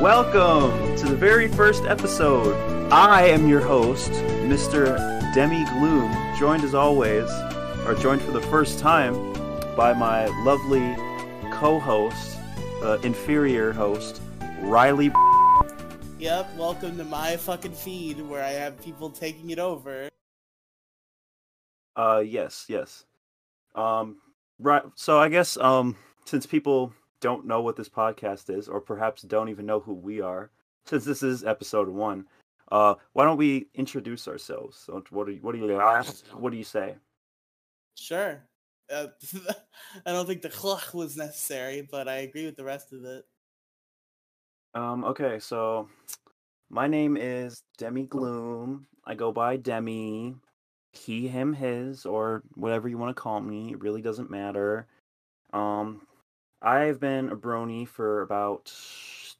Welcome 0.00 0.96
to 0.96 1.08
the 1.10 1.14
very 1.14 1.46
first 1.46 1.84
episode. 1.84 2.54
I 2.90 3.26
am 3.26 3.46
your 3.46 3.60
host, 3.60 4.10
Mr. 4.48 4.96
Demi 5.34 5.66
Gloom, 5.66 6.10
joined 6.38 6.64
as 6.64 6.74
always, 6.74 7.30
or 7.84 7.94
joined 7.96 8.22
for 8.22 8.30
the 8.30 8.40
first 8.40 8.78
time 8.78 9.12
by 9.76 9.92
my 9.92 10.24
lovely 10.42 10.96
co-host, 11.52 12.38
uh, 12.82 12.96
inferior 13.02 13.74
host, 13.74 14.22
Riely. 14.60 15.12
Yep, 16.18 16.56
welcome 16.56 16.96
to 16.96 17.04
my 17.04 17.36
fucking 17.36 17.72
feed 17.72 18.22
where 18.22 18.42
I 18.42 18.52
have 18.52 18.82
people 18.82 19.10
taking 19.10 19.50
it 19.50 19.58
over. 19.58 20.08
Uh, 21.94 22.22
yes, 22.24 22.64
yes. 22.68 23.04
Um, 23.74 24.16
right. 24.58 24.82
So 24.94 25.18
I 25.18 25.28
guess 25.28 25.58
um, 25.58 25.94
since 26.24 26.46
people 26.46 26.94
don't 27.20 27.46
know 27.46 27.62
what 27.62 27.76
this 27.76 27.88
podcast 27.88 28.50
is, 28.56 28.68
or 28.68 28.80
perhaps 28.80 29.22
don't 29.22 29.48
even 29.48 29.66
know 29.66 29.80
who 29.80 29.94
we 29.94 30.20
are, 30.20 30.50
since 30.84 31.04
this 31.04 31.22
is 31.22 31.44
episode 31.44 31.88
one, 31.88 32.26
uh, 32.72 32.94
why 33.12 33.24
don't 33.24 33.36
we 33.36 33.68
introduce 33.74 34.28
ourselves? 34.28 34.78
So 34.78 35.02
what 35.10 35.26
do 35.26 35.32
you, 35.32 35.40
what 35.40 35.54
do 35.54 35.58
you 35.58 35.80
what 36.34 36.50
do 36.50 36.56
you 36.56 36.64
say? 36.64 36.94
Sure. 37.96 38.42
Uh, 38.90 39.08
I 40.06 40.12
don't 40.12 40.26
think 40.26 40.42
the 40.42 40.48
klach 40.48 40.94
was 40.94 41.16
necessary, 41.16 41.86
but 41.90 42.08
I 42.08 42.16
agree 42.16 42.46
with 42.46 42.56
the 42.56 42.64
rest 42.64 42.92
of 42.92 43.04
it. 43.04 43.24
Um. 44.74 45.04
Okay. 45.04 45.38
So 45.40 45.88
my 46.70 46.86
name 46.86 47.16
is 47.16 47.62
Demi 47.78 48.06
Gloom. 48.06 48.86
I 49.04 49.14
go 49.14 49.32
by 49.32 49.56
Demi. 49.56 50.36
He, 50.92 51.28
him, 51.28 51.52
his, 51.52 52.04
or 52.04 52.42
whatever 52.54 52.88
you 52.88 52.98
want 52.98 53.14
to 53.14 53.20
call 53.20 53.40
me. 53.40 53.72
It 53.72 53.80
really 53.80 54.02
doesn't 54.02 54.30
matter. 54.30 54.86
Um, 55.52 56.02
I've 56.62 57.00
been 57.00 57.30
a 57.30 57.36
brony 57.36 57.88
for 57.88 58.22
about 58.22 58.72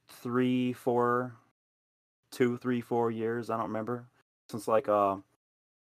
three, 0.08 0.72
four, 0.72 1.34
two, 2.30 2.56
three, 2.58 2.80
four 2.80 3.10
years. 3.10 3.50
I 3.50 3.56
don't 3.56 3.66
remember 3.66 4.06
since 4.48 4.66
like 4.66 4.88
uh 4.88 5.16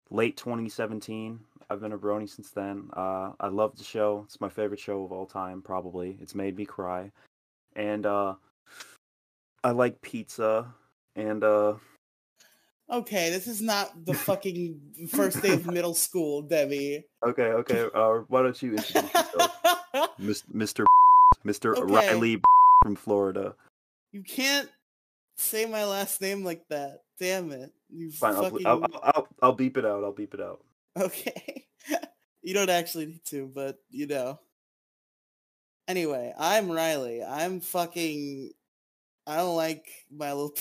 late 0.09 0.37
2017. 0.37 1.39
I've 1.69 1.81
been 1.81 1.93
a 1.93 1.97
brony 1.97 2.29
since 2.29 2.51
then. 2.51 2.89
Uh, 2.93 3.31
I 3.39 3.47
love 3.47 3.75
the 3.75 3.83
show. 3.83 4.21
It's 4.25 4.39
my 4.39 4.49
favorite 4.49 4.79
show 4.79 5.03
of 5.03 5.11
all 5.11 5.25
time, 5.25 5.61
probably. 5.61 6.17
It's 6.21 6.35
made 6.35 6.55
me 6.55 6.65
cry, 6.65 7.11
and 7.75 8.05
uh, 8.05 8.35
I 9.63 9.71
like 9.71 9.99
pizza. 10.01 10.67
And 11.15 11.43
uh, 11.43 11.75
Okay, 12.91 13.31
this 13.31 13.47
is 13.47 13.61
not 13.63 14.05
the 14.05 14.13
fucking 14.29 14.79
first 15.09 15.41
day 15.41 15.53
of 15.53 15.65
middle 15.65 15.95
school, 15.95 16.43
Debbie. 16.43 17.03
okay, 17.25 17.43
okay. 17.43 17.87
Uh, 17.95 18.19
why 18.27 18.43
don't 18.43 18.61
you 18.61 18.75
introduce 18.75 19.11
yourself, 19.13 19.51
Mr. 20.21 20.85
Mr. 21.45 21.75
Okay. 21.75 21.93
Riely 21.93 22.41
from 22.83 22.95
Florida? 22.95 23.55
you 24.11 24.23
can't 24.23 24.69
say 25.37 25.65
my 25.65 25.83
last 25.85 26.21
name 26.21 26.43
like 26.43 26.65
that. 26.69 27.01
Damn 27.19 27.51
it. 27.51 27.73
You 27.89 28.11
Fine, 28.11 28.35
I'll, 28.35 28.43
fucking... 28.43 28.65
I'll, 28.65 28.83
I'll, 28.83 29.01
I'll, 29.03 29.27
I'll 29.41 29.53
beep 29.53 29.77
it 29.77 29.85
out. 29.85 30.03
I'll 30.03 30.13
beep 30.13 30.33
it 30.33 30.39
out. 30.41 30.63
Okay. 30.97 31.65
you 32.41 32.53
don't 32.53 32.69
actually 32.69 33.07
need 33.07 33.25
to, 33.25 33.51
but 33.53 33.77
you 33.89 34.07
know. 34.07 34.39
Anyway, 35.87 36.33
I'm 36.37 36.71
Riely. 36.71 37.23
I'm 37.23 37.59
fucking 37.59 38.51
I 39.27 39.37
don't 39.37 39.55
like 39.55 39.85
my 40.11 40.33
little 40.33 40.55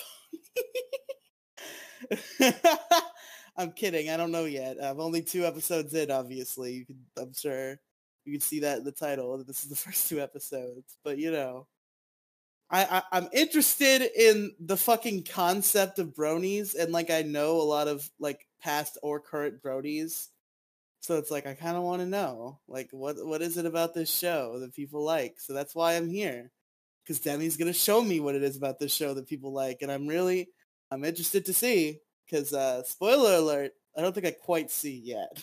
pony. 2.40 2.52
I'm 3.56 3.72
kidding. 3.72 4.10
I 4.10 4.16
don't 4.16 4.32
know 4.32 4.46
yet. 4.46 4.78
I'm 4.82 5.00
only 5.00 5.22
two 5.22 5.44
episodes 5.44 5.94
in, 5.94 6.10
obviously. 6.10 6.72
You 6.72 6.86
can 6.86 6.98
I'm 7.18 7.32
sure 7.34 7.78
you 8.24 8.32
can 8.32 8.40
see 8.40 8.60
that 8.60 8.78
in 8.78 8.84
the 8.84 8.92
title. 8.92 9.38
that 9.38 9.46
This 9.46 9.62
is 9.62 9.70
the 9.70 9.76
first 9.90 10.08
two 10.08 10.20
episodes. 10.20 10.96
But 11.04 11.18
you 11.18 11.30
know. 11.30 11.66
I, 12.70 12.84
I 12.84 13.02
I'm 13.18 13.28
interested 13.34 14.10
in 14.16 14.52
the 14.58 14.78
fucking 14.78 15.24
concept 15.24 15.98
of 15.98 16.14
bronies 16.14 16.74
and 16.74 16.92
like 16.92 17.10
I 17.10 17.20
know 17.20 17.58
a 17.58 17.62
lot 17.62 17.88
of 17.88 18.10
like 18.18 18.48
past 18.62 18.96
or 19.02 19.20
current 19.20 19.62
bronies. 19.62 20.28
So 21.00 21.18
it's 21.18 21.30
like 21.30 21.46
I 21.46 21.52
kind 21.52 21.76
of 21.76 21.82
want 21.82 22.00
to 22.00 22.06
know, 22.06 22.60
like, 22.66 22.88
what 22.90 23.16
what 23.26 23.42
is 23.42 23.58
it 23.58 23.66
about 23.66 23.92
this 23.92 24.10
show 24.10 24.58
that 24.60 24.74
people 24.74 25.04
like? 25.04 25.34
So 25.38 25.52
that's 25.52 25.74
why 25.74 25.96
I'm 25.96 26.08
here, 26.08 26.50
because 27.02 27.20
Demi's 27.20 27.58
gonna 27.58 27.74
show 27.74 28.00
me 28.00 28.20
what 28.20 28.34
it 28.34 28.42
is 28.42 28.56
about 28.56 28.78
this 28.78 28.94
show 28.94 29.12
that 29.12 29.28
people 29.28 29.52
like, 29.52 29.82
and 29.82 29.92
I'm 29.92 30.06
really 30.06 30.48
I'm 30.90 31.04
interested 31.04 31.44
to 31.44 31.52
see. 31.52 32.00
Because 32.24 32.54
uh, 32.54 32.82
spoiler 32.84 33.34
alert, 33.34 33.72
I 33.94 34.00
don't 34.00 34.14
think 34.14 34.24
I 34.24 34.30
quite 34.30 34.70
see 34.70 34.98
yet. 35.04 35.42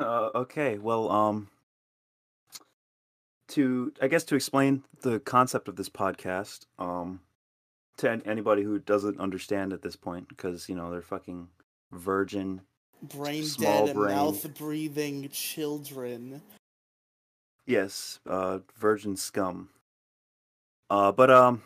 Uh, 0.00 0.30
okay, 0.34 0.78
well, 0.78 1.10
um, 1.10 1.50
to 3.54 3.92
I 4.00 4.08
guess 4.08 4.24
to 4.24 4.34
explain 4.34 4.84
the 5.02 5.20
concept 5.20 5.68
of 5.68 5.76
this 5.76 5.88
podcast, 5.88 6.66
um, 6.78 7.20
to 7.98 8.10
an- 8.10 8.22
anybody 8.26 8.62
who 8.62 8.78
doesn't 8.78 9.20
understand 9.20 9.72
at 9.72 9.82
this 9.82 9.96
point, 9.96 10.28
because 10.28 10.68
you 10.68 10.74
know 10.74 10.90
they're 10.90 11.02
fucking 11.02 11.48
virgin. 11.92 12.62
Brain 13.02 13.44
dead 13.58 13.90
and 13.90 14.00
mouth 14.00 14.54
breathing 14.54 15.28
children. 15.30 16.42
Yes, 17.66 18.20
uh, 18.26 18.60
virgin 18.76 19.16
scum. 19.16 19.68
Uh, 20.90 21.12
but 21.12 21.30
um, 21.30 21.62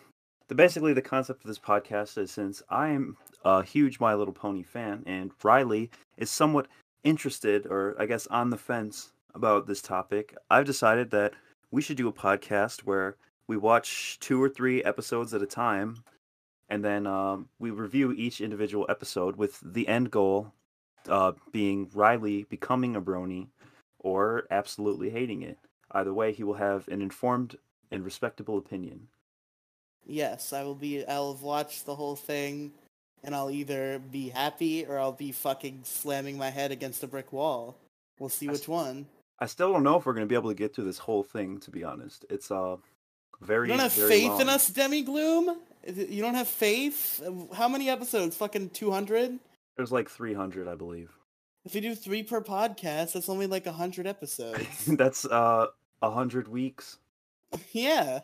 the 0.49 0.55
basically 0.55 0.93
the 0.93 1.03
concept 1.03 1.45
of 1.45 1.49
this 1.49 1.59
podcast 1.59 2.19
is 2.19 2.31
since 2.31 2.63
I 2.69 2.89
am 2.89 3.17
a 3.45 3.63
huge 3.63 4.01
My 4.01 4.15
Little 4.15 4.35
Pony 4.35 4.63
fan, 4.63 5.05
and 5.07 5.31
Riely 5.43 5.91
is 6.17 6.31
somewhat 6.31 6.67
interested, 7.05 7.67
or 7.67 7.97
I 7.99 8.07
guess 8.07 8.27
on 8.27 8.51
the 8.51 8.57
fence 8.57 9.13
about 9.35 9.67
this 9.67 9.81
topic, 9.81 10.35
I've 10.51 10.65
decided 10.65 11.11
that 11.13 11.35
we 11.71 11.83
should 11.83 11.97
do 11.97 12.09
a 12.09 12.13
podcast 12.13 12.81
where 12.81 13.17
we 13.47 13.57
watch 13.57 14.19
two 14.21 14.43
or 14.43 14.49
three 14.49 14.83
episodes 14.85 15.35
at 15.35 15.43
a 15.43 15.47
time, 15.47 16.05
and 16.69 16.85
then 16.85 17.07
um, 17.07 17.49
we 17.59 17.71
review 17.71 18.13
each 18.13 18.41
individual 18.41 18.87
episode 18.89 19.37
with 19.37 19.59
the 19.63 19.89
end 19.89 20.11
goal 20.11 20.53
uh, 21.09 21.33
being 21.53 21.89
Riely 21.95 22.45
becoming 22.45 22.97
a 22.97 23.01
brony 23.01 23.49
or 23.99 24.47
absolutely 24.51 25.11
hating 25.11 25.43
it. 25.43 25.59
Either 25.91 26.13
way, 26.13 26.33
he 26.33 26.45
will 26.45 26.55
have 26.55 26.87
an 26.89 27.01
informed 27.01 27.57
and 27.91 28.05
respectable 28.05 28.59
opinion. 28.59 29.09
Yes, 30.07 30.53
I 30.53 30.63
will 30.63 30.75
be. 30.75 31.07
I'll 31.07 31.33
have 31.33 31.43
watched 31.43 31.87
the 31.87 31.95
whole 31.95 32.17
thing, 32.17 32.73
and 33.25 33.35
I'll 33.35 33.51
either 33.51 33.99
be 33.99 34.29
happy 34.29 34.85
or 34.87 34.99
I'll 34.99 35.13
be 35.13 35.33
fucking 35.33 35.81
slamming 35.85 36.37
my 36.39 36.51
head 36.51 36.73
against 36.73 37.03
a 37.03 37.07
brick 37.07 37.33
wall. 37.33 37.77
We'll 38.19 38.29
see 38.29 38.49
which 38.49 38.69
one. 38.69 39.07
I 39.41 39.47
still 39.47 39.73
don't 39.73 39.83
know 39.83 39.97
if 39.97 40.07
we're 40.07 40.15
going 40.15 40.27
to 40.27 40.29
be 40.29 40.35
able 40.35 40.51
to 40.51 40.57
get 40.57 40.75
through 40.75 40.85
this 40.85 40.99
whole 40.99 41.23
thing. 41.23 41.59
To 41.61 41.71
be 41.71 41.85
honest, 41.85 42.25
it's 42.31 42.51
uh 42.51 42.77
very. 43.41 43.69
You 43.69 43.75
don't 43.75 43.83
have 43.83 43.93
faith 43.93 44.41
in 44.41 44.49
us, 44.49 44.69
Demi 44.69 45.03
Gloom? 45.03 45.57
You 45.87 46.23
don't 46.23 46.35
have 46.35 46.49
faith? 46.49 47.23
How 47.55 47.69
many 47.69 47.89
episodes? 47.89 48.37
Fucking 48.37 48.71
200? 48.71 49.39
There's 49.77 49.93
like 49.93 50.11
300, 50.11 50.67
I 50.67 50.75
believe. 50.75 51.11
If 51.65 51.75
we 51.75 51.81
do 51.81 51.95
three 51.95 52.23
per 52.23 52.41
podcast, 52.41 53.13
that's 53.13 53.29
only 53.29 53.47
like 53.47 53.67
100 53.67 54.07
episodes. 54.07 54.87
That's 54.87 55.25
uh 55.25 55.67
a 56.01 56.11
hundred 56.11 56.49
weeks. 56.49 56.99
yeah. 57.73 58.21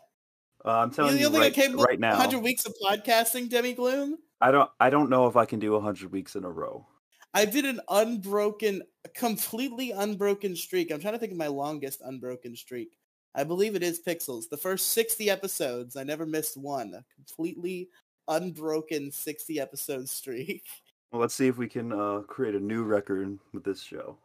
Uh, 0.63 0.79
I'm 0.79 0.91
telling 0.91 1.17
you 1.17 1.29
you, 1.29 1.39
right, 1.39 1.55
right 1.77 1.99
now. 1.99 2.11
100 2.11 2.39
weeks 2.39 2.65
of 2.65 2.73
podcasting, 2.83 3.49
Demi 3.49 3.73
Gloom? 3.73 4.17
I 4.41 4.51
don't. 4.51 4.69
I 4.79 4.89
don't 4.89 5.09
know 5.09 5.27
if 5.27 5.35
I 5.35 5.45
can 5.45 5.59
do 5.59 5.75
a 5.75 5.79
hundred 5.79 6.11
weeks 6.11 6.35
in 6.35 6.43
a 6.43 6.49
row. 6.49 6.87
I 7.33 7.45
did 7.45 7.65
an 7.65 7.81
unbroken, 7.89 8.81
completely 9.15 9.91
unbroken 9.91 10.55
streak. 10.55 10.91
I'm 10.91 10.99
trying 10.99 11.13
to 11.13 11.19
think 11.19 11.31
of 11.31 11.37
my 11.37 11.47
longest 11.47 12.01
unbroken 12.03 12.55
streak. 12.55 12.97
I 13.33 13.43
believe 13.43 13.75
it 13.75 13.83
is 13.83 14.01
Pixels. 14.01 14.49
The 14.49 14.57
first 14.57 14.89
60 14.89 15.29
episodes, 15.29 15.95
I 15.95 16.03
never 16.03 16.25
missed 16.25 16.57
one. 16.57 16.93
A 16.93 17.03
completely 17.15 17.89
unbroken 18.27 19.11
60 19.11 19.59
episode 19.59 20.09
streak. 20.09 20.63
Well, 21.11 21.21
let's 21.21 21.35
see 21.35 21.47
if 21.47 21.57
we 21.57 21.69
can 21.69 21.93
uh, 21.93 22.21
create 22.27 22.55
a 22.55 22.59
new 22.59 22.83
record 22.83 23.39
with 23.53 23.63
this 23.63 23.81
show. 23.81 24.17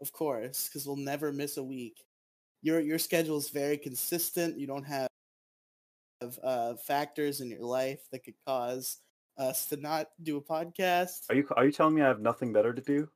Of 0.00 0.10
course, 0.10 0.66
because 0.66 0.86
we'll 0.86 0.96
never 0.96 1.32
miss 1.32 1.58
a 1.58 1.62
week. 1.62 2.02
Your 2.62 2.80
your 2.80 2.98
schedule 2.98 3.36
is 3.36 3.50
very 3.50 3.76
consistent. 3.76 4.58
You 4.58 4.68
don't 4.68 4.84
have 4.84 5.08
uh, 6.42 6.74
factors 6.76 7.42
in 7.42 7.50
your 7.50 7.64
life 7.64 8.08
that 8.10 8.24
could 8.24 8.36
cause 8.46 8.98
us 9.36 9.66
to 9.66 9.76
not 9.76 10.06
do 10.22 10.38
a 10.38 10.40
podcast. 10.40 11.24
Are 11.28 11.34
you 11.34 11.46
Are 11.56 11.66
you 11.66 11.72
telling 11.72 11.96
me 11.96 12.00
I 12.00 12.08
have 12.08 12.20
nothing 12.20 12.54
better 12.54 12.72
to 12.72 12.80
do? 12.80 13.10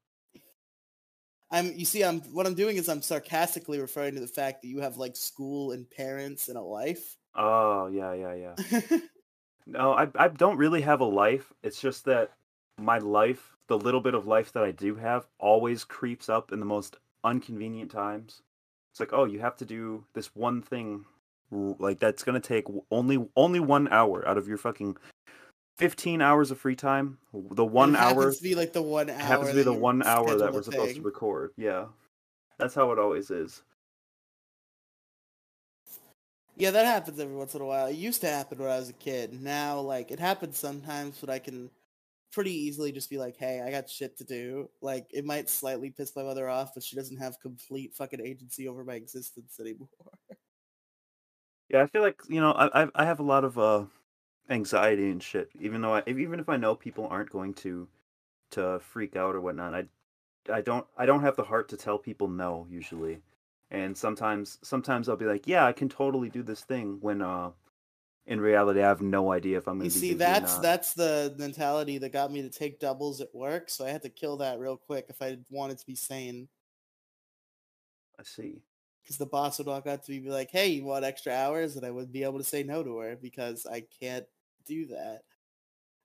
I'm 1.53 1.73
you 1.77 1.85
see 1.85 2.03
I'm 2.03 2.21
what 2.33 2.47
I'm 2.47 2.55
doing 2.55 2.77
is 2.77 2.89
I'm 2.89 3.03
sarcastically 3.03 3.79
referring 3.79 4.15
to 4.15 4.21
the 4.21 4.27
fact 4.27 4.63
that 4.63 4.69
you 4.69 4.81
have 4.81 4.97
like 4.97 5.15
school 5.17 5.73
and 5.73 5.89
parents 5.89 6.49
and 6.49 6.57
a 6.57 6.63
life. 6.63 7.17
Oh 7.35 7.87
yeah, 7.87 8.15
yeah, 8.15 8.35
yeah. 8.35 8.81
No, 9.67 9.93
I 9.93 10.09
I 10.17 10.29
don't 10.29 10.57
really 10.57 10.81
have 10.81 11.01
a 11.01 11.05
life. 11.05 11.53
It's 11.63 11.81
just 11.81 12.05
that 12.07 12.33
my 12.79 12.99
life, 12.99 13.55
the 13.69 13.79
little 13.79 14.01
bit 14.01 14.15
of 14.15 14.27
life 14.27 14.53
that 14.53 14.65
I 14.65 14.73
do 14.73 14.97
have, 14.97 15.27
always 15.39 15.85
creeps 15.85 16.29
up 16.29 16.53
in 16.53 16.59
the 16.59 16.67
most 16.67 16.97
inconvenient 17.25 17.91
times. 17.91 18.43
It's 18.91 19.01
like, 19.01 19.13
oh, 19.13 19.25
you 19.25 19.41
have 19.41 19.57
to 19.59 19.65
do 19.65 20.05
this 20.15 20.35
one 20.35 20.63
thing, 20.63 21.05
like 21.51 22.01
that's 22.01 22.25
gonna 22.25 22.41
take 22.41 22.65
only 22.91 23.25
only 23.37 23.61
one 23.61 23.89
hour 23.89 24.27
out 24.27 24.39
of 24.39 24.49
your 24.49 24.59
fucking 24.59 24.97
fifteen 25.77 26.23
hours 26.23 26.51
of 26.51 26.59
free 26.59 26.77
time. 26.77 27.19
The 27.33 27.65
one 27.65 27.97
hour 27.97 28.15
happens 28.15 28.39
to 28.39 28.43
be 28.43 28.55
like 28.55 28.73
the 28.73 28.83
one 28.83 29.11
hour. 29.11 29.19
happens 29.19 29.51
to 29.51 29.57
be 29.57 29.63
the 29.63 29.73
one 29.73 30.03
hour 30.03 30.37
that 30.37 30.53
we're 30.53 30.63
supposed 30.63 30.97
to 30.97 31.03
record. 31.03 31.53
Yeah, 31.57 31.87
that's 32.59 32.75
how 32.75 32.93
it 32.93 32.99
always 32.99 33.31
is. 33.31 33.63
Yeah, 36.57 36.71
that 36.73 36.85
happens 36.85 37.19
every 37.19 37.35
once 37.35 37.55
in 37.55 37.63
a 37.63 37.65
while. 37.65 37.87
It 37.87 37.97
used 37.97 38.21
to 38.21 38.29
happen 38.29 38.59
when 38.59 38.71
I 38.71 38.79
was 38.79 38.91
a 38.91 38.95
kid. 38.95 39.33
Now, 39.33 39.81
like, 39.81 40.11
it 40.11 40.21
happens 40.21 40.59
sometimes, 40.59 41.19
but 41.19 41.31
I 41.31 41.39
can 41.39 41.71
pretty 42.31 42.53
easily 42.53 42.93
just 42.93 43.09
be 43.09 43.17
like, 43.17 43.37
hey, 43.39 43.63
I 43.63 43.71
got 43.71 43.89
shit 43.89 44.19
to 44.19 44.25
do. 44.25 44.69
Like, 44.83 45.07
it 45.11 45.25
might 45.25 45.49
slightly 45.49 45.91
piss 45.91 46.15
my 46.15 46.23
mother 46.23 46.51
off, 46.51 46.73
but 46.75 46.83
she 46.83 46.95
doesn't 46.95 47.17
have 47.17 47.41
complete 47.41 47.95
fucking 47.95 48.21
agency 48.21 48.69
over 48.69 48.85
my 48.85 48.95
existence 48.95 49.59
anymore. 49.59 49.89
Yeah, 51.71 51.83
I 51.83 51.87
feel 51.87 52.03
like 52.03 52.21
you 52.29 52.41
know 52.41 52.53
I 52.53 52.83
I 52.83 52.89
I 52.95 53.05
have 53.07 53.19
a 53.19 53.25
lot 53.25 53.45
of 53.45 53.59
uh 53.59 53.85
anxiety 54.51 55.11
and 55.11 55.23
shit. 55.23 55.51
Even 55.61 55.81
though 55.81 55.95
I 55.95 56.03
even 56.07 56.41
if 56.41 56.49
I 56.49 56.57
know 56.57 56.75
people 56.75 57.07
aren't 57.07 57.31
going 57.31 57.55
to 57.55 57.89
to 58.53 58.81
freak 58.81 59.17
out 59.17 59.35
or 59.35 59.41
whatnot, 59.41 59.75
I 59.75 59.85
I 60.53 60.61
don't 60.61 60.87
I 60.97 61.07
don't 61.07 61.23
have 61.23 61.37
the 61.37 61.45
heart 61.45 61.69
to 61.71 61.77
tell 61.77 61.99
people 61.99 62.29
no 62.29 62.67
usually. 62.71 63.23
And 63.71 63.97
sometimes 63.97 64.59
sometimes 64.63 65.09
I'll 65.09 65.17
be 65.17 65.25
like, 65.25 65.47
yeah, 65.47 65.65
I 65.67 65.73
can 65.73 65.89
totally 65.89 66.29
do 66.29 66.43
this 66.43 66.63
thing 66.63 66.99
when 67.01 67.23
uh 67.23 67.53
in 68.27 68.41
reality 68.41 68.81
I 68.81 68.89
have 68.89 69.03
no 69.03 69.33
idea 69.33 69.59
if 69.59 69.67
I'm 69.67 69.79
going 69.79 69.91
to 69.91 69.99
see, 69.99 70.15
that's 70.15 70.59
that's 70.59 70.95
the 70.95 71.35
mentality 71.39 71.99
that 71.99 72.13
got 72.13 72.31
me 72.31 72.43
to 72.43 72.51
take 72.51 72.79
doubles 72.79 73.21
at 73.21 73.35
work, 73.35 73.69
so 73.69 73.85
I 73.85 73.91
had 73.91 74.03
to 74.03 74.11
kill 74.11 74.37
that 74.39 74.61
real 74.61 74.77
quick 74.77 75.07
if 75.09 75.21
I 75.21 75.39
wanted 75.51 75.79
to 75.79 75.87
be 75.87 75.97
sane. 75.97 76.49
I 78.19 78.23
see. 78.23 78.63
Because 79.03 79.19
the 79.19 79.27
boss 79.27 79.59
would 79.59 79.67
walk 79.67 79.87
up 79.87 80.05
to 80.05 80.11
me 80.11 80.19
and 80.19 80.27
be 80.27 80.31
like, 80.31 80.51
hey, 80.51 80.69
you 80.69 80.85
want 80.85 81.05
extra 81.05 81.33
hours? 81.33 81.77
And 81.77 81.85
I 81.85 81.91
wouldn't 81.91 82.13
be 82.13 82.23
able 82.23 82.39
to 82.39 82.45
say 82.45 82.63
no 82.63 82.83
to 82.85 82.99
her 82.99 83.17
because 83.21 83.67
I 83.67 83.85
can't 84.01 84.27
do 84.65 84.87
that. 84.87 85.23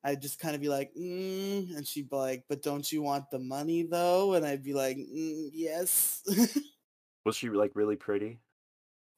I'd 0.03 0.21
just 0.21 0.39
kind 0.39 0.55
of 0.55 0.61
be 0.61 0.69
like, 0.69 0.91
mm, 0.95 1.75
and 1.75 1.85
she'd 1.85 2.09
be 2.09 2.15
like, 2.15 2.45
but 2.47 2.63
don't 2.63 2.89
you 2.91 3.01
want 3.01 3.29
the 3.29 3.39
money 3.39 3.83
though? 3.83 4.33
And 4.33 4.45
I'd 4.45 4.63
be 4.63 4.73
like, 4.73 4.97
mm, 4.97 5.49
yes. 5.53 6.23
Was 7.25 7.35
she 7.35 7.49
like 7.49 7.71
really 7.75 7.95
pretty? 7.97 8.39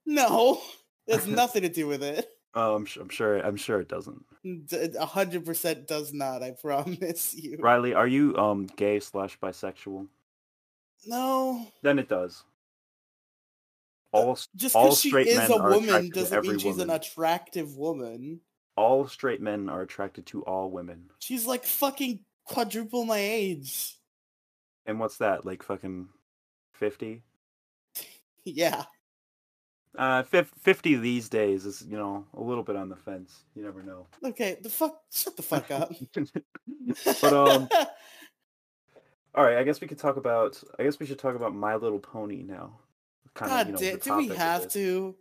no, 0.05 0.59
there's 1.07 1.27
nothing 1.27 1.61
to 1.61 1.69
do 1.69 1.87
with 1.87 2.01
it. 2.03 2.27
Oh, 2.55 2.73
I'm 2.73 2.85
sure. 2.85 3.03
I'm 3.03 3.09
sure. 3.09 3.37
I'm 3.37 3.55
sure 3.57 3.79
it 3.79 3.87
doesn't. 3.87 4.25
A 4.99 5.05
hundred 5.05 5.45
percent 5.45 5.87
does 5.87 6.11
not. 6.13 6.41
I 6.41 6.51
promise 6.51 7.35
you. 7.37 7.57
Riely, 7.59 7.93
are 7.93 8.07
you 8.07 8.35
um 8.37 8.65
gay 8.65 8.99
slash 8.99 9.37
bisexual? 9.39 10.07
No, 11.05 11.67
Then 11.83 11.99
it 11.99 12.09
does. 12.09 12.43
All 14.11 14.37
just 14.55 14.75
all 14.75 14.85
because 14.85 15.01
she 15.01 15.09
is 15.09 15.37
men 15.37 15.51
a 15.51 15.57
are 15.57 15.69
woman 15.69 16.09
doesn't 16.09 16.41
mean 16.45 16.57
she's 16.59 16.79
an 16.79 16.89
attractive 16.89 17.75
woman. 17.77 18.41
all 18.75 19.07
straight 19.07 19.41
men 19.41 19.69
are 19.69 19.81
attracted 19.81 20.25
to 20.27 20.41
all 20.43 20.71
women. 20.71 21.11
She's 21.19 21.45
like 21.45 21.63
fucking 21.63 22.21
quadruple 22.45 23.05
my 23.05 23.19
age. 23.19 23.97
And 24.85 24.99
what's 24.99 25.17
that? 25.17 25.45
Like 25.45 25.61
fucking 25.63 26.09
fifty? 26.73 27.23
Yeah. 28.45 28.85
Uh, 29.97 30.23
fifty 30.23 30.95
these 30.95 31.29
days 31.29 31.65
is 31.65 31.83
you 31.87 31.97
know 31.97 32.25
a 32.33 32.41
little 32.41 32.63
bit 32.63 32.75
on 32.75 32.89
the 32.89 32.95
fence. 32.95 33.43
You 33.53 33.63
never 33.63 33.83
know. 33.83 34.07
Okay, 34.23 34.57
the 34.61 34.69
fuck 34.69 35.01
shut 35.11 35.35
the 35.35 35.43
fuck 35.43 35.69
up. 35.71 35.91
but 37.21 37.33
um, 37.33 37.67
all 39.35 39.43
right. 39.43 39.57
I 39.57 39.63
guess 39.63 39.81
we 39.81 39.87
could 39.87 39.97
talk 39.99 40.17
about. 40.17 40.61
I 40.79 40.83
guess 40.83 40.99
we 40.99 41.05
should 41.05 41.19
talk 41.19 41.35
about 41.35 41.53
My 41.53 41.75
Little 41.75 41.99
Pony 41.99 42.43
now. 42.43 42.79
Kind 43.33 43.49
God 43.49 43.67
you 43.67 43.73
know, 43.73 43.79
damn, 43.79 43.99
the 43.99 44.03
do 44.03 44.17
we 44.17 44.35
have 44.35 44.67
to? 44.69 45.15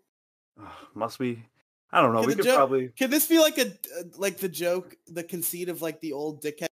Must 0.95 1.19
we? 1.19 1.45
I 1.93 2.03
don't 2.03 2.13
know. 2.13 2.21
Can 2.21 2.29
we 2.29 2.35
could 2.35 2.45
joke- 2.45 2.57
probably. 2.57 2.89
Can 2.89 3.11
this 3.11 3.27
be 3.27 3.39
like 3.39 3.59
a 3.59 3.73
like 4.17 4.39
the 4.39 4.49
joke, 4.49 4.97
the 5.07 5.25
conceit 5.25 5.69
of 5.69 5.83
like 5.83 6.01
the 6.01 6.13
old 6.13 6.43
dickheads 6.43 6.69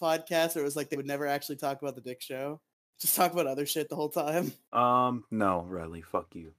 podcast, 0.00 0.54
where 0.54 0.62
it 0.62 0.64
was 0.64 0.76
like 0.76 0.90
they 0.90 0.96
would 0.96 1.06
never 1.06 1.26
actually 1.26 1.56
talk 1.56 1.82
about 1.82 1.94
the 1.94 2.00
dick 2.00 2.20
show, 2.20 2.60
just 3.00 3.16
talk 3.16 3.32
about 3.32 3.46
other 3.46 3.66
shit 3.66 3.88
the 3.88 3.96
whole 3.96 4.08
time? 4.10 4.52
Um, 4.72 5.24
no, 5.30 5.66
Riely. 5.68 6.02
Fuck 6.02 6.34
you. 6.34 6.52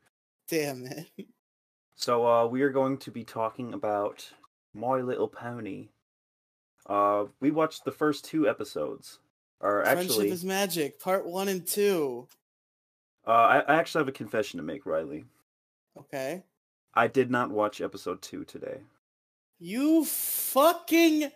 Damn 0.49 0.85
it. 0.85 1.07
So 1.95 2.27
uh, 2.27 2.47
we 2.47 2.61
are 2.63 2.71
going 2.71 2.97
to 2.97 3.11
be 3.11 3.23
talking 3.23 3.73
about 3.73 4.29
My 4.73 5.01
Little 5.01 5.27
Pony. 5.27 5.89
Uh, 6.87 7.25
we 7.39 7.51
watched 7.51 7.85
the 7.85 7.91
first 7.91 8.25
two 8.25 8.49
episodes. 8.49 9.19
Or 9.61 9.83
Friendship 9.83 10.09
actually, 10.09 10.29
is 10.29 10.43
magic, 10.43 10.99
part 10.99 11.25
one 11.25 11.47
and 11.47 11.65
two. 11.65 12.27
Uh, 13.25 13.31
I, 13.31 13.59
I 13.59 13.75
actually 13.75 14.01
have 14.01 14.07
a 14.07 14.13
confession 14.13 14.57
to 14.57 14.63
make, 14.63 14.85
Riely. 14.85 15.25
Okay. 15.97 16.43
I 16.93 17.07
did 17.07 17.31
not 17.31 17.51
watch 17.51 17.81
episode 17.81 18.21
two 18.21 18.43
today. 18.43 18.81
You 19.59 20.05
fucking 20.05 21.31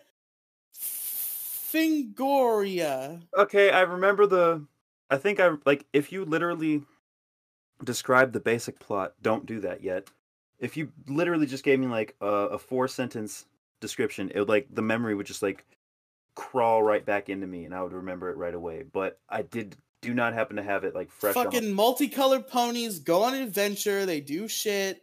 Fingoria. 1.72 3.22
Okay, 3.36 3.70
I 3.70 3.82
remember 3.82 4.26
the. 4.26 4.64
I 5.10 5.16
think 5.16 5.38
I 5.40 5.52
like 5.64 5.86
if 5.92 6.10
you 6.10 6.24
literally 6.24 6.82
describe 7.84 8.32
the 8.32 8.40
basic 8.40 8.78
plot. 8.80 9.14
Don't 9.22 9.46
do 9.46 9.60
that 9.60 9.82
yet. 9.82 10.08
If 10.58 10.76
you 10.76 10.90
literally 11.06 11.46
just 11.46 11.64
gave 11.64 11.78
me 11.78 11.86
like 11.86 12.16
a, 12.20 12.26
a 12.26 12.58
four 12.58 12.88
sentence 12.88 13.46
description, 13.80 14.30
it 14.34 14.38
would 14.40 14.48
like 14.48 14.66
the 14.70 14.82
memory 14.82 15.14
would 15.14 15.26
just 15.26 15.42
like 15.42 15.64
crawl 16.34 16.82
right 16.82 17.04
back 17.04 17.28
into 17.28 17.46
me, 17.46 17.64
and 17.64 17.74
I 17.74 17.82
would 17.82 17.92
remember 17.92 18.30
it 18.30 18.36
right 18.36 18.54
away. 18.54 18.82
But 18.90 19.20
I 19.28 19.42
did 19.42 19.76
do 20.06 20.14
not 20.14 20.34
happen 20.34 20.56
to 20.56 20.62
have 20.62 20.84
it 20.84 20.94
like 20.94 21.10
fresh. 21.10 21.36
on 21.36 21.44
Fucking 21.44 21.72
multicolored 21.72 22.46
ponies 22.46 23.00
go 23.00 23.24
on 23.24 23.34
an 23.34 23.42
adventure. 23.42 24.06
They 24.06 24.20
do 24.20 24.48
shit. 24.48 25.02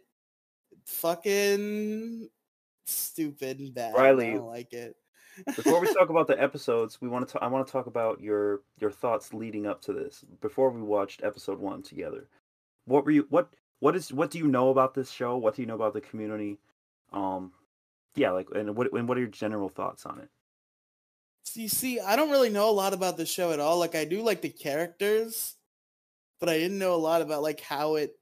Fucking 0.86 2.28
stupid 2.86 3.60
and 3.60 3.74
bad. 3.74 3.94
Riely, 3.94 4.30
I 4.30 4.34
don't 4.34 4.46
like 4.46 4.72
it. 4.72 4.96
Before 5.56 5.80
we 5.80 5.92
talk 5.92 6.10
about 6.10 6.26
the 6.26 6.40
episodes, 6.40 7.00
we 7.00 7.08
want 7.08 7.28
to. 7.28 7.42
I 7.42 7.48
want 7.48 7.66
to 7.66 7.72
talk 7.72 7.86
about 7.86 8.20
your 8.20 8.62
your 8.78 8.90
thoughts 8.90 9.34
leading 9.34 9.66
up 9.66 9.80
to 9.82 9.92
this. 9.92 10.24
Before 10.40 10.70
we 10.70 10.80
watched 10.80 11.22
episode 11.24 11.58
one 11.58 11.82
together, 11.82 12.28
what 12.86 13.04
were 13.04 13.10
you? 13.10 13.26
What 13.30 13.52
what 13.80 13.96
is 13.96 14.12
what 14.12 14.30
do 14.30 14.38
you 14.38 14.46
know 14.46 14.70
about 14.70 14.94
this 14.94 15.10
show? 15.10 15.36
What 15.36 15.56
do 15.56 15.62
you 15.62 15.66
know 15.66 15.74
about 15.74 15.92
the 15.92 16.00
community? 16.00 16.58
Um, 17.12 17.52
yeah, 18.14 18.30
like 18.30 18.48
and 18.54 18.76
what 18.76 18.92
and 18.92 19.08
what 19.08 19.18
are 19.18 19.20
your 19.20 19.28
general 19.28 19.68
thoughts 19.68 20.06
on 20.06 20.20
it? 20.20 20.30
You 21.54 21.68
see, 21.68 22.00
I 22.00 22.16
don't 22.16 22.30
really 22.30 22.50
know 22.50 22.70
a 22.70 22.72
lot 22.72 22.94
about 22.94 23.16
the 23.16 23.26
show 23.26 23.52
at 23.52 23.60
all. 23.60 23.78
Like 23.78 23.94
I 23.94 24.04
do 24.04 24.22
like 24.22 24.40
the 24.40 24.48
characters, 24.48 25.54
but 26.40 26.48
I 26.48 26.58
didn't 26.58 26.78
know 26.78 26.94
a 26.94 26.96
lot 26.96 27.22
about 27.22 27.42
like 27.42 27.60
how 27.60 27.96
it 27.96 28.18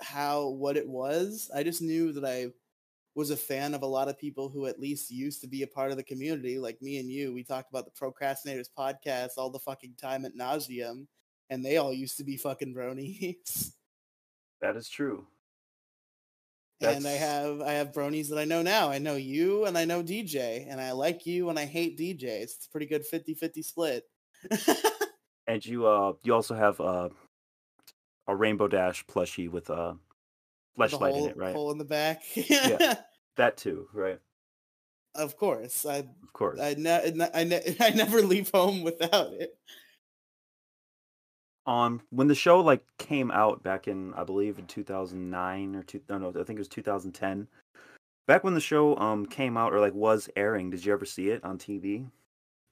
how 0.00 0.48
what 0.48 0.76
it 0.76 0.88
was. 0.88 1.50
I 1.54 1.62
just 1.62 1.80
knew 1.80 2.12
that 2.12 2.24
I 2.24 2.48
was 3.14 3.30
a 3.30 3.36
fan 3.36 3.72
of 3.72 3.82
a 3.82 3.86
lot 3.86 4.08
of 4.08 4.18
people 4.18 4.50
who 4.50 4.66
at 4.66 4.78
least 4.78 5.10
used 5.10 5.40
to 5.40 5.48
be 5.48 5.62
a 5.62 5.66
part 5.66 5.90
of 5.90 5.96
the 5.96 6.02
community, 6.02 6.58
like 6.58 6.82
me 6.82 6.98
and 6.98 7.10
you. 7.10 7.32
We 7.32 7.44
talked 7.44 7.70
about 7.70 7.86
the 7.86 7.90
Procrastinators 7.98 8.68
podcast 8.78 9.30
all 9.38 9.48
the 9.50 9.58
fucking 9.58 9.94
time 9.98 10.26
at 10.26 10.36
nauseum, 10.36 11.06
and 11.48 11.64
they 11.64 11.78
all 11.78 11.94
used 11.94 12.18
to 12.18 12.24
be 12.24 12.36
fucking 12.36 12.74
bronies. 12.74 13.72
That 14.62 14.74
is 14.74 14.88
true. 14.88 15.26
And 16.80 17.06
I 17.06 17.12
have 17.12 17.60
I 17.60 17.72
have 17.72 17.92
bronies 17.92 18.28
that 18.28 18.38
I 18.38 18.44
know 18.44 18.62
now. 18.62 18.88
I 18.90 18.98
know 18.98 19.16
you 19.16 19.64
and 19.64 19.76
I 19.76 19.84
know 19.84 20.02
DJ, 20.02 20.66
and 20.68 20.80
I 20.80 20.92
like 20.92 21.26
you 21.26 21.48
and 21.48 21.58
I 21.58 21.64
hate 21.64 21.98
DJs. 21.98 22.42
It's 22.42 22.66
a 22.66 22.70
pretty 22.70 22.86
good 22.86 23.04
50-50 23.04 23.62
split. 23.62 24.04
And 25.46 25.64
you 25.64 25.86
uh 25.86 26.14
you 26.22 26.34
also 26.34 26.54
have 26.54 26.80
uh 26.80 27.08
a 28.26 28.34
Rainbow 28.36 28.68
Dash 28.68 29.04
plushie 29.06 29.48
with 29.48 29.70
a 29.70 29.98
flashlight 30.74 31.16
in 31.16 31.26
it, 31.26 31.36
right? 31.36 31.54
hole 31.54 31.70
in 31.70 31.78
the 31.78 31.84
back. 31.84 32.22
Yeah. 32.36 33.02
That 33.36 33.58
too, 33.58 33.88
right? 33.92 34.18
of 35.14 35.36
course. 35.36 35.84
I 35.86 35.98
Of 36.22 36.32
course. 36.32 36.60
I, 36.60 36.74
ne- 36.74 37.28
I, 37.34 37.44
ne- 37.44 37.76
I 37.80 37.90
never 37.90 38.22
leave 38.22 38.50
home 38.50 38.82
without 38.82 39.32
it. 39.32 39.58
Um 41.66 42.00
when 42.10 42.28
the 42.28 42.34
show 42.34 42.60
like 42.60 42.84
came 42.98 43.30
out 43.30 43.62
back 43.62 43.88
in 43.88 44.14
I 44.14 44.24
believe 44.24 44.58
in 44.58 44.66
2009 44.66 45.76
or 45.76 45.82
two 45.82 46.00
no 46.08 46.18
no 46.18 46.28
I 46.28 46.44
think 46.44 46.58
it 46.58 46.58
was 46.58 46.68
2010 46.68 47.48
back 48.26 48.44
when 48.44 48.54
the 48.54 48.60
show 48.60 48.96
um 48.96 49.26
came 49.26 49.56
out 49.56 49.72
or 49.72 49.80
like 49.80 49.94
was 49.94 50.28
airing 50.36 50.70
did 50.70 50.84
you 50.84 50.92
ever 50.92 51.04
see 51.04 51.28
it 51.30 51.44
on 51.44 51.58
TV 51.58 52.06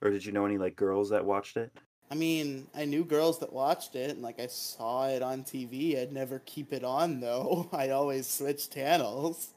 or 0.03 0.11
did 0.11 0.25
you 0.25 0.33
know 0.33 0.47
any 0.47 0.59
like 0.59 0.77
girls 0.77 1.11
that 1.11 1.25
watched 1.25 1.57
it 1.57 1.73
I 2.11 2.17
mean, 2.17 2.69
I 2.75 2.85
knew 2.85 3.05
girls 3.05 3.41
that 3.41 3.53
watched 3.53 3.97
it, 3.97 4.11
and 4.11 4.23
like 4.23 4.39
I 4.39 4.47
saw 4.47 5.09
it 5.09 5.23
on 5.23 5.43
TV. 5.43 6.01
I'd 6.01 6.13
never 6.13 6.41
keep 6.41 6.73
it 6.73 6.85
on 6.85 7.21
though. 7.21 7.69
I'd 7.73 7.91
always 7.91 8.27
switch 8.27 8.71
channels. 8.71 9.55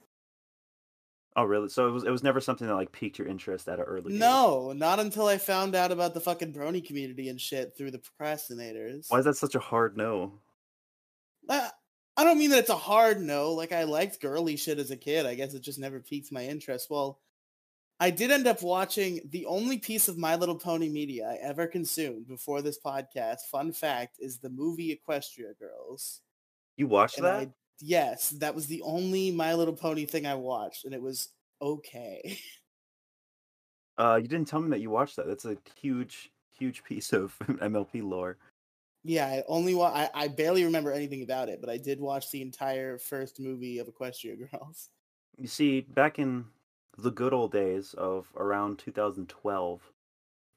Oh 1.38 1.46
really 1.46 1.70
so 1.70 1.88
it 1.88 1.92
was 1.92 2.04
it 2.04 2.10
was 2.10 2.24
never 2.24 2.42
something 2.42 2.68
that 2.68 2.76
like 2.76 2.92
piqued 2.92 3.18
your 3.20 3.28
interest 3.28 3.70
at 3.70 3.80
an 3.80 3.86
early 3.86 4.14
age? 4.14 4.20
No, 4.20 4.74
not 4.74 5.00
until 5.00 5.28
I 5.28 5.38
found 5.38 5.76
out 5.76 5.92
about 5.94 6.14
the 6.14 6.20
fucking 6.20 6.52
brony 6.52 6.86
community 6.86 7.30
and 7.30 7.40
shit 7.40 7.78
through 7.78 7.92
the 7.92 8.02
procrastinators. 8.02 9.06
why 9.10 9.20
is 9.20 9.26
that 9.26 9.38
such 9.38 9.56
a 9.56 9.60
hard 9.60 9.96
no 9.96 10.34
Uh, 11.48 11.70
I 12.18 12.24
don't 12.24 12.40
mean 12.40 12.50
that 12.50 12.60
it's 12.60 12.70
a 12.70 12.76
hard 12.76 13.22
no. 13.22 13.54
Like 13.54 13.72
I 13.72 13.84
liked 13.84 14.20
girly 14.20 14.58
shit 14.58 14.80
as 14.80 14.90
a 14.90 14.98
kid. 14.98 15.26
I 15.28 15.36
guess 15.36 15.54
it 15.54 15.62
just 15.62 15.80
never 15.80 16.00
piqued 16.00 16.32
my 16.32 16.44
interest. 16.44 16.90
Well, 16.90 17.20
I 18.00 18.10
did 18.12 18.32
end 18.32 18.48
up 18.48 18.62
watching 18.62 19.22
the 19.30 19.46
only 19.46 19.78
piece 19.78 20.08
of 20.08 20.18
My 20.18 20.36
Little 20.36 20.58
Pony 20.58 20.90
media 20.90 21.28
I 21.28 21.36
ever 21.36 21.68
consumed 21.68 22.28
before 22.28 22.62
this 22.62 22.80
podcast. 22.80 23.42
Fun 23.52 23.72
fact 23.72 24.18
is 24.20 24.40
the 24.40 24.50
movie 24.50 25.00
Equestria 25.00 25.58
Girls. 25.60 26.22
you 26.76 26.88
watched 26.88 27.18
And 27.18 27.26
that 27.26 27.36
I 27.36 27.48
yes, 27.80 28.32
that 28.32 28.56
was 28.56 28.68
the 28.68 28.82
only 28.84 29.32
My 29.32 29.54
Little 29.54 29.76
Pony 29.76 30.06
thing 30.06 30.26
I 30.26 30.36
watched, 30.36 30.86
and 30.86 30.94
it 30.94 31.02
was 31.02 31.30
okay. 31.62 32.40
uh 33.98 34.20
you 34.22 34.28
didn't 34.28 34.48
tell 34.48 34.62
me 34.62 34.70
that 34.70 34.80
you 34.82 34.90
watched 34.90 35.16
that 35.16 35.28
that's 35.28 35.46
a 35.46 35.58
huge 35.76 36.32
huge 36.52 36.84
piece 36.84 37.14
of 37.14 37.38
MLP 37.62 38.02
lore 38.02 38.38
Yeah, 39.04 39.26
I 39.28 39.44
only 39.48 39.74
wa- 39.74 39.92
I, 39.94 40.10
I 40.14 40.28
barely 40.28 40.64
remember 40.66 40.92
anything 40.92 41.22
about 41.24 41.50
it, 41.50 41.62
but 41.62 41.70
I 41.70 41.78
did 41.78 42.00
watch 42.00 42.30
the 42.32 42.42
entire 42.42 42.98
first 42.98 43.40
movie 43.40 43.80
of 43.80 43.88
Equestria 43.88 44.38
Girls. 44.52 44.90
You 45.38 45.48
see, 45.48 45.82
back 45.82 46.20
in 46.20 46.52
the 46.98 47.12
good 47.12 47.34
old 47.34 47.52
days 47.52 47.94
of 47.94 48.34
around 48.36 48.78
2012, 48.78 49.94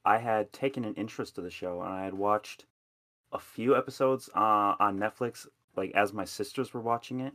I 0.05 0.19
had 0.19 0.53
taken 0.53 0.85
an 0.85 0.95
interest 0.97 1.37
to 1.37 1.41
the 1.41 1.51
show 1.51 1.81
and 1.83 1.93
I 1.93 2.05
had 2.05 2.15
watched 2.15 2.67
a 3.33 3.39
few 3.41 3.77
episodes 3.77 4.31
uh, 4.35 4.77
on 4.81 4.99
Netflix, 4.99 5.49
like 5.77 5.93
as 5.95 6.13
my 6.13 6.25
sisters 6.25 6.73
were 6.75 6.81
watching 6.81 7.21
it, 7.21 7.35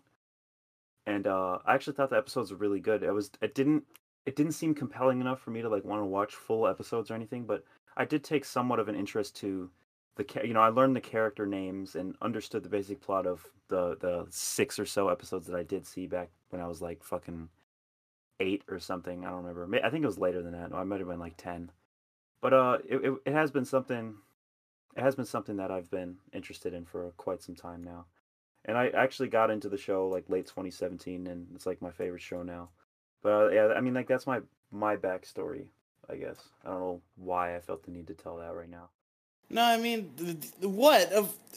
and 1.06 1.28
uh, 1.28 1.60
I 1.66 1.76
actually 1.76 1.94
thought 1.94 2.10
the 2.10 2.18
episodes 2.18 2.52
were 2.52 2.58
really 2.58 2.80
good. 2.80 3.04
It 3.04 3.12
was 3.12 3.32
it 3.42 3.56
didn't 3.56 3.84
it 4.26 4.36
didn't 4.36 4.54
seem 4.54 4.74
compelling 4.74 5.22
enough 5.22 5.40
for 5.40 5.52
me 5.52 5.62
to 5.62 5.70
like 5.70 5.86
want 5.86 6.02
to 6.02 6.06
watch 6.06 6.36
full 6.36 6.68
episodes 6.68 7.12
or 7.12 7.16
anything, 7.16 7.46
but 7.46 7.64
I 7.98 8.06
did 8.06 8.24
take 8.24 8.46
somewhat 8.46 8.80
of 8.80 8.88
an 8.88 8.96
interest 8.96 9.36
to 9.38 9.70
the 10.16 10.26
you 10.44 10.54
know 10.54 10.62
I 10.62 10.70
learned 10.70 10.96
the 10.96 11.02
character 11.02 11.46
names 11.46 11.96
and 11.96 12.16
understood 12.22 12.64
the 12.64 12.70
basic 12.70 13.02
plot 13.02 13.28
of 13.28 13.46
the 13.68 13.98
the 14.00 14.26
six 14.30 14.80
or 14.80 14.86
so 14.86 15.10
episodes 15.10 15.48
that 15.48 15.58
I 15.58 15.64
did 15.64 15.86
see 15.86 16.08
back 16.08 16.30
when 16.50 16.62
I 16.62 16.68
was 16.68 16.82
like 16.82 17.04
fucking 17.04 17.50
eight 18.40 18.64
or 18.70 18.80
something. 18.80 19.26
I 19.26 19.30
don't 19.30 19.44
remember. 19.44 19.86
I 19.86 19.90
think 19.90 20.04
it 20.04 20.08
was 20.08 20.20
later 20.20 20.42
than 20.42 20.54
that. 20.54 20.74
I 20.74 20.84
might 20.84 21.00
have 21.00 21.10
been 21.10 21.20
like 21.20 21.38
ten. 21.38 21.72
But 22.42 22.54
uh, 22.54 22.78
it, 22.88 22.98
it 22.98 23.14
it 23.26 23.34
has 23.34 23.52
been 23.52 23.66
something. 23.66 24.16
It 24.96 25.02
has 25.02 25.16
been 25.16 25.26
something 25.26 25.58
that 25.58 25.72
I've 25.72 25.92
been 25.92 26.18
interested 26.34 26.74
in 26.74 26.86
for 26.86 27.12
quite 27.18 27.44
some 27.44 27.56
time 27.56 27.84
now, 27.84 28.06
and 28.66 28.78
I 28.78 28.88
actually 28.90 29.30
got 29.30 29.52
into 29.52 29.70
the 29.70 29.78
show 29.78 30.08
like 30.08 30.30
late 30.30 30.48
2017, 30.48 31.28
and 31.28 31.48
it's 31.56 31.66
like 31.66 31.82
my 31.82 31.92
favorite 31.92 32.22
show 32.22 32.44
now. 32.44 32.70
But 33.22 33.30
uh, 33.30 33.50
yeah, 33.50 33.68
I 33.76 33.82
mean, 33.82 33.94
like 33.94 34.08
that's 34.08 34.28
my 34.28 34.42
my 34.72 34.98
backstory. 34.98 35.66
I 36.10 36.16
guess 36.16 36.38
I 36.64 36.70
don't 36.70 36.80
know 36.80 37.02
why 37.16 37.56
I 37.56 37.60
felt 37.60 37.84
the 37.84 37.92
need 37.92 38.08
to 38.08 38.14
tell 38.14 38.38
that 38.38 38.54
right 38.54 38.70
now. 38.70 38.90
No, 39.50 39.64
I 39.64 39.78
mean, 39.78 40.12
what? 40.62 41.12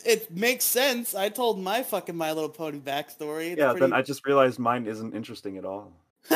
It 0.04 0.30
makes 0.30 0.64
sense. 0.64 1.14
I 1.14 1.30
told 1.30 1.58
my 1.58 1.82
fucking 1.82 2.16
My 2.16 2.32
Little 2.32 2.50
Pony 2.50 2.80
backstory. 2.80 3.52
It's 3.52 3.58
yeah, 3.58 3.70
pretty... 3.70 3.80
then 3.80 3.92
I 3.94 4.02
just 4.02 4.26
realized 4.26 4.58
mine 4.58 4.86
isn't 4.86 5.14
interesting 5.14 5.56
at 5.56 5.64
all. 5.64 5.92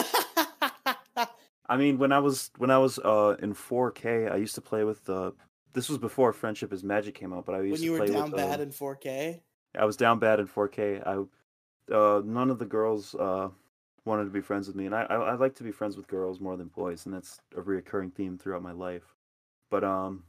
I 1.67 1.77
mean, 1.77 1.99
when 1.99 2.13
I 2.13 2.19
was 2.19 2.51
when 2.57 2.71
I 2.71 2.79
was 2.79 2.99
uh 2.99 3.37
in 3.41 3.55
4K, 3.55 4.33
I 4.33 4.37
used 4.37 4.55
to 4.57 4.61
play 4.61 4.85
with 4.85 5.05
the. 5.05 5.35
This 5.75 5.89
was 5.89 5.97
before 5.97 6.35
Friendship 6.35 6.73
is 6.73 6.85
Magic 6.85 7.15
came 7.15 7.33
out, 7.33 7.47
but 7.47 7.55
I 7.55 7.63
used 7.63 7.83
to 7.83 7.89
play. 7.89 8.01
when 8.01 8.09
you 8.09 8.13
to 8.13 8.13
were 8.13 8.21
down 8.21 8.31
with, 8.31 8.41
bad 8.41 8.61
uh, 8.61 8.65
in 8.65 8.71
4K. 8.71 9.41
I 9.77 9.85
was 9.85 9.97
down 9.97 10.19
bad 10.19 10.41
in 10.41 10.47
4K. 10.47 11.03
I 11.05 11.25
uh 11.93 12.23
none 12.25 12.51
of 12.51 12.59
the 12.59 12.67
girls 12.67 13.15
uh 13.15 13.49
wanted 14.05 14.25
to 14.25 14.31
be 14.31 14.41
friends 14.41 14.67
with 14.67 14.77
me, 14.77 14.87
and 14.87 14.95
I 14.95 15.03
I, 15.05 15.17
I 15.17 15.35
like 15.35 15.55
to 15.57 15.65
be 15.65 15.73
friends 15.73 15.97
with 15.97 16.09
girls 16.09 16.41
more 16.41 16.57
than 16.57 16.69
boys, 16.69 17.07
and 17.07 17.15
that's 17.15 17.41
a 17.57 17.61
reoccurring 17.61 18.15
theme 18.15 18.39
throughout 18.39 18.63
my 18.63 18.73
life. 18.73 19.15
But 19.71 19.85
um, 19.85 20.25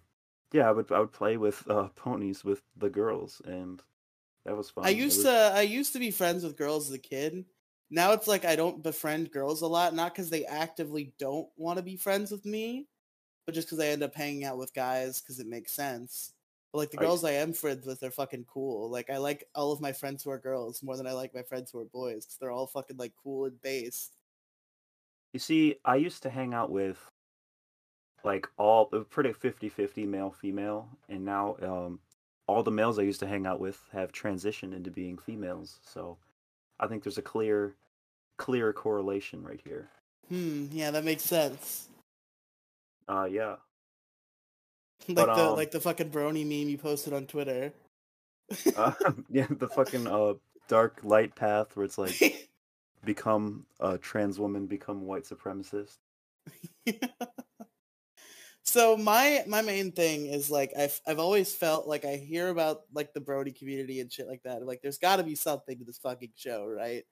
yeah, 0.52 0.70
I 0.70 0.72
would 0.72 0.92
I 0.92 1.00
would 1.00 1.12
play 1.12 1.38
with 1.38 1.70
uh 1.70 1.88
ponies 1.96 2.44
with 2.44 2.62
the 2.78 2.90
girls, 2.90 3.42
and 3.46 3.82
that 4.46 4.56
was 4.58 4.70
fun. 4.70 4.86
I 4.86 4.90
used 4.90 5.18
was- 5.18 5.26
to 5.26 5.32
I 5.32 5.62
used 5.62 5.94
to 5.94 6.00
be 6.00 6.12
friends 6.12 6.44
with 6.44 6.58
girls 6.58 6.88
as 6.90 6.94
a 6.94 7.00
kid. 7.00 7.46
Now 7.90 8.14
it's 8.14 8.28
like 8.28 8.46
I 8.46 8.56
don't 8.56 8.82
befriend 8.82 9.32
girls 9.32 9.62
a 9.62 9.68
lot, 9.68 9.94
not 9.94 10.14
because 10.14 10.30
they 10.30 10.46
actively 10.46 11.14
don't 11.20 11.48
want 11.58 11.78
to 11.78 11.84
be 11.84 11.96
friends 11.96 12.32
with 12.32 12.46
me, 12.46 12.88
but 13.46 13.56
just 13.56 13.68
because 13.68 13.80
I 13.80 13.88
end 13.88 14.04
up 14.04 14.16
hanging 14.16 14.46
out 14.46 14.58
with 14.58 14.74
guys 14.74 15.22
because 15.22 15.40
it 15.40 15.48
makes 15.48 15.74
sense. 15.74 16.34
But 16.74 16.80
like 16.80 16.92
the 16.92 16.98
Are 16.98 17.04
you- 17.04 17.08
girls 17.10 17.24
I 17.24 17.32
am 17.34 17.54
friends 17.54 17.86
with 17.86 18.02
are 18.04 18.10
fucking 18.12 18.46
cool. 18.46 18.90
Like 18.90 19.10
I 19.12 19.18
like 19.18 19.48
all 19.56 19.72
of 19.72 19.80
my 19.80 19.94
friends 19.94 20.24
who 20.24 20.32
are 20.32 20.40
girls 20.40 20.82
more 20.84 20.98
than 20.98 21.06
I 21.08 21.14
like 21.14 21.34
my 21.34 21.44
friends 21.44 21.70
who 21.72 21.80
are 21.80 21.86
boys 21.86 22.26
because 22.26 22.38
they're 22.38 22.52
all 22.52 22.66
fucking 22.68 22.98
like 22.98 23.14
cool 23.24 23.46
and 23.46 23.62
based. 23.62 24.18
You 25.34 25.40
see, 25.40 25.76
I 25.86 25.96
used 25.98 26.24
to 26.24 26.30
hang 26.32 26.54
out 26.54 26.72
with 26.72 27.00
like 28.24 28.48
all 28.58 28.90
uh, 28.94 29.00
pretty 29.00 29.32
50-50 29.32 30.08
male 30.08 30.32
female, 30.32 30.88
and 31.10 31.24
now 31.24 31.56
um 31.62 32.00
all 32.48 32.64
the 32.64 32.72
males 32.72 32.98
I 33.00 33.04
used 33.04 33.20
to 33.22 33.28
hang 33.28 33.46
out 33.46 33.60
with 33.60 33.80
have 33.94 34.12
transitioned 34.12 34.74
into 34.76 34.90
being 34.92 35.18
females. 35.18 35.80
So 35.84 36.18
I 36.80 36.88
think 36.88 37.04
there's 37.04 37.20
a 37.20 37.22
clear 37.22 37.76
clear 38.40 38.74
correlation 38.74 39.44
right 39.44 39.62
here. 39.64 39.90
Hmm, 40.28 40.66
yeah, 40.72 40.90
that 40.90 41.04
makes 41.06 41.24
sense. 41.24 41.88
Uh 43.08 43.28
yeah. 43.30 43.58
like 45.08 45.16
But, 45.16 45.36
the 45.36 45.50
um, 45.50 45.56
like 45.56 45.72
the 45.72 45.80
fucking 45.80 46.10
brony 46.10 46.44
meme 46.44 46.70
you 46.70 46.78
posted 46.78 47.14
on 47.14 47.26
Twitter. 47.26 47.74
Uh, 48.76 48.92
yeah, 49.30 49.48
the 49.50 49.70
fucking 49.70 50.06
uh 50.06 50.34
dark 50.68 51.00
light 51.04 51.34
path 51.34 51.76
where 51.76 51.86
it's 51.86 51.98
like 51.98 52.50
become 53.06 53.66
a 53.80 53.98
trans 53.98 54.38
woman, 54.38 54.68
become 54.68 55.06
white 55.06 55.24
supremacist. 55.24 55.98
so 58.64 58.98
my 58.98 59.44
my 59.48 59.62
main 59.62 59.92
thing 59.92 60.28
is 60.28 60.52
like 60.52 60.72
I've 60.78 61.00
I've 61.08 61.20
always 61.20 61.56
felt 61.56 61.88
like 61.88 62.06
I 62.06 62.18
hear 62.18 62.50
about 62.50 62.82
like 62.94 63.14
the 63.14 63.22
brony 63.22 63.58
community 63.58 64.02
and 64.02 64.12
shit 64.12 64.28
like 64.28 64.44
that. 64.44 64.66
Like 64.66 64.82
there's 64.82 64.98
got 64.98 65.16
to 65.16 65.24
be 65.24 65.36
something 65.36 65.80
to 65.80 65.86
this 65.86 66.00
fucking 66.00 66.34
show, 66.36 66.68
right? 66.68 67.06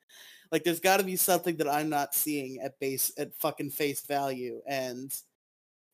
Like 0.52 0.64
there's 0.64 0.82
got 0.82 0.98
to 0.98 1.04
be 1.04 1.16
something 1.16 1.56
that 1.58 1.70
I'm 1.70 1.90
not 1.90 2.14
seeing 2.14 2.60
at 2.62 2.80
base 2.80 3.12
at 3.18 3.34
fucking 3.36 3.72
face 3.72 4.02
value. 4.02 4.62
And 4.68 5.12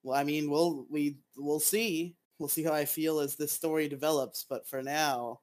well, 0.08 0.18
I 0.18 0.24
mean, 0.24 0.50
we'll 0.50 0.86
we 0.90 1.18
we'll 1.36 1.60
see. 1.60 2.16
We'll 2.40 2.48
see 2.48 2.64
how 2.64 2.72
I 2.72 2.86
feel 2.86 3.20
as 3.20 3.36
this 3.36 3.52
story 3.52 3.90
develops. 3.90 4.46
But 4.50 4.66
for 4.66 4.82
now, 4.82 5.42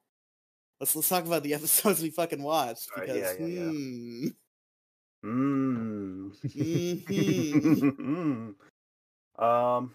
let's 0.79 0.95
let's 0.95 1.07
talk 1.07 1.25
about 1.25 1.43
the 1.43 1.53
episodes 1.53 2.01
we 2.01 2.09
fucking 2.09 2.41
watched 2.41 2.89
because 2.95 3.15
yeah, 3.15 3.45
yeah, 3.45 3.53
yeah. 3.53 3.69
hmm. 3.69 4.27
Mm. 5.23 6.31
Mhm. 6.55 8.55
um. 9.37 9.93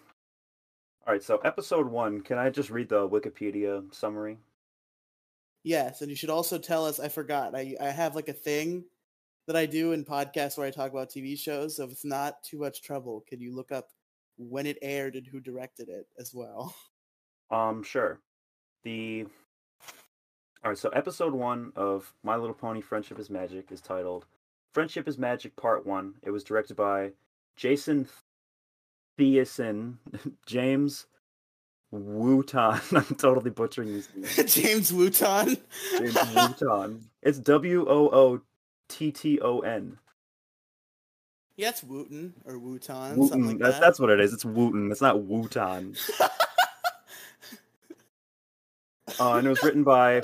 All 1.06 1.14
right, 1.14 1.22
so 1.22 1.38
episode 1.38 1.88
one. 1.88 2.20
Can 2.20 2.38
I 2.38 2.50
just 2.50 2.70
read 2.70 2.90
the 2.90 3.08
Wikipedia 3.08 3.92
summary? 3.92 4.38
Yes, 5.64 6.00
and 6.00 6.10
you 6.10 6.16
should 6.16 6.30
also 6.30 6.58
tell 6.58 6.86
us. 6.86 7.00
I 7.00 7.08
forgot. 7.08 7.56
I 7.56 7.74
I 7.80 7.88
have 7.88 8.14
like 8.14 8.28
a 8.28 8.32
thing 8.32 8.84
that 9.48 9.56
I 9.56 9.66
do 9.66 9.90
in 9.90 10.04
podcasts 10.04 10.56
where 10.56 10.68
I 10.68 10.70
talk 10.70 10.92
about 10.92 11.10
TV 11.10 11.36
shows. 11.36 11.78
So 11.78 11.86
if 11.86 11.90
it's 11.90 12.04
not 12.04 12.40
too 12.44 12.60
much 12.60 12.82
trouble, 12.82 13.24
can 13.26 13.40
you 13.40 13.52
look 13.52 13.72
up 13.72 13.88
when 14.48 14.66
it 14.66 14.78
aired 14.82 15.16
and 15.16 15.26
who 15.26 15.40
directed 15.40 15.88
it 15.88 16.06
as 16.18 16.34
well? 16.34 16.74
Um, 17.52 17.82
sure. 17.82 18.20
The 18.84 19.26
all 20.62 20.70
right. 20.70 20.78
So 20.78 20.88
episode 20.90 21.34
one 21.34 21.72
of 21.74 22.14
My 22.22 22.36
Little 22.36 22.54
Pony: 22.54 22.80
Friendship 22.80 23.18
is 23.18 23.28
Magic 23.28 23.72
is 23.72 23.80
titled 23.80 24.24
"Friendship 24.72 25.08
is 25.08 25.18
Magic 25.18 25.56
Part 25.56 25.84
One." 25.84 26.14
It 26.22 26.30
was 26.30 26.44
directed 26.44 26.76
by 26.76 27.10
Jayson 27.56 28.06
Thiessen, 29.18 29.96
James 30.46 31.06
Wootton. 31.90 32.80
I'm 32.92 33.16
totally 33.16 33.50
butchering 33.50 33.88
these 33.88 34.08
names. 34.14 34.54
James 34.54 34.92
Wootton. 34.92 35.56
James 35.98 36.14
Wootton. 36.14 37.00
It's 37.22 37.38
W 37.38 37.86
O 37.88 38.08
O 38.12 38.40
T 38.88 39.10
T 39.10 39.40
O 39.40 39.60
N. 39.60 39.98
yeah, 41.60 41.68
it's 41.68 41.82
Wooton 41.82 42.32
or 42.46 42.54
Wooton. 42.54 43.16
something 43.28 43.46
like 43.46 43.58
That's 43.58 43.74
that. 43.74 43.80
that's 43.82 44.00
what 44.00 44.08
it 44.08 44.18
is. 44.18 44.32
It's 44.32 44.46
Wooten. 44.46 44.90
It's 44.90 45.02
not 45.02 45.16
Wooton. 45.16 45.96
Uh, 49.18 49.34
and 49.34 49.46
it 49.46 49.50
was 49.50 49.62
written 49.62 49.82
by 49.84 50.22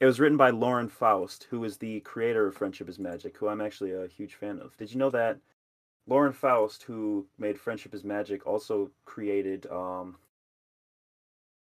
it 0.00 0.04
was 0.06 0.20
written 0.20 0.36
by 0.36 0.50
Lauren 0.50 0.88
Faust, 0.88 1.46
who 1.50 1.64
is 1.64 1.78
the 1.78 1.98
creator 2.00 2.46
of 2.46 2.54
Friendship 2.54 2.88
is 2.88 2.98
Magic, 2.98 3.36
who 3.36 3.48
I'm 3.48 3.60
actually 3.62 3.92
a 3.92 4.06
huge 4.06 4.34
fan 4.34 4.60
of. 4.60 4.76
Did 4.76 4.92
you 4.92 4.98
know 4.98 5.10
that 5.10 5.38
Lauren 6.06 6.32
Faust, 6.32 6.84
who 6.84 7.26
made 7.38 7.58
Friendship 7.58 7.92
is 7.94 8.04
Magic, 8.04 8.46
also 8.46 8.90
created 9.04 9.66
um 9.66 10.16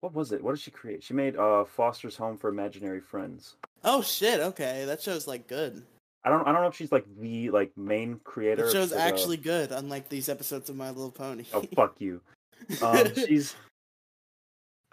what 0.01 0.13
was 0.15 0.33
it? 0.33 0.43
What 0.43 0.53
did 0.53 0.61
she 0.63 0.71
create? 0.73 1.05
She 1.05 1.15
made 1.15 1.37
uh 1.37 1.65
Foster's 1.65 2.17
Home 2.17 2.37
for 2.37 2.49
Imaginary 2.49 3.01
Friends. 3.01 3.57
oh 3.85 4.03
shit! 4.03 4.41
Okay, 4.41 4.87
that 4.87 5.03
show's 5.03 5.29
like 5.29 5.47
good. 5.47 5.85
I 6.25 6.31
don't 6.31 6.47
I 6.49 6.53
don't 6.53 6.63
know 6.63 6.69
if 6.69 6.77
she's 6.77 6.91
like 6.93 7.05
the 7.21 7.51
like 7.51 7.77
main 7.77 8.19
creator. 8.25 8.65
The 8.67 8.73
show's 8.73 8.91
the- 8.91 8.99
actually 9.01 9.37
good, 9.37 9.73
unlike 9.73 10.09
these 10.09 10.29
episodes 10.29 10.71
of 10.71 10.77
My 10.77 10.89
Little 10.89 11.11
Pony. 11.11 11.45
Oh 11.53 11.63
fuck 11.75 12.01
you. 12.01 12.21
Um 12.83 13.15
she's 13.15 13.55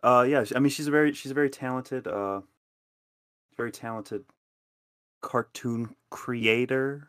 uh 0.03 0.25
yeah, 0.27 0.43
I 0.55 0.59
mean 0.59 0.69
she's 0.71 0.87
a 0.87 0.91
very 0.91 1.13
she's 1.13 1.31
a 1.31 1.35
very 1.35 1.49
talented 1.49 2.07
uh 2.07 2.41
very 3.55 3.71
talented 3.71 4.25
cartoon 5.21 5.95
creator. 6.09 7.07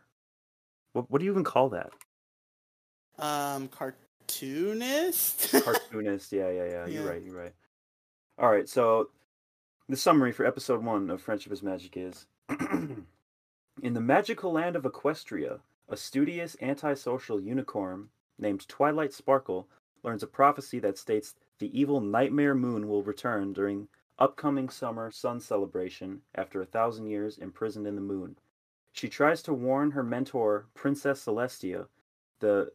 What 0.92 1.10
what 1.10 1.18
do 1.18 1.24
you 1.24 1.30
even 1.32 1.42
call 1.44 1.70
that? 1.70 1.90
um, 3.18 3.68
cartoonist. 3.68 5.52
Cartoonist. 5.64 6.32
Yeah, 6.32 6.50
yeah, 6.50 6.64
yeah. 6.64 6.86
You're 6.86 7.02
Yeah. 7.04 7.08
right. 7.10 7.22
You're 7.22 7.36
right. 7.36 7.52
All 8.38 8.50
right. 8.50 8.68
So 8.68 9.10
the 9.88 9.96
summary 9.96 10.32
for 10.32 10.44
episode 10.46 10.82
one 10.84 11.10
of 11.10 11.20
Friendship 11.22 11.52
is 11.52 11.62
Magic 11.62 11.96
is 11.96 12.26
in 13.80 13.94
the 13.94 14.00
magical 14.00 14.52
land 14.52 14.76
of 14.76 14.84
Equestria, 14.84 15.60
a 15.88 15.96
studious 15.96 16.56
antisocial 16.60 17.40
unicorn 17.40 18.10
named 18.38 18.68
Twilight 18.68 19.12
Sparkle 19.12 19.66
learns 20.02 20.22
a 20.22 20.26
prophecy 20.26 20.78
that 20.80 20.98
states 20.98 21.34
the 21.58 21.78
evil 21.78 22.00
Nightmare 22.00 22.54
Moon 22.54 22.86
will 22.86 23.02
return 23.02 23.52
during 23.52 23.88
upcoming 24.18 24.68
summer 24.68 25.10
sun 25.10 25.40
celebration 25.40 26.20
after 26.34 26.60
a 26.60 26.66
thousand 26.66 27.06
years 27.06 27.38
imprisoned 27.38 27.86
in 27.86 27.94
the 27.94 28.00
moon. 28.00 28.36
She 28.92 29.08
tries 29.08 29.42
to 29.44 29.54
warn 29.54 29.92
her 29.92 30.02
mentor, 30.02 30.66
Princess 30.74 31.24
Celestia, 31.24 31.86
the 32.40 32.72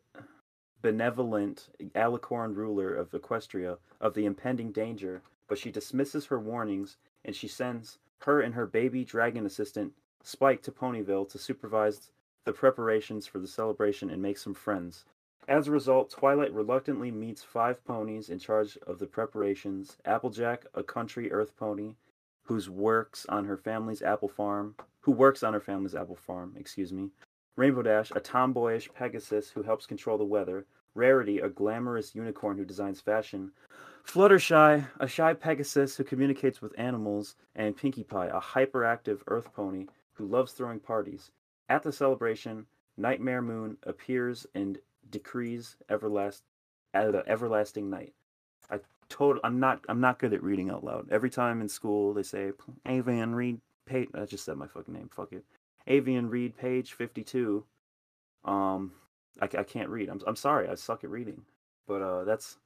benevolent 0.81 1.69
Alicorn 1.95 2.55
ruler 2.55 2.93
of 2.93 3.11
Equestria, 3.11 3.77
of 4.01 4.13
the 4.13 4.25
impending 4.25 4.71
danger, 4.71 5.21
but 5.47 5.57
she 5.57 5.71
dismisses 5.71 6.25
her 6.25 6.39
warnings 6.39 6.97
and 7.23 7.35
she 7.35 7.47
sends 7.47 7.99
her 8.19 8.41
and 8.41 8.55
her 8.55 8.65
baby 8.65 9.05
dragon 9.05 9.45
assistant 9.45 9.93
Spike 10.27 10.61
to 10.63 10.73
Ponyville 10.73 11.29
to 11.29 11.37
supervise 11.37 12.11
the 12.43 12.51
preparations 12.51 13.25
for 13.25 13.39
the 13.39 13.47
celebration 13.47 14.09
and 14.09 14.21
make 14.21 14.37
some 14.37 14.53
friends. 14.53 15.05
As 15.47 15.69
a 15.69 15.71
result, 15.71 16.09
Twilight 16.09 16.53
reluctantly 16.53 17.11
meets 17.11 17.43
five 17.43 17.81
ponies 17.85 18.27
in 18.27 18.37
charge 18.37 18.77
of 18.85 18.99
the 18.99 19.05
preparations 19.05 19.95
Applejack, 20.03 20.65
a 20.73 20.83
country 20.83 21.31
earth 21.31 21.55
pony, 21.55 21.95
who 22.43 22.59
works 22.69 23.25
on 23.29 23.45
her 23.45 23.55
family's 23.55 24.01
apple 24.01 24.27
farm, 24.27 24.75
who 24.99 25.13
works 25.13 25.43
on 25.43 25.53
her 25.53 25.61
family's 25.61 25.95
apple 25.95 26.17
farm, 26.17 26.55
excuse 26.57 26.91
me. 26.91 27.09
Rainbow 27.55 27.83
Dash, 27.83 28.11
a 28.13 28.19
tomboyish 28.19 28.89
Pegasus 28.93 29.49
who 29.51 29.63
helps 29.63 29.85
control 29.85 30.17
the 30.17 30.25
weather. 30.25 30.65
Rarity, 30.93 31.39
a 31.39 31.47
glamorous 31.47 32.13
unicorn 32.13 32.57
who 32.57 32.65
designs 32.65 32.99
fashion. 32.99 33.53
Fluttershy, 34.05 34.87
a 34.99 35.07
shy 35.07 35.33
Pegasus 35.33 35.95
who 35.95 36.03
communicates 36.03 36.61
with 36.61 36.77
animals. 36.77 37.35
And 37.55 37.77
Pinkie 37.77 38.03
Pie, 38.03 38.27
a 38.27 38.41
hyperactive 38.41 39.21
earth 39.27 39.53
pony 39.53 39.87
who 40.17 40.25
loves 40.25 40.51
throwing 40.51 40.79
parties. 40.79 41.31
At 41.69 41.83
the 41.83 41.91
celebration, 41.91 42.65
Nightmare 42.97 43.41
Moon 43.41 43.77
appears 43.83 44.47
and 44.55 44.79
decrees 45.09 45.77
everlast 45.89 46.41
the 46.93 47.23
everlasting 47.27 47.89
night. 47.89 48.13
I 48.71 48.79
told 49.09 49.39
I'm 49.43 49.59
not 49.59 49.81
I'm 49.87 50.01
not 50.01 50.19
good 50.19 50.33
at 50.33 50.43
reading 50.43 50.69
out 50.71 50.83
loud. 50.83 51.07
Every 51.11 51.29
time 51.29 51.61
in 51.61 51.69
school 51.69 52.13
they 52.13 52.23
say 52.23 52.51
Avian 52.87 53.35
read 53.35 53.59
page 53.85 54.09
I 54.15 54.25
just 54.25 54.43
said 54.43 54.57
my 54.57 54.67
fucking 54.67 54.93
name, 54.93 55.09
fuck 55.15 55.31
it. 55.31 55.45
Avian 55.85 56.29
read 56.29 56.57
page 56.57 56.93
52. 56.93 57.63
Um 58.45 58.93
I, 59.39 59.45
I 59.45 59.63
can't 59.63 59.89
read. 59.89 60.09
I'm 60.09 60.21
I'm 60.25 60.35
sorry. 60.35 60.67
I 60.67 60.75
suck 60.75 61.03
at 61.03 61.09
reading. 61.09 61.43
But 61.87 62.01
uh 62.01 62.23
that's 62.23 62.57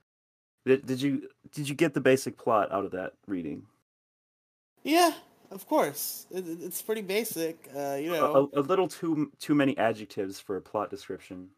did, 0.65 0.85
did 0.85 1.01
you 1.01 1.27
did 1.51 1.67
you 1.67 1.75
get 1.75 1.93
the 1.93 2.01
basic 2.01 2.37
plot 2.37 2.71
out 2.71 2.85
of 2.85 2.91
that 2.91 3.13
reading? 3.27 3.63
Yeah, 4.83 5.11
of 5.51 5.67
course. 5.67 6.25
It, 6.31 6.45
it's 6.47 6.81
pretty 6.81 7.01
basic. 7.01 7.67
Uh, 7.75 7.95
you 7.95 8.11
know. 8.11 8.49
a, 8.53 8.59
a 8.59 8.63
little 8.63 8.87
too 8.87 9.31
too 9.39 9.53
many 9.55 9.77
adjectives 9.77 10.39
for 10.39 10.57
a 10.57 10.61
plot 10.61 10.89
description, 10.89 11.49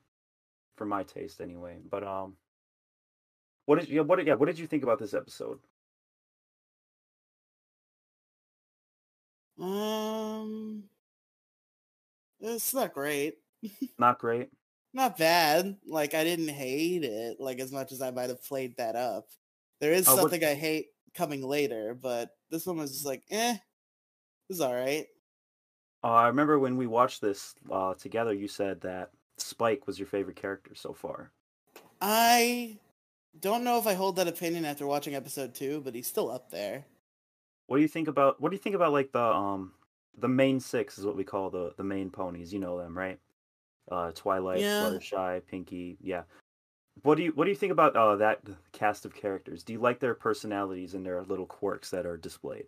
for 0.76 0.86
my 0.86 1.04
taste 1.04 1.42
anyway. 1.42 1.78
But 1.90 2.04
um, 2.04 2.36
what 3.66 3.80
did 3.80 3.90
you 3.90 4.04
what 4.04 4.26
yeah 4.26 4.34
what 4.36 4.48
did 4.48 4.60
you 4.60 4.68
think 4.68 4.84
about 4.84 5.00
this 5.00 5.14
episode? 5.14 5.60
Um, 9.60 10.84
it's 12.42 12.74
not 12.74 12.94
great. 12.94 13.36
Not 13.98 14.20
great. 14.20 14.50
Not 14.94 15.18
bad. 15.18 15.78
Like 15.88 16.14
I 16.14 16.24
didn't 16.26 16.50
hate 16.50 17.04
it 17.04 17.40
like 17.40 17.60
as 17.60 17.72
much 17.72 17.92
as 17.94 18.02
I 18.02 18.12
might 18.12 18.30
have 18.30 18.44
played 18.44 18.76
that 18.78 18.96
up. 18.96 19.28
There 19.80 19.94
is 19.94 20.08
Uh, 20.08 20.12
what- 20.12 20.22
something 20.22 20.44
I 20.44 20.54
hate 20.54 20.88
coming 21.14 21.42
later, 21.42 21.94
but 21.94 22.32
this 22.50 22.66
one 22.66 22.78
was 22.78 22.92
just 22.92 23.06
like, 23.06 23.24
eh, 23.32 23.56
it's 24.50 24.60
all 24.60 24.74
right. 24.74 25.08
Uh, 26.04 26.08
I 26.08 26.28
remember 26.28 26.60
when 26.60 26.76
we 26.78 26.88
watched 26.88 27.22
this 27.22 27.56
uh, 27.72 27.94
together, 27.94 28.34
you 28.34 28.48
said 28.48 28.82
that 28.82 29.12
Spike 29.38 29.88
was 29.88 29.98
your 29.98 30.08
favorite 30.08 30.36
character 30.36 30.76
so 30.76 30.94
far. 30.94 31.32
I 32.02 32.78
don't 33.40 33.64
know 33.64 33.78
if 33.78 33.88
I 33.88 33.94
hold 33.94 34.18
that 34.18 34.28
opinion 34.28 34.66
after 34.66 34.86
watching 34.86 35.16
episode 35.16 35.54
two, 35.54 35.82
but 35.84 35.96
he's 35.96 36.08
still 36.08 36.30
up 36.30 36.52
there. 36.52 36.86
What 37.68 37.78
do 37.78 37.82
you 37.82 37.88
think 37.88 38.08
about 38.10 38.42
what 38.42 38.50
do 38.50 38.56
you 38.56 38.62
think 38.62 38.76
about 38.76 38.92
like 38.92 39.12
the 39.14 39.24
um 39.24 39.72
the 40.18 40.28
main 40.28 40.60
six 40.60 40.98
is 40.98 41.06
what 41.06 41.16
we 41.16 41.24
call 41.24 41.50
the 41.50 41.74
the 41.78 41.84
main 41.84 42.10
ponies. 42.10 42.54
You 42.54 42.60
know 42.60 42.78
them, 42.78 42.98
right? 42.98 43.20
Uh, 43.92 44.12
Twilight, 44.12 44.60
Yeah. 44.60 44.82
Fluttershy, 44.84 45.42
Pinkie. 45.48 45.98
Yeah. 46.02 46.24
What 47.02 47.16
do 47.16 47.24
you 47.24 47.32
what 47.32 47.46
do 47.46 47.50
you 47.50 47.56
think 47.56 47.72
about 47.72 47.96
uh, 47.96 48.18
that 48.18 48.42
cast 48.72 49.06
of 49.06 49.16
characters? 49.16 49.64
Do 49.64 49.74
you 49.74 49.80
like 49.80 50.00
their 50.00 50.14
personalities 50.14 50.94
and 50.94 51.06
their 51.06 51.24
little 51.24 51.48
quirks 51.48 51.90
that 51.90 52.06
are 52.06 52.18
displayed? 52.18 52.68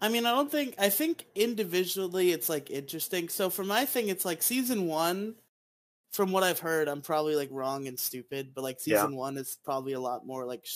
I 0.00 0.08
mean, 0.08 0.26
I 0.26 0.30
don't 0.32 0.50
think 0.50 0.74
I 0.78 0.90
think 0.90 1.26
individually 1.34 2.30
it's 2.32 2.48
like 2.48 2.70
interesting. 2.70 3.28
So 3.28 3.50
for 3.50 3.64
my 3.64 3.84
thing, 3.84 4.08
it's 4.08 4.24
like 4.24 4.42
season 4.42 4.86
one. 4.86 5.36
From 6.12 6.32
what 6.32 6.44
I've 6.44 6.60
heard, 6.60 6.88
I'm 6.88 7.02
probably 7.02 7.36
like 7.36 7.50
wrong 7.52 7.88
and 7.88 7.98
stupid, 7.98 8.54
but 8.54 8.64
like 8.64 8.80
Yeah. 8.86 9.04
season 9.04 9.16
one 9.16 9.36
is 9.38 9.58
probably 9.64 9.92
a 9.94 10.00
lot 10.00 10.26
more 10.26 10.46
like, 10.46 10.66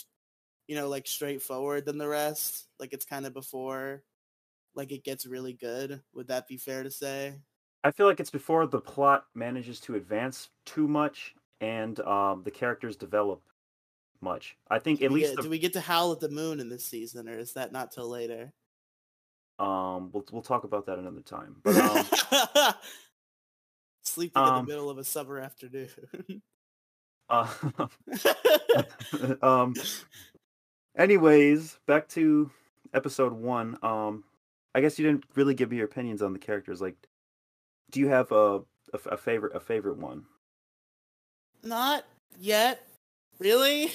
you 0.69 0.77
know, 0.77 0.89
like 0.89 1.07
straightforward 1.07 1.87
than 1.87 1.99
the 1.99 2.09
rest. 2.09 2.69
Like 2.81 2.93
it's 2.93 3.05
kind 3.07 3.27
of 3.27 3.35
before, 3.35 4.05
like 4.75 4.93
it 4.93 5.05
gets 5.05 5.27
really 5.27 5.55
good. 5.55 6.03
Would 6.15 6.29
that 6.29 6.49
be 6.49 6.59
fair 6.59 6.83
to 6.85 6.91
say? 6.91 7.41
I 7.85 7.91
feel 7.91 8.07
like 8.07 8.21
it's 8.21 8.31
before 8.31 8.67
the 8.67 8.81
plot 8.81 9.27
manages 9.35 9.81
to 9.83 9.97
advance 9.97 10.51
too 10.65 10.87
much 10.87 11.35
and 11.61 11.99
um, 12.01 12.43
the 12.43 12.51
characters 12.51 12.97
develop 12.97 13.43
much. 14.21 14.57
I 14.71 14.79
think 14.79 15.01
Do 15.01 15.07
at 15.07 15.13
least 15.13 15.31
get- 15.31 15.37
the 15.37 15.43
do 15.43 15.51
we 15.51 15.59
get 15.59 15.73
to 15.75 15.81
howl 15.83 16.13
at 16.13 16.21
the 16.21 16.29
moon 16.31 16.61
in 16.61 16.69
this 16.71 16.85
season, 16.87 17.29
or 17.29 17.39
is 17.39 17.53
that 17.55 17.73
not 17.73 17.93
till 17.93 18.09
later? 18.09 18.55
Um, 19.63 20.11
we'll 20.13 20.25
we'll 20.33 20.43
talk 20.43 20.65
about 20.65 20.87
that 20.87 20.99
another 20.99 21.21
time. 21.21 21.57
But 21.63 21.77
um, 21.77 22.75
Sleeping 24.05 24.43
in 24.43 24.49
um, 24.49 24.67
the 24.67 24.73
middle 24.73 24.91
of 24.91 24.99
a 24.99 25.05
summer 25.05 25.39
afternoon. 25.39 25.89
uh, 27.29 27.47
um, 29.43 29.75
anyways, 30.99 31.79
back 31.87 32.09
to 32.09 32.51
episode 32.93 33.33
one. 33.33 33.79
Um, 33.85 34.25
I 34.75 34.81
guess 34.81 34.99
you 34.99 35.07
didn't 35.07 35.25
really 35.37 35.55
give 35.55 35.71
me 35.71 35.77
your 35.77 35.87
opinions 35.87 36.23
on 36.23 36.33
the 36.33 36.41
characters. 36.41 36.81
Like, 36.81 36.97
do 37.93 38.01
you 38.01 38.09
have 38.09 38.33
a 38.33 38.63
a, 38.93 38.99
a 39.13 39.17
favorite 39.17 39.55
a 39.55 39.61
favorite 39.61 39.99
one? 39.99 40.25
not 41.63 42.05
yet. 42.41 42.85
Really? 43.39 43.93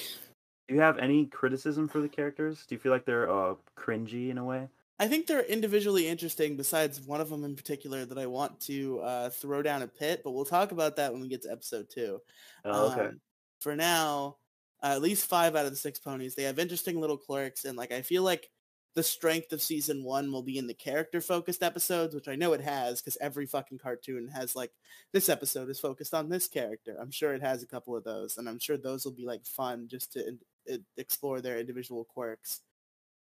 Do 0.70 0.76
you 0.76 0.80
have 0.80 0.98
any 0.98 1.26
criticism 1.26 1.90
for 1.90 2.00
the 2.00 2.08
characters? 2.08 2.66
Do 2.66 2.76
you 2.76 2.80
feel 2.80 2.94
like 2.94 3.04
they're 3.04 3.30
uh 3.30 3.56
cringy 3.78 4.30
in 4.30 4.38
a 4.38 4.46
way? 4.46 4.70
I 5.00 5.08
think 5.08 5.28
they're 5.28 5.42
individually 5.44 6.08
interesting. 6.08 6.58
Besides 6.58 7.02
one 7.02 7.22
of 7.22 7.30
them 7.30 7.44
in 7.44 7.56
particular 7.56 8.06
that 8.06 8.18
I 8.18 8.26
want 8.26 8.60
to 8.62 9.00
uh, 9.00 9.30
throw 9.30 9.62
down 9.62 9.84
a 9.84 9.88
pit, 9.88 10.22
but 10.24 10.32
we'll 10.32 10.46
talk 10.46 10.72
about 10.72 10.96
that 10.96 11.12
when 11.14 11.22
we 11.22 11.28
get 11.28 11.44
to 11.44 11.52
episode 11.52 11.88
two. 11.90 12.20
Oh, 12.66 12.92
okay. 12.92 13.08
Um, 13.08 13.22
for 13.60 13.76
now, 13.76 14.38
uh, 14.84 14.88
at 14.88 15.02
least 15.02 15.28
five 15.28 15.56
out 15.56 15.66
of 15.66 15.72
the 15.72 15.78
six 15.78 16.00
ponies, 16.00 16.36
they 16.36 16.44
have 16.44 16.60
interesting 16.60 17.00
little 17.00 17.18
quirks, 17.18 17.66
and 17.66 17.78
like 17.78 17.92
I 17.92 18.02
feel 18.02 18.24
like 18.24 18.50
the 18.96 19.04
strength 19.04 19.54
of 19.54 19.62
season 19.62 20.04
one 20.04 20.32
will 20.32 20.42
be 20.42 20.58
in 20.58 20.66
the 20.66 20.74
character 20.74 21.22
focused 21.22 21.62
episodes, 21.62 22.16
which 22.16 22.28
I 22.28 22.36
know 22.36 22.54
it 22.54 22.62
has 22.62 23.00
because 23.00 23.18
every 23.22 23.46
fucking 23.46 23.78
cartoon 23.78 24.28
has 24.30 24.56
like 24.56 24.72
this 25.14 25.30
episode 25.30 25.70
is 25.70 25.80
focused 25.80 26.16
on 26.16 26.30
this 26.30 26.48
character. 26.48 26.98
I'm 27.00 27.12
sure 27.12 27.36
it 27.36 27.44
has 27.44 27.62
a 27.62 27.68
couple 27.68 27.96
of 27.96 28.04
those, 28.04 28.38
and 28.38 28.50
I'm 28.50 28.58
sure 28.60 28.78
those 28.78 29.06
will 29.06 29.12
be 29.14 29.26
like 29.28 29.46
fun 29.46 29.88
just 29.88 30.14
to 30.14 30.28
in- 30.68 30.86
explore 30.98 31.42
their 31.42 31.60
individual 31.60 32.06
quirks. 32.06 32.62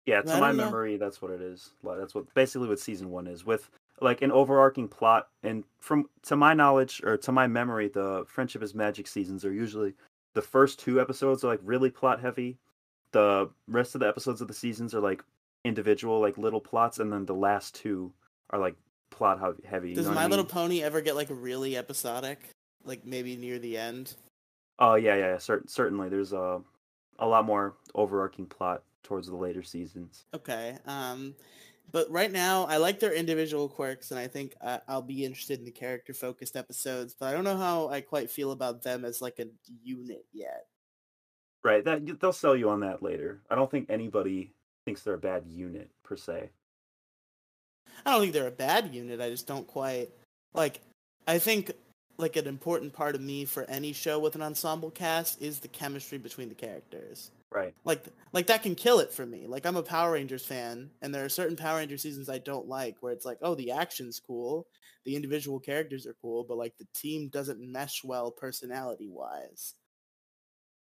Yeah, 0.07 0.23
to 0.23 0.41
my 0.41 0.53
know. 0.53 0.65
memory, 0.65 0.97
that's 0.97 1.21
what 1.21 1.33
it 1.33 1.41
is. 1.43 1.73
That's 1.83 2.15
what 2.15 2.33
basically 2.35 2.69
what 2.69 2.79
season 2.79 3.11
one 3.11 3.27
is 3.27 3.45
with 3.45 3.69
like 4.01 4.23
an 4.23 4.31
overarching 4.31 4.87
plot. 4.89 5.29
And 5.43 5.65
from 5.81 6.09
to 6.23 6.37
my 6.37 6.55
knowledge 6.55 7.03
or 7.05 7.17
to 7.19 7.33
my 7.33 7.49
memory, 7.49 7.89
the 7.89 8.25
Friendship 8.29 8.63
is 8.63 8.75
Magic 8.75 9.09
seasons 9.09 9.45
are 9.45 9.53
usually 9.53 9.95
the 10.35 10.43
first 10.43 10.79
two 10.79 11.01
episodes 11.01 11.43
are 11.43 11.49
like 11.49 11.61
really 11.65 11.91
plot 11.91 12.21
heavy. 12.21 12.57
The 13.13 13.51
rest 13.67 13.95
of 13.95 14.01
the 14.01 14.09
episodes 14.09 14.41
of 14.41 14.49
the 14.49 14.55
seasons 14.55 14.95
are 14.95 15.01
like 15.01 15.25
individual, 15.65 16.21
like 16.21 16.39
little 16.39 16.61
plots, 16.61 16.99
and 17.01 17.13
then 17.13 17.27
the 17.27 17.35
last 17.35 17.75
two 17.75 18.13
are 18.51 18.61
like 18.61 18.77
plot 19.11 19.41
heavy. 19.69 19.95
Does 19.95 20.07
My 20.07 20.25
I 20.25 20.27
Little? 20.27 20.45
Pony 20.45 20.83
ever 20.83 21.01
get 21.01 21.17
like 21.17 21.29
really 21.31 21.77
episodic? 21.77 22.39
Like 22.85 23.05
maybe 23.05 23.37
near 23.37 23.59
the 23.59 23.77
end? 23.77 24.15
Oh 24.79 24.95
yeah, 24.95 25.17
yeah, 25.17 25.33
yeah. 25.33 25.39
Cer- 25.39 25.65
certainly, 25.67 26.09
there's 26.09 26.33
a 26.33 26.61
a 27.19 27.27
lot 27.27 27.45
more 27.45 27.75
overarching 27.95 28.47
plot 28.47 28.83
towards 29.07 29.29
the 29.29 29.37
later 29.37 29.63
seasons. 29.63 30.27
Okay. 30.35 30.77
Um, 30.87 31.35
but 31.93 32.11
right 32.11 32.33
now, 32.33 32.65
I 32.65 32.79
like 32.79 32.99
their 32.99 33.15
individual 33.15 33.69
quirks, 33.69 34.11
and 34.11 34.19
I 34.19 34.27
think 34.27 34.55
I- 34.61 34.81
I'll 34.89 35.01
be 35.03 35.25
interested 35.25 35.61
in 35.61 35.65
the 35.65 35.71
character-focused 35.71 36.57
episodes. 36.57 37.15
But 37.19 37.27
I 37.27 37.33
don't 37.33 37.45
know 37.45 37.57
how 37.57 37.89
I 37.89 38.01
quite 38.01 38.31
feel 38.31 38.51
about 38.51 38.83
them 38.83 39.05
as 39.05 39.23
like 39.23 39.39
a 39.39 39.47
unit 39.83 40.27
yet. 40.33 40.67
Right. 41.63 41.85
That 41.85 42.21
they'll 42.21 42.33
sell 42.33 42.57
you 42.57 42.69
on 42.69 42.81
that 42.81 43.03
later. 43.03 43.41
I 43.49 43.55
don't 43.55 43.71
think 43.71 43.89
anybody 43.89 44.53
thinks 44.85 45.03
they're 45.03 45.15
a 45.15 45.19
bad 45.19 45.45
unit 45.47 45.91
per 46.03 46.17
se. 46.17 46.51
I 48.05 48.13
don't 48.13 48.21
think 48.21 48.33
they're 48.33 48.49
a 48.49 48.51
bad 48.51 48.95
unit. 48.95 49.21
I 49.21 49.31
just 49.31 49.47
don't 49.47 49.67
quite 49.67 50.11
like. 50.55 50.81
I 51.27 51.39
think 51.39 51.73
like 52.19 52.37
an 52.37 52.47
important 52.47 52.93
part 52.93 53.15
of 53.15 53.21
me 53.21 53.45
for 53.45 53.65
any 53.65 53.93
show 53.93 54.19
with 54.19 54.35
an 54.35 54.43
ensemble 54.43 54.91
cast 54.91 55.41
is 55.41 55.61
the 55.61 55.69
chemistry 55.69 56.19
between 56.19 56.49
the 56.49 56.55
characters. 56.55 57.31
Right. 57.57 57.75
like 57.87 58.05
like 58.35 58.49
that 58.49 58.63
can 58.63 58.75
kill 58.75 58.99
it 58.99 59.11
for 59.11 59.25
me. 59.25 59.47
Like 59.47 59.65
I'm 59.65 59.77
a 59.77 59.83
Power 59.83 60.13
Rangers 60.13 60.45
fan, 60.45 60.91
and 61.01 61.15
there 61.15 61.25
are 61.25 61.31
certain 61.31 61.57
Power 61.57 61.79
Ranger 61.79 61.97
seasons 61.97 62.29
I 62.29 62.37
don't 62.37 62.69
like, 62.69 62.97
where 63.01 63.15
it's 63.15 63.25
like, 63.25 63.39
oh, 63.41 63.55
the 63.55 63.71
action's 63.71 64.21
cool, 64.21 64.67
the 65.07 65.17
individual 65.17 65.59
characters 65.59 66.07
are 66.07 66.17
cool, 66.21 66.45
but 66.45 66.59
like 66.59 66.77
the 66.77 66.87
team 66.93 67.31
doesn't 67.31 67.59
mesh 67.59 68.05
well 68.05 68.31
personality 68.31 69.09
wise. 69.09 69.73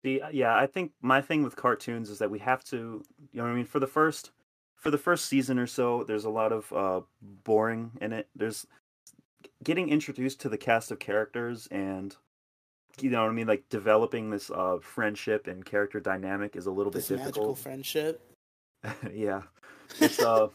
The 0.05 0.23
yeah, 0.31 0.55
I 0.55 0.69
think 0.69 0.93
my 1.01 1.21
thing 1.21 1.43
with 1.43 1.57
cartoons 1.57 2.09
is 2.09 2.21
that 2.21 2.31
we 2.31 2.39
have 2.39 2.63
to, 2.67 2.77
you 2.77 3.39
know 3.39 3.43
what 3.43 3.51
I 3.51 3.55
mean, 3.57 3.65
for 3.65 3.81
the 3.81 3.89
first 3.89 4.31
for 4.77 4.93
the 4.93 4.99
first 4.99 5.27
season 5.27 5.59
or 5.59 5.67
so, 5.67 6.05
there's 6.05 6.27
a 6.27 6.31
lot 6.31 6.53
of 6.53 6.73
uh 6.73 7.01
boring 7.21 7.91
in 8.01 8.13
it. 8.13 8.29
There's 8.37 8.69
getting 9.65 9.89
introduced 9.89 10.41
to 10.43 10.49
the 10.49 10.59
cast 10.59 10.93
of 10.93 11.01
characters 11.01 11.67
and 11.73 12.17
you 13.01 13.11
know 13.11 13.23
what 13.23 13.31
I 13.31 13.33
mean, 13.33 13.47
like 13.47 13.69
developing 13.69 14.31
this 14.31 14.51
uh 14.51 14.79
friendship 14.81 15.47
and 15.47 15.65
character 15.65 16.01
dynamic 16.01 16.57
is 16.57 16.67
a 16.67 16.71
little 16.71 16.93
This 16.93 17.09
bit 17.09 17.19
magical 17.19 17.55
friendship. 17.55 18.21
yeah, 19.13 19.43
it's 20.01 20.21
uh, 20.21 20.49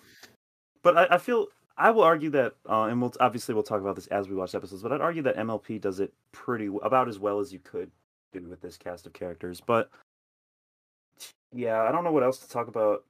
but 0.83 0.97
I, 0.97 1.15
I 1.15 1.17
feel 1.17 1.47
I 1.77 1.91
will 1.91 2.03
argue 2.03 2.29
that, 2.31 2.55
uh, 2.67 2.83
and 2.83 3.01
we'll 3.01 3.13
obviously 3.19 3.53
we'll 3.53 3.63
talk 3.63 3.81
about 3.81 3.95
this 3.95 4.07
as 4.07 4.27
we 4.27 4.35
watch 4.35 4.55
episodes. 4.55 4.81
But 4.81 4.91
I'd 4.91 5.01
argue 5.01 5.21
that 5.23 5.37
MLP 5.37 5.79
does 5.79 5.99
it 5.99 6.13
pretty 6.31 6.69
about 6.81 7.07
as 7.07 7.19
well 7.19 7.39
as 7.39 7.53
you 7.53 7.59
could 7.59 7.91
do 8.33 8.41
with 8.49 8.61
this 8.61 8.77
cast 8.77 9.05
of 9.05 9.13
characters. 9.13 9.61
But 9.61 9.89
yeah, 11.53 11.83
I 11.83 11.91
don't 11.91 12.03
know 12.03 12.11
what 12.11 12.23
else 12.23 12.39
to 12.39 12.49
talk 12.49 12.67
about. 12.67 13.03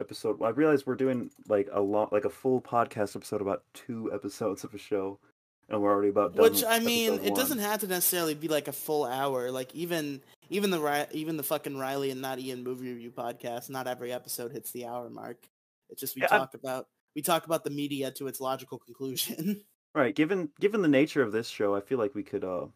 Episode. 0.00 0.42
I 0.42 0.48
realize 0.48 0.86
we're 0.86 0.96
doing 0.96 1.30
like 1.48 1.68
a 1.72 1.80
lot, 1.80 2.12
like 2.12 2.24
a 2.24 2.30
full 2.30 2.60
podcast 2.60 3.14
episode 3.14 3.40
about 3.40 3.62
two 3.74 4.10
episodes 4.12 4.64
of 4.64 4.74
a 4.74 4.78
show, 4.78 5.20
and 5.68 5.80
we're 5.80 5.90
already 5.90 6.08
about 6.08 6.34
done. 6.34 6.42
Which 6.42 6.64
I 6.64 6.78
mean, 6.78 7.14
it 7.14 7.30
one. 7.30 7.34
doesn't 7.34 7.58
have 7.58 7.80
to 7.80 7.86
necessarily 7.86 8.34
be 8.34 8.48
like 8.48 8.68
a 8.68 8.72
full 8.72 9.04
hour. 9.04 9.50
Like 9.50 9.74
even 9.74 10.20
even 10.50 10.70
the 10.70 11.08
even 11.12 11.36
the 11.36 11.42
fucking 11.42 11.76
Riely 11.76 12.10
and 12.10 12.20
not 12.20 12.38
Ian 12.38 12.62
movie 12.62 12.92
review 12.92 13.10
podcast. 13.10 13.70
Not 13.70 13.86
every 13.86 14.12
episode 14.12 14.52
hits 14.52 14.70
the 14.72 14.86
hour 14.86 15.08
mark. 15.10 15.48
It's 15.90 16.00
just 16.00 16.16
we 16.16 16.22
yeah, 16.22 16.28
talk 16.28 16.50
I, 16.54 16.58
about 16.58 16.88
we 17.14 17.22
talk 17.22 17.46
about 17.46 17.64
the 17.64 17.70
media 17.70 18.10
to 18.12 18.26
its 18.26 18.40
logical 18.40 18.78
conclusion. 18.78 19.62
Right. 19.96 20.12
Given 20.12 20.48
given 20.58 20.82
the 20.82 20.88
nature 20.88 21.22
of 21.22 21.30
this 21.30 21.46
show, 21.46 21.76
I 21.76 21.80
feel 21.80 21.98
like 21.98 22.16
we 22.16 22.24
could 22.24 22.42
uh 22.42 22.66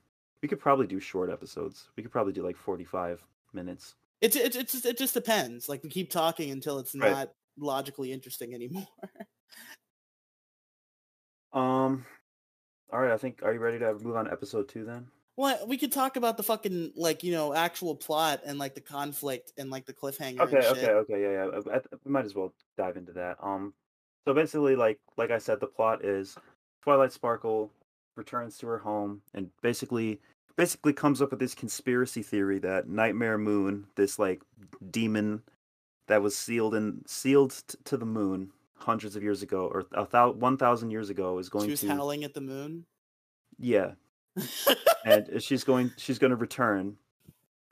we 0.41 0.47
could 0.47 0.61
probably 0.61 0.87
do 0.87 1.01
short 1.01 1.31
episodes. 1.31 1.89
We 1.97 2.05
could 2.05 2.13
probably 2.13 2.33
do 2.33 2.45
like 2.45 2.57
forty 2.57 2.85
five 2.85 3.21
minutes. 3.53 3.97
It 4.21 4.37
it 4.37 4.55
it 4.55 4.69
just 4.69 4.87
it 4.87 4.97
just 4.97 5.15
depends. 5.15 5.69
Like 5.69 5.83
we 5.83 5.91
keep 5.91 6.11
talking 6.11 6.53
until 6.53 6.79
it's 6.79 6.95
right. 6.95 7.11
not 7.11 7.33
logically 7.59 8.13
interesting 8.13 8.55
anymore. 8.55 8.87
um. 11.53 12.07
All 12.93 13.01
right. 13.01 13.13
I 13.13 13.17
think. 13.17 13.41
Are 13.43 13.53
you 13.53 13.61
ready 13.61 13.79
to 13.79 13.95
move 13.95 14.17
on 14.17 14.27
to 14.27 14.33
episode 14.33 14.69
two 14.69 14.85
then? 14.85 15.07
Well, 15.37 15.67
we 15.69 15.77
could 15.79 15.93
talk 15.93 16.17
about 16.17 16.37
the 16.37 16.43
fucking 16.43 16.93
like 16.97 17.23
you 17.23 17.33
know 17.33 17.55
actual 17.55 17.95
plot 17.95 18.41
and 18.45 18.59
like 18.59 18.75
the 18.75 18.81
conflict 18.81 19.53
and 19.57 19.71
like 19.71 19.87
the 19.87 19.93
cliffhanger. 19.93 20.41
Okay, 20.41 20.67
okay, 20.69 20.91
okay, 20.91 21.23
yeah, 21.23 21.45
yeah. 21.45 21.75
I, 21.75 21.81
we 22.05 22.11
might 22.11 22.25
as 22.25 22.35
well 22.35 22.53
dive 22.77 22.97
into 22.97 23.13
that. 23.13 23.37
Um, 23.41 23.73
so 24.27 24.35
basically, 24.35 24.75
like 24.75 24.99
like 25.17 25.31
I 25.31 25.39
said, 25.39 25.61
the 25.61 25.67
plot 25.67 26.05
is 26.05 26.37
Twilight 26.83 27.13
Sparkle 27.13 27.71
returns 28.17 28.59
to 28.59 28.67
her 28.67 28.79
home 28.79 29.23
and 29.33 29.49
basically 29.63 30.21
basically 30.57 30.93
comes 30.93 31.23
up 31.23 31.31
with 31.31 31.39
this 31.39 31.55
conspiracy 31.55 32.23
theory 32.23 32.59
that 32.59 32.89
Nightmare 32.89 33.39
Moon, 33.39 33.87
this 33.95 34.19
like 34.19 34.43
demon 34.91 35.43
that 36.09 36.21
was 36.21 36.37
sealed 36.37 36.75
and 36.75 37.05
sealed 37.07 37.63
t- 37.69 37.79
to 37.85 37.97
the 37.97 38.05
moon 38.05 38.51
hundreds 38.79 39.17
of 39.17 39.23
years 39.23 39.43
ago 39.43 39.67
or 39.73 39.85
a 39.93 40.07
thousand 40.07 40.41
one 40.41 40.57
thousand 40.57 40.91
years 40.91 41.11
ago, 41.11 41.39
is 41.39 41.49
going 41.49 41.67
she 41.67 41.73
was 41.73 41.81
to 41.81 41.89
howling 41.89 42.25
at 42.25 42.35
the 42.35 42.41
moon. 42.41 42.87
Yeah, 43.59 43.93
and 45.05 45.29
uh, 45.29 45.39
she's 45.39 45.65
going 45.65 45.93
she's 45.97 46.19
going 46.19 46.31
to 46.31 46.37
return 46.37 46.97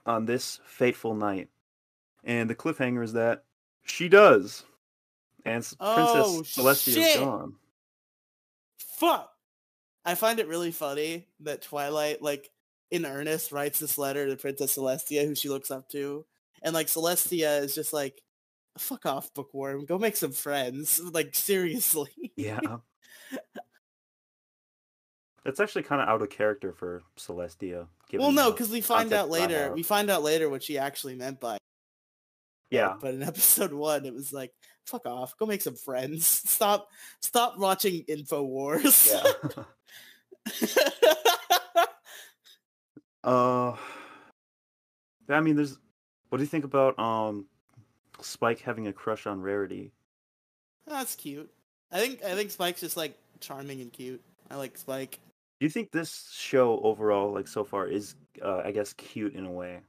on 0.04 0.26
this 0.26 0.60
fateful 0.64 1.14
night, 1.14 1.48
and 2.24 2.50
the 2.50 2.54
cliffhanger 2.54 3.02
is 3.02 3.12
that 3.14 3.44
she 3.84 4.08
does, 4.08 4.64
and 5.44 5.66
oh, 5.80 5.94
Princess 5.94 6.56
Celestia 6.56 6.96
is 6.96 7.16
gone. 7.16 7.54
Fuck. 8.78 9.30
I 10.06 10.14
find 10.14 10.38
it 10.38 10.46
really 10.46 10.70
funny 10.70 11.26
that 11.40 11.62
Twilight, 11.62 12.22
like, 12.22 12.50
in 12.92 13.04
earnest, 13.04 13.50
writes 13.50 13.80
this 13.80 13.98
letter 13.98 14.28
to 14.28 14.36
Princess 14.36 14.76
Celestia, 14.76 15.26
who 15.26 15.34
she 15.34 15.48
looks 15.48 15.70
up 15.70 15.88
to. 15.90 16.24
And, 16.62 16.72
like, 16.72 16.86
Celestia 16.86 17.60
is 17.60 17.74
just 17.74 17.92
like, 17.92 18.22
fuck 18.80 19.06
off, 19.06 19.32
Bookworm. 19.34 19.84
Go 19.84 19.98
make 19.98 20.16
some 20.16 20.32
friends. 20.32 21.00
Like, 21.12 21.34
seriously. 21.34 22.32
Yeah. 22.36 22.60
It's 25.46 25.60
actually 25.60 25.84
kind 25.84 26.02
of 26.02 26.08
out 26.08 26.22
of 26.22 26.28
character 26.28 26.72
for 26.72 27.04
Celestia. 27.16 27.86
Well, 28.12 28.32
no, 28.32 28.50
because 28.50 28.68
we 28.68 28.80
find 28.80 29.12
out 29.12 29.30
later. 29.30 29.72
We 29.72 29.84
find 29.84 30.10
out 30.10 30.24
later 30.24 30.50
what 30.50 30.64
she 30.64 30.76
actually 30.76 31.14
meant 31.14 31.38
by. 31.38 31.58
Yeah. 32.68 32.94
But 33.00 33.14
in 33.14 33.22
episode 33.22 33.72
one, 33.72 34.04
it 34.04 34.12
was 34.12 34.32
like, 34.32 34.52
fuck 34.86 35.06
off. 35.06 35.36
Go 35.38 35.46
make 35.46 35.62
some 35.62 35.76
friends. 35.76 36.26
Stop. 36.26 36.88
Stop 37.20 37.58
watching 37.58 38.02
Infowars. 38.08 39.08
Yeah. 39.08 40.72
uh, 43.22 43.76
I 45.28 45.40
mean, 45.40 45.54
there's. 45.54 45.78
What 46.28 46.38
do 46.38 46.42
you 46.42 46.48
think 46.48 46.64
about 46.64 46.98
um, 46.98 47.46
Spike 48.20 48.60
having 48.60 48.86
a 48.86 48.92
crush 48.92 49.26
on 49.26 49.40
Rarity? 49.40 49.92
That's 50.86 51.14
cute. 51.14 51.50
I 51.90 52.00
think 52.00 52.22
I 52.24 52.34
think 52.34 52.50
Spike's 52.50 52.80
just 52.80 52.96
like 52.96 53.16
charming 53.40 53.80
and 53.80 53.92
cute. 53.92 54.22
I 54.50 54.56
like 54.56 54.76
Spike. 54.76 55.18
Do 55.58 55.64
you 55.66 55.70
think 55.70 55.90
this 55.90 56.30
show 56.34 56.80
overall, 56.80 57.32
like 57.32 57.48
so 57.48 57.64
far, 57.64 57.86
is 57.86 58.14
uh, 58.44 58.62
I 58.64 58.72
guess 58.72 58.92
cute 58.92 59.34
in 59.34 59.46
a 59.46 59.50
way? 59.50 59.80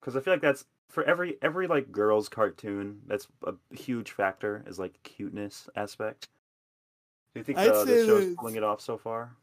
Because 0.00 0.16
I 0.16 0.20
feel 0.20 0.34
like 0.34 0.42
that's 0.42 0.64
for 0.88 1.04
every 1.04 1.36
every 1.42 1.66
like 1.66 1.90
girls 1.90 2.28
cartoon. 2.28 3.00
That's 3.06 3.26
a 3.46 3.54
huge 3.74 4.12
factor 4.12 4.64
is 4.66 4.78
like 4.78 5.02
cuteness 5.02 5.68
aspect. 5.76 6.28
Do 7.34 7.40
you 7.40 7.44
think 7.44 7.58
uh, 7.58 7.84
the 7.84 8.04
show's 8.06 8.34
pulling 8.36 8.56
it 8.56 8.64
off 8.64 8.80
so 8.80 8.98
far? 8.98 9.36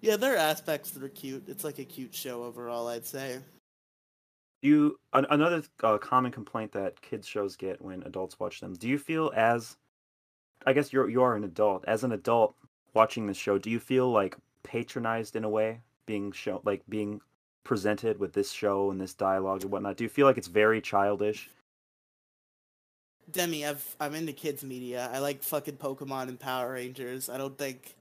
Yeah, 0.00 0.16
there 0.16 0.34
are 0.34 0.38
aspects 0.38 0.90
that 0.90 1.02
are 1.02 1.08
cute. 1.08 1.44
It's 1.46 1.64
like 1.64 1.78
a 1.78 1.84
cute 1.84 2.14
show 2.14 2.42
overall, 2.42 2.88
I'd 2.88 3.06
say. 3.06 3.38
You 4.62 4.98
an, 5.12 5.26
another 5.28 5.62
uh, 5.82 5.98
common 5.98 6.32
complaint 6.32 6.72
that 6.72 7.02
kids 7.02 7.26
shows 7.26 7.56
get 7.56 7.82
when 7.82 8.02
adults 8.04 8.38
watch 8.38 8.60
them. 8.60 8.74
Do 8.74 8.88
you 8.88 8.98
feel 8.98 9.32
as 9.34 9.76
I 10.66 10.72
guess 10.72 10.92
you're 10.92 11.08
you 11.08 11.22
are 11.22 11.36
an 11.36 11.44
adult. 11.44 11.84
As 11.86 12.04
an 12.04 12.12
adult 12.12 12.54
watching 12.94 13.26
this 13.26 13.36
show, 13.36 13.58
do 13.58 13.70
you 13.70 13.80
feel 13.80 14.10
like 14.10 14.36
patronized 14.62 15.36
in 15.36 15.44
a 15.44 15.48
way, 15.48 15.80
being 16.06 16.32
shown 16.32 16.60
like 16.64 16.82
being 16.88 17.20
presented 17.64 18.18
with 18.18 18.32
this 18.32 18.50
show 18.50 18.90
and 18.90 19.00
this 19.00 19.14
dialogue 19.14 19.62
and 19.62 19.70
whatnot? 19.70 19.96
Do 19.96 20.04
you 20.04 20.10
feel 20.10 20.26
like 20.26 20.38
it's 20.38 20.48
very 20.48 20.80
childish? 20.80 21.50
Demi, 23.30 23.66
I've 23.66 23.96
I'm 24.00 24.14
into 24.14 24.32
kids 24.32 24.62
media. 24.62 25.10
I 25.12 25.18
like 25.18 25.42
fucking 25.42 25.76
Pokemon 25.76 26.28
and 26.28 26.38
Power 26.38 26.72
Rangers. 26.72 27.28
I 27.28 27.38
don't 27.38 27.56
think 27.56 27.96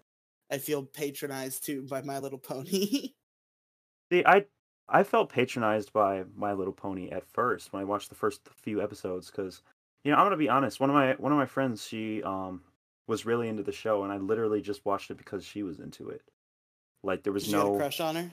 I 0.52 0.58
feel 0.58 0.84
patronized 0.84 1.66
too 1.66 1.84
by 1.84 2.02
My 2.02 2.20
Little 2.20 2.40
Pony. 2.40 3.14
See, 4.12 4.24
I 4.26 4.46
I 4.92 5.04
felt 5.04 5.30
patronized 5.30 5.94
by 5.94 6.26
My 6.36 6.52
Little 6.52 6.74
Pony 6.74 7.10
at 7.10 7.26
first 7.26 7.72
when 7.72 7.82
I 7.82 7.86
watched 7.86 8.10
the 8.10 8.16
first 8.16 8.42
few 8.54 8.82
episodes 8.82 9.32
because 9.32 9.62
you 10.04 10.12
know 10.12 10.18
I'm 10.18 10.26
gonna 10.26 10.38
be 10.38 10.50
honest. 10.50 10.80
One 10.80 10.90
of 10.90 10.94
my 10.94 11.14
one 11.14 11.32
of 11.32 11.38
my 11.38 11.46
friends 11.46 11.88
she 11.88 12.22
um 12.24 12.62
was 13.08 13.26
really 13.26 13.48
into 13.48 13.64
the 13.64 13.72
show 13.72 14.04
and 14.04 14.12
I 14.12 14.18
literally 14.18 14.62
just 14.62 14.86
watched 14.86 15.10
it 15.10 15.18
because 15.18 15.46
she 15.46 15.64
was 15.64 15.80
into 15.80 16.10
it. 16.10 16.22
Like 17.04 17.24
there 17.24 17.34
was 17.34 17.46
Did 17.46 17.54
no 17.54 17.76
crush 17.78 18.02
on 18.02 18.16
her. 18.16 18.32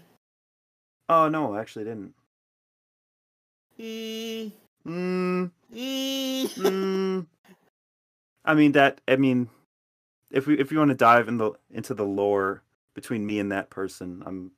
Oh 1.09 1.29
no, 1.29 1.55
I 1.55 1.61
actually 1.61 1.85
didn't. 1.85 2.15
Mm. 3.79 4.53
Mm. 4.87 5.51
Mm. 5.73 6.49
mm. 6.55 7.27
I 8.45 8.55
mean 8.55 8.73
that. 8.73 9.01
I 9.07 9.17
mean, 9.17 9.49
if 10.33 10.47
we 10.47 10.59
if 10.59 10.73
you 10.73 10.79
want 10.79 10.91
to 10.91 10.97
dive 10.97 11.29
in 11.29 11.37
the 11.39 11.53
into 11.71 11.95
the 11.95 12.05
lore 12.05 12.63
between 12.95 13.25
me 13.25 13.39
and 13.39 13.53
that 13.53 13.71
person, 13.71 14.23
I'm 14.27 14.51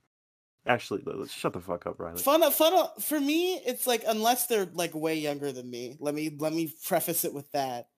actually 0.66 1.02
let's 1.04 1.32
shut 1.32 1.52
the 1.52 1.60
fuck 1.60 1.86
up, 1.86 1.98
Riely. 1.98 2.22
Fun, 2.22 2.48
fun. 2.52 2.88
For 3.00 3.20
me, 3.20 3.54
it's 3.66 3.86
like 3.86 4.04
unless 4.06 4.46
they're 4.46 4.68
like 4.72 4.94
way 4.94 5.18
younger 5.18 5.52
than 5.52 5.70
me. 5.70 5.96
Let 6.00 6.14
me 6.14 6.34
let 6.38 6.52
me 6.52 6.72
preface 6.86 7.24
it 7.24 7.34
with 7.34 7.50
that. 7.52 7.88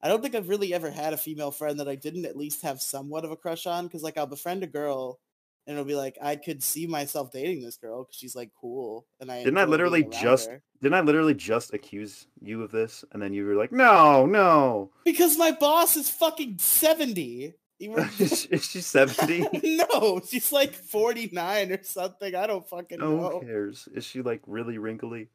I 0.00 0.08
don't 0.08 0.22
think 0.22 0.34
I've 0.34 0.48
really 0.48 0.72
ever 0.74 0.90
had 0.90 1.12
a 1.12 1.16
female 1.16 1.50
friend 1.50 1.80
that 1.80 1.88
I 1.88 1.96
didn't 1.96 2.24
at 2.24 2.36
least 2.36 2.62
have 2.62 2.80
somewhat 2.80 3.24
of 3.24 3.32
a 3.32 3.36
crush 3.36 3.66
on. 3.66 3.86
Because 3.86 4.02
like 4.02 4.16
I'll 4.16 4.26
befriend 4.26 4.62
a 4.62 4.66
girl 4.66 5.20
and 5.68 5.74
it'll 5.74 5.86
be 5.86 5.94
like 5.94 6.16
I 6.20 6.36
could 6.36 6.62
see 6.62 6.86
myself 6.86 7.30
dating 7.30 7.62
this 7.62 7.76
girl 7.76 8.02
because 8.02 8.16
she's 8.16 8.34
like 8.34 8.50
cool, 8.58 9.06
and 9.20 9.30
I 9.30 9.44
didn't 9.44 9.58
I 9.58 9.64
literally 9.64 10.02
just 10.02 10.48
her. 10.48 10.62
didn't 10.80 10.94
I 10.94 11.02
literally 11.02 11.34
just 11.34 11.74
accuse 11.74 12.26
you 12.40 12.62
of 12.62 12.72
this, 12.72 13.04
and 13.12 13.22
then 13.22 13.34
you 13.34 13.44
were 13.44 13.54
like, 13.54 13.70
no, 13.70 14.24
no, 14.24 14.90
because 15.04 15.36
my 15.36 15.52
boss 15.52 15.96
is 15.96 16.08
fucking 16.08 16.56
seventy. 16.58 17.54
is, 17.80 18.48
she 18.64 18.80
seventy? 18.80 19.46
no, 19.92 20.20
she's 20.26 20.52
like 20.52 20.74
forty 20.74 21.30
nine 21.32 21.72
or 21.72 21.82
something. 21.82 22.34
I 22.34 22.46
don't 22.46 22.68
fucking 22.68 22.98
no 22.98 23.16
know. 23.16 23.38
Who 23.38 23.46
cares? 23.46 23.88
Is 23.94 24.04
she 24.04 24.22
like 24.22 24.42
really 24.46 24.78
wrinkly? 24.78 25.28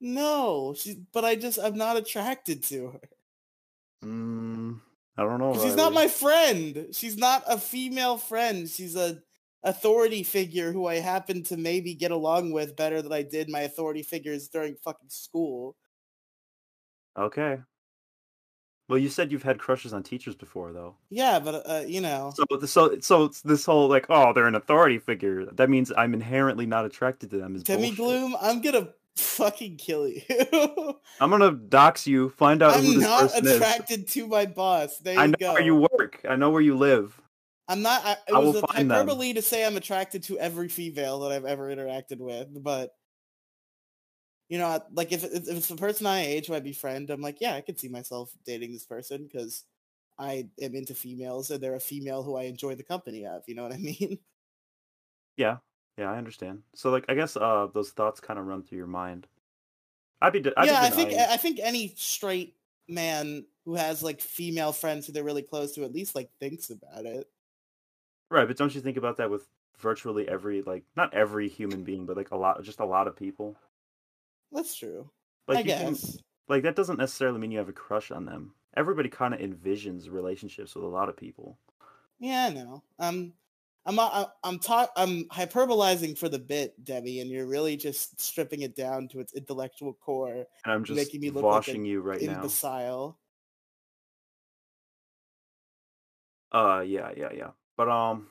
No, 0.00 0.74
she. 0.76 1.04
But 1.12 1.24
I 1.24 1.34
just 1.36 1.58
I'm 1.58 1.76
not 1.76 1.96
attracted 1.96 2.62
to 2.64 2.88
her. 2.88 3.00
Mm, 4.04 4.80
I 5.16 5.22
don't 5.22 5.38
know. 5.38 5.54
She's 5.54 5.76
not 5.76 5.92
my 5.92 6.08
friend. 6.08 6.88
She's 6.92 7.16
not 7.16 7.44
a 7.46 7.58
female 7.58 8.16
friend. 8.16 8.68
She's 8.68 8.96
a 8.96 9.22
authority 9.62 10.22
figure 10.22 10.72
who 10.72 10.86
I 10.86 10.96
happen 10.96 11.42
to 11.44 11.56
maybe 11.56 11.94
get 11.94 12.10
along 12.10 12.52
with 12.52 12.74
better 12.74 13.00
than 13.00 13.12
I 13.12 13.22
did 13.22 13.48
my 13.48 13.60
authority 13.60 14.02
figures 14.02 14.48
during 14.48 14.76
fucking 14.76 15.10
school. 15.10 15.76
Okay. 17.16 17.58
Well, 18.92 19.00
you 19.00 19.08
said 19.08 19.32
you've 19.32 19.42
had 19.42 19.58
crushes 19.58 19.94
on 19.94 20.02
teachers 20.02 20.34
before, 20.34 20.70
though. 20.70 20.96
Yeah, 21.08 21.38
but 21.38 21.62
uh, 21.66 21.84
you 21.86 22.02
know. 22.02 22.34
So, 22.36 22.44
so, 22.66 22.98
so 23.00 23.24
it's 23.24 23.40
this 23.40 23.64
whole 23.64 23.88
like, 23.88 24.04
oh, 24.10 24.34
they're 24.34 24.46
an 24.46 24.54
authority 24.54 24.98
figure. 24.98 25.46
That 25.46 25.70
means 25.70 25.90
I'm 25.96 26.12
inherently 26.12 26.66
not 26.66 26.84
attracted 26.84 27.30
to 27.30 27.38
them. 27.38 27.56
Is 27.56 27.62
Demi 27.62 27.94
bullshit. 27.94 27.96
Gloom, 27.96 28.36
I'm 28.38 28.60
gonna 28.60 28.90
fucking 29.16 29.78
kill 29.78 30.06
you. 30.08 30.20
I'm 31.22 31.30
gonna 31.30 31.52
dox 31.52 32.06
you. 32.06 32.28
Find 32.36 32.62
out 32.62 32.76
I'm 32.76 32.84
who 32.84 32.92
this 32.92 33.02
not 33.02 33.20
person 33.30 33.46
attracted 33.46 34.08
to 34.08 34.26
my 34.26 34.44
boss. 34.44 34.98
There 34.98 35.14
you 35.14 35.20
I 35.20 35.26
know 35.28 35.36
go. 35.40 35.52
where 35.54 35.62
you 35.62 35.88
work. 35.90 36.20
I 36.28 36.36
know 36.36 36.50
where 36.50 36.60
you 36.60 36.76
live. 36.76 37.18
I'm 37.68 37.80
not. 37.80 38.04
I, 38.04 38.12
it 38.12 38.34
I 38.34 38.40
was 38.40 38.56
a 38.56 38.66
hyperbole 38.68 39.28
them. 39.28 39.36
to 39.36 39.48
say 39.48 39.64
I'm 39.64 39.78
attracted 39.78 40.24
to 40.24 40.38
every 40.38 40.68
female 40.68 41.20
that 41.20 41.32
I've 41.32 41.46
ever 41.46 41.74
interacted 41.74 42.18
with, 42.18 42.62
but 42.62 42.94
you 44.52 44.58
know, 44.58 44.78
like 44.92 45.12
if, 45.12 45.24
if 45.24 45.48
it's 45.48 45.70
a 45.70 45.76
person 45.76 46.04
my 46.04 46.20
age 46.20 46.48
who 46.48 46.54
I 46.54 46.60
befriend, 46.60 47.08
I'm 47.08 47.22
like, 47.22 47.40
yeah, 47.40 47.54
I 47.54 47.62
could 47.62 47.80
see 47.80 47.88
myself 47.88 48.34
dating 48.44 48.74
this 48.74 48.84
person 48.84 49.24
because 49.24 49.64
I 50.18 50.48
am 50.60 50.74
into 50.74 50.94
females 50.94 51.50
and 51.50 51.58
they're 51.58 51.74
a 51.74 51.80
female 51.80 52.22
who 52.22 52.36
I 52.36 52.42
enjoy 52.42 52.74
the 52.74 52.82
company 52.82 53.24
of. 53.24 53.44
You 53.46 53.54
know 53.54 53.62
what 53.62 53.72
I 53.72 53.78
mean? 53.78 54.18
Yeah, 55.38 55.56
yeah, 55.96 56.12
I 56.12 56.18
understand. 56.18 56.64
So 56.74 56.90
like, 56.90 57.06
I 57.08 57.14
guess 57.14 57.38
uh, 57.38 57.68
those 57.72 57.92
thoughts 57.92 58.20
kind 58.20 58.38
of 58.38 58.44
run 58.44 58.62
through 58.62 58.76
your 58.76 58.86
mind. 58.86 59.26
I'd 60.20 60.34
be. 60.34 60.40
I'd 60.40 60.66
yeah, 60.66 60.82
be 60.82 60.86
I 60.86 60.90
think 60.90 61.12
I 61.14 61.38
think 61.38 61.58
any 61.58 61.94
straight 61.96 62.54
man 62.86 63.46
who 63.64 63.76
has 63.76 64.02
like 64.02 64.20
female 64.20 64.72
friends 64.72 65.06
who 65.06 65.14
they're 65.14 65.24
really 65.24 65.40
close 65.40 65.72
to 65.76 65.84
at 65.84 65.94
least 65.94 66.14
like 66.14 66.28
thinks 66.38 66.68
about 66.68 67.06
it. 67.06 67.26
Right, 68.30 68.46
but 68.46 68.58
don't 68.58 68.74
you 68.74 68.82
think 68.82 68.98
about 68.98 69.16
that 69.16 69.30
with 69.30 69.48
virtually 69.78 70.28
every 70.28 70.60
like 70.60 70.84
not 70.96 71.14
every 71.14 71.48
human 71.48 71.82
being, 71.82 72.04
but 72.04 72.18
like 72.18 72.30
a 72.30 72.36
lot, 72.36 72.62
just 72.62 72.80
a 72.80 72.84
lot 72.84 73.08
of 73.08 73.16
people. 73.16 73.56
That's 74.52 74.74
true. 74.76 75.10
Like 75.48 75.58
I 75.58 75.60
you 75.60 75.66
can- 75.74 75.92
guess. 75.94 76.18
like 76.48 76.62
that 76.64 76.76
doesn't 76.76 76.98
necessarily 76.98 77.38
mean 77.40 77.50
you 77.50 77.58
have 77.58 77.68
a 77.68 77.72
crush 77.72 78.10
on 78.10 78.24
them. 78.26 78.54
Everybody 78.76 79.08
kind 79.08 79.34
of 79.34 79.40
envisions 79.40 80.10
relationships 80.10 80.74
with 80.74 80.84
a 80.84 80.88
lot 80.88 81.08
of 81.08 81.16
people. 81.16 81.58
Yeah, 82.18 82.46
I 82.46 82.54
know. 82.54 82.82
Um, 82.98 83.32
I'm 83.84 83.98
I'm 83.98 84.26
I'm 84.44 84.58
talk 84.60 84.90
I'm 84.96 85.24
hyperbolizing 85.24 86.16
for 86.16 86.28
the 86.28 86.38
bit, 86.38 86.82
Debbie, 86.84 87.20
and 87.20 87.28
you're 87.30 87.46
really 87.46 87.76
just 87.76 88.20
stripping 88.20 88.62
it 88.62 88.76
down 88.76 89.08
to 89.08 89.18
its 89.20 89.34
intellectual 89.34 89.92
core, 89.92 90.28
And 90.32 90.46
I'm 90.72 90.84
just 90.84 90.96
Making 90.96 91.20
me 91.20 91.30
look 91.30 91.42
like 91.42 91.52
washing 91.52 91.76
an 91.80 91.84
you 91.86 92.00
right 92.00 92.22
now. 92.22 92.34
imbecile. 92.36 93.18
Uh, 96.52 96.84
yeah, 96.86 97.10
yeah, 97.16 97.30
yeah. 97.34 97.50
But 97.76 97.88
um, 97.88 98.28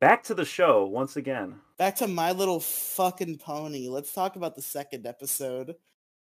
back 0.00 0.22
to 0.24 0.34
the 0.34 0.44
show 0.44 0.86
once 0.86 1.16
again. 1.16 1.60
Back 1.78 1.94
to 1.96 2.08
My 2.08 2.32
Little 2.32 2.58
Fucking 2.58 3.38
Pony. 3.38 3.88
Let's 3.88 4.12
talk 4.12 4.34
about 4.34 4.56
the 4.56 4.62
second 4.62 5.06
episode. 5.06 5.76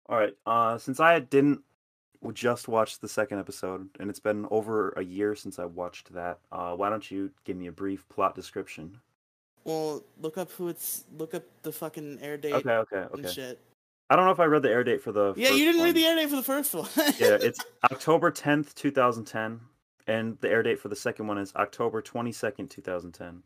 All 0.06 0.18
right. 0.18 0.34
Uh, 0.44 0.76
since 0.76 1.00
I 1.00 1.18
didn't 1.18 1.62
just 2.34 2.68
watch 2.68 2.98
the 3.00 3.08
second 3.08 3.38
episode, 3.38 3.88
and 3.98 4.10
it's 4.10 4.20
been 4.20 4.46
over 4.50 4.90
a 4.98 5.02
year 5.02 5.34
since 5.34 5.58
I 5.58 5.64
watched 5.64 6.12
that, 6.12 6.40
uh, 6.52 6.74
why 6.74 6.90
don't 6.90 7.10
you 7.10 7.30
give 7.44 7.56
me 7.56 7.68
a 7.68 7.72
brief 7.72 8.06
plot 8.10 8.34
description? 8.34 8.98
Well, 9.64 10.04
look 10.20 10.36
up 10.36 10.50
who 10.52 10.68
it's. 10.68 11.04
Look 11.16 11.32
up 11.32 11.44
the 11.62 11.72
fucking 11.72 12.18
air 12.20 12.36
date 12.36 12.52
Okay, 12.52 12.70
okay, 12.70 13.06
okay. 13.14 13.28
shit. 13.28 13.58
I 14.10 14.16
don't 14.16 14.26
know 14.26 14.32
if 14.32 14.40
I 14.40 14.44
read 14.44 14.62
the 14.62 14.70
air 14.70 14.84
date 14.84 15.02
for 15.02 15.10
the. 15.10 15.32
Yeah, 15.38 15.50
you 15.52 15.64
didn't 15.64 15.78
one. 15.78 15.86
read 15.86 15.96
the 15.96 16.04
air 16.04 16.16
date 16.16 16.28
for 16.28 16.36
the 16.36 16.42
first 16.42 16.74
one. 16.74 16.86
yeah, 17.18 17.38
it's 17.40 17.64
October 17.90 18.30
10th, 18.30 18.74
2010, 18.74 19.58
and 20.06 20.38
the 20.42 20.50
air 20.50 20.62
date 20.62 20.78
for 20.78 20.88
the 20.88 20.96
second 20.96 21.26
one 21.26 21.38
is 21.38 21.54
October 21.56 22.02
22nd, 22.02 22.68
2010. 22.68 23.42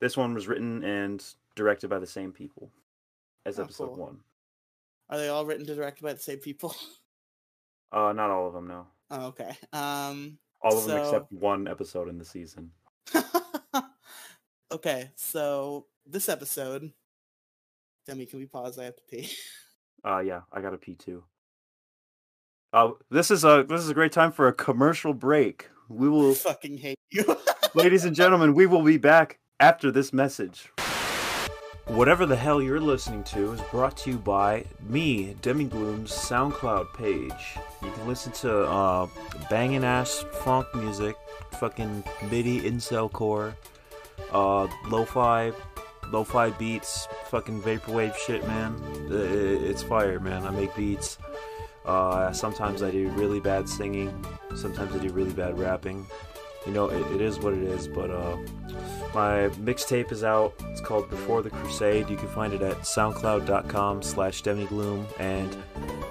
This 0.00 0.16
one 0.16 0.34
was 0.34 0.46
written 0.48 0.82
and 0.84 1.24
directed 1.56 1.88
by 1.88 1.98
the 1.98 2.06
same 2.06 2.32
people 2.32 2.70
as 3.46 3.58
Oh, 3.58 3.62
episode 3.64 3.86
cool. 3.88 3.96
one. 3.96 4.18
Are 5.10 5.18
they 5.18 5.28
all 5.28 5.44
written 5.44 5.66
and 5.66 5.76
directed 5.76 6.02
by 6.02 6.12
the 6.12 6.20
same 6.20 6.38
people? 6.38 6.74
Uh, 7.92 8.12
not 8.12 8.28
all 8.30 8.48
of 8.48 8.54
them, 8.54 8.66
no. 8.66 8.86
Oh, 9.10 9.26
okay. 9.26 9.50
Um. 9.72 10.38
All 10.62 10.76
of 10.76 10.86
them 10.86 10.98
except 10.98 11.30
one 11.30 11.68
episode 11.68 12.08
in 12.08 12.18
the 12.18 12.24
season. 12.24 12.72
okay, 14.72 15.10
so 15.14 15.86
this 16.06 16.28
episode. 16.28 16.90
Demi, 18.06 18.26
can 18.26 18.38
we 18.38 18.46
pause? 18.46 18.78
I 18.78 18.84
have 18.84 18.96
to 18.96 19.02
pee. 19.10 19.30
Uh, 20.06 20.18
yeah, 20.18 20.42
I 20.52 20.60
got 20.60 20.74
a 20.74 20.76
P 20.76 20.94
two. 20.96 21.24
Uh, 22.74 22.90
this 23.10 23.30
is 23.30 23.42
a 23.42 23.64
this 23.66 23.80
is 23.80 23.88
a 23.88 23.94
great 23.94 24.12
time 24.12 24.32
for 24.32 24.48
a 24.48 24.52
commercial 24.52 25.14
break. 25.14 25.70
We 25.88 26.08
I 26.08 26.10
will, 26.10 26.34
fucking 26.34 26.76
hate 26.76 26.98
you. 27.10 27.24
ladies 27.74 28.04
and 28.04 28.14
gentlemen, 28.14 28.52
we 28.52 28.66
will 28.66 28.82
be 28.82 28.98
back 28.98 29.38
after 29.60 29.90
this 29.90 30.12
message. 30.12 30.72
Whatever 31.86 32.24
the 32.24 32.36
hell 32.36 32.62
you're 32.62 32.80
listening 32.80 33.22
to 33.24 33.52
is 33.52 33.60
brought 33.70 33.96
to 33.98 34.10
you 34.10 34.18
by 34.18 34.64
me, 34.88 35.36
Demi 35.42 35.64
Gloom's 35.64 36.12
SoundCloud 36.12 36.94
page. 36.94 37.58
You 37.82 37.90
can 37.90 38.08
listen 38.08 38.32
to 38.32 38.62
uh, 38.62 39.06
banging 39.50 39.84
ass 39.84 40.24
funk 40.42 40.66
music, 40.74 41.14
fucking 41.60 42.02
MIDI 42.30 42.62
incel 42.62 43.12
core, 43.12 43.54
uh, 44.32 44.66
lo-fi, 44.88 45.52
lo-fi 46.10 46.50
beats, 46.50 47.06
fucking 47.26 47.60
vaporwave 47.60 48.16
shit, 48.16 48.46
man. 48.46 48.74
It's 49.10 49.82
fire, 49.82 50.18
man. 50.20 50.46
I 50.46 50.50
make 50.50 50.74
beats. 50.74 51.18
Uh, 51.84 52.32
sometimes 52.32 52.82
I 52.82 52.90
do 52.90 53.10
really 53.10 53.40
bad 53.40 53.68
singing. 53.68 54.24
Sometimes 54.56 54.94
I 54.96 54.98
do 54.98 55.12
really 55.12 55.34
bad 55.34 55.58
rapping. 55.58 56.06
You 56.66 56.72
know, 56.72 56.88
it, 56.88 57.14
it 57.14 57.20
is 57.20 57.38
what 57.38 57.52
it 57.52 57.62
is. 57.62 57.86
But 57.88 58.10
uh, 58.10 58.36
my 59.14 59.50
mixtape 59.60 60.10
is 60.12 60.24
out. 60.24 60.54
It's 60.70 60.80
called 60.80 61.10
Before 61.10 61.42
the 61.42 61.50
Crusade. 61.50 62.08
You 62.08 62.16
can 62.16 62.28
find 62.28 62.52
it 62.52 62.62
at 62.62 62.78
soundcloud.com 62.78 64.02
slash 64.02 64.42
demigloom 64.42 65.06
and 65.20 65.56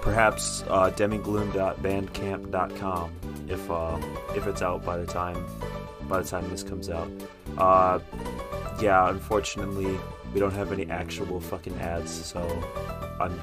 perhaps 0.00 0.62
uh, 0.68 0.90
demigloom.bandcamp.com 0.90 3.12
if 3.48 3.70
uh, 3.70 3.98
if 4.34 4.46
it's 4.46 4.62
out 4.62 4.84
by 4.84 4.96
the 4.96 5.06
time 5.06 5.44
by 6.08 6.20
the 6.20 6.28
time 6.28 6.48
this 6.50 6.62
comes 6.62 6.90
out. 6.90 7.10
Uh, 7.58 7.98
yeah, 8.80 9.08
unfortunately, 9.08 9.98
we 10.32 10.40
don't 10.40 10.52
have 10.52 10.72
any 10.72 10.88
actual 10.90 11.40
fucking 11.40 11.78
ads, 11.78 12.10
so 12.10 12.40
I'm 13.20 13.40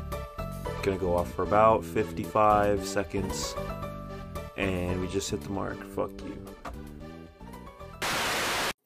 gonna 0.84 0.98
go 0.98 1.16
off 1.16 1.32
for 1.34 1.44
about 1.44 1.86
55 1.86 2.86
seconds, 2.86 3.56
and 4.58 5.00
we 5.00 5.08
just 5.08 5.30
hit 5.30 5.42
the 5.42 5.50
mark. 5.50 5.82
Fuck 5.96 6.12
you. 6.24 6.38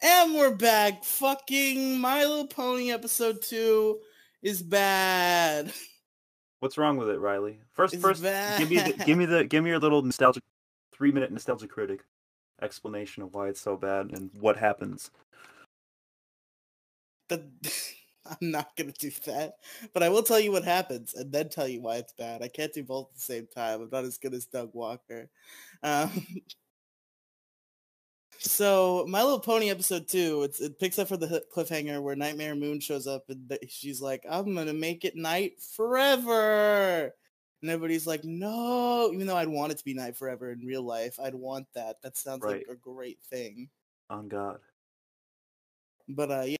And 0.08 0.36
we're 0.36 0.54
back. 0.54 1.04
Fucking 1.04 2.00
My 2.00 2.24
Little 2.26 2.46
Pony 2.46 2.92
episode 2.92 3.42
two 3.42 4.02
is 4.44 4.62
bad. 4.62 5.74
What's 6.60 6.78
wrong 6.78 6.98
with 6.98 7.10
it, 7.10 7.18
Riely? 7.18 7.58
First, 7.74 7.96
It's 7.96 8.04
first, 8.04 8.22
give 8.22 8.70
me, 8.70 8.78
the, 8.78 9.04
give 9.04 9.18
me 9.18 9.26
the, 9.26 9.46
give 9.46 9.64
me 9.64 9.72
your 9.72 9.80
little 9.80 10.04
nostalgic, 10.04 10.44
three 10.94 11.12
minute 11.12 11.32
nostalgia 11.32 11.68
critic 11.68 12.02
explanation 12.62 13.24
of 13.24 13.34
why 13.34 13.48
it's 13.48 13.60
so 13.60 13.78
bad 13.78 14.12
and 14.12 14.30
what 14.40 14.58
happens. 14.58 15.10
The, 17.30 17.44
I'm 18.28 18.52
not 18.52 18.76
gonna 18.76 18.92
do 18.92 19.10
that, 19.26 19.56
but 19.92 20.04
I 20.04 20.10
will 20.10 20.22
tell 20.22 20.40
you 20.40 20.52
what 20.52 20.64
happens 20.64 21.16
and 21.16 21.32
then 21.32 21.50
tell 21.50 21.68
you 21.68 21.82
why 21.82 21.96
it's 21.96 22.14
bad. 22.14 22.44
I 22.44 22.48
can't 22.48 22.72
do 22.72 22.84
both 22.84 23.08
at 23.10 23.16
the 23.16 23.22
same 23.22 23.48
time. 23.48 23.82
I'm 23.82 23.90
not 23.92 24.06
as 24.06 24.20
good 24.20 24.36
as 24.36 24.46
Doug 24.46 24.70
Walker. 24.74 25.32
Um, 25.82 26.12
so, 28.46 29.06
My 29.08 29.24
Little 29.24 29.40
Pony 29.40 29.70
episode 29.70 30.08
two, 30.08 30.44
it's, 30.44 30.60
it 30.62 30.80
picks 30.80 31.00
up 31.00 31.08
for 31.08 31.18
the 31.18 31.44
cliffhanger 31.56 32.02
where 32.02 32.16
Nightmare 32.16 32.56
Moon 32.56 32.80
shows 32.80 33.08
up 33.08 33.24
and 33.30 33.58
she's 33.68 34.02
like, 34.02 34.24
"I'm 34.30 34.54
gonna 34.56 34.74
make 34.74 35.04
it 35.06 35.16
night 35.16 35.62
forever." 35.62 37.14
And 37.62 37.72
everybody's 37.72 38.06
like, 38.06 38.24
no, 38.24 39.10
even 39.12 39.26
though 39.26 39.38
I'd 39.38 39.48
want 39.48 39.72
it 39.72 39.80
to 39.80 39.84
be 39.86 39.96
night 39.96 40.16
forever 40.16 40.52
in 40.52 40.60
real 40.68 40.84
life, 40.84 41.20
I'd 41.20 41.34
want 41.34 41.66
that. 41.74 42.00
That 42.04 42.16
sounds 42.16 42.44
Right. 42.44 42.58
like 42.58 42.68
a 42.70 42.76
great 42.80 43.20
thing. 43.24 43.70
On 44.12 44.28
God. 44.28 44.60
But 46.08 46.30
uh 46.32 46.44
yeah, 46.46 46.58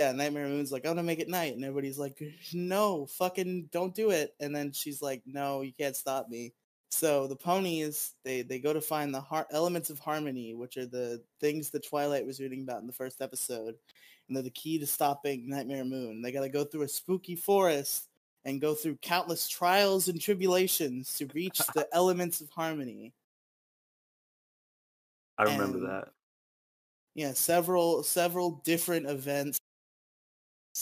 yeah, 0.00 0.12
Nightmare 0.12 0.48
Moon's 0.48 0.72
like, 0.72 0.84
I'm 0.84 0.92
gonna 0.92 1.04
make 1.04 1.20
it 1.20 1.28
night, 1.28 1.54
and 1.54 1.64
everybody's 1.64 1.98
like, 2.00 2.20
No, 2.52 3.06
fucking 3.06 3.68
don't 3.70 3.94
do 3.94 4.10
it. 4.10 4.34
And 4.40 4.56
then 4.56 4.72
she's 4.72 5.00
like, 5.00 5.22
No, 5.26 5.60
you 5.60 5.72
can't 5.72 5.94
stop 5.94 6.28
me. 6.28 6.52
So 6.92 7.26
the 7.26 7.34
ponies, 7.36 8.12
they 8.22 8.42
they 8.42 8.58
go 8.58 8.74
to 8.74 8.80
find 8.80 9.14
the 9.14 9.20
har- 9.20 9.46
elements 9.50 9.88
of 9.88 9.98
harmony, 9.98 10.52
which 10.54 10.76
are 10.76 10.84
the 10.84 11.22
things 11.40 11.70
that 11.70 11.86
Twilight 11.88 12.26
was 12.26 12.38
reading 12.38 12.60
about 12.62 12.82
in 12.82 12.86
the 12.86 12.92
first 12.92 13.22
episode, 13.22 13.74
and 14.28 14.36
they're 14.36 14.42
the 14.42 14.50
key 14.50 14.78
to 14.78 14.86
stopping 14.86 15.48
Nightmare 15.48 15.86
Moon. 15.86 16.20
They 16.20 16.32
got 16.32 16.42
to 16.42 16.50
go 16.50 16.64
through 16.64 16.82
a 16.82 16.88
spooky 16.88 17.34
forest 17.34 18.08
and 18.44 18.60
go 18.60 18.74
through 18.74 18.96
countless 19.00 19.48
trials 19.48 20.08
and 20.08 20.20
tribulations 20.20 21.14
to 21.14 21.26
reach 21.32 21.58
the 21.74 21.88
elements 21.94 22.42
of 22.42 22.50
harmony. 22.50 23.14
I 25.38 25.44
remember 25.44 25.78
And- 25.78 25.88
that. 25.88 26.08
yeah 27.14 27.32
several 27.32 28.02
several 28.02 28.60
different 28.64 29.06
events 29.08 29.58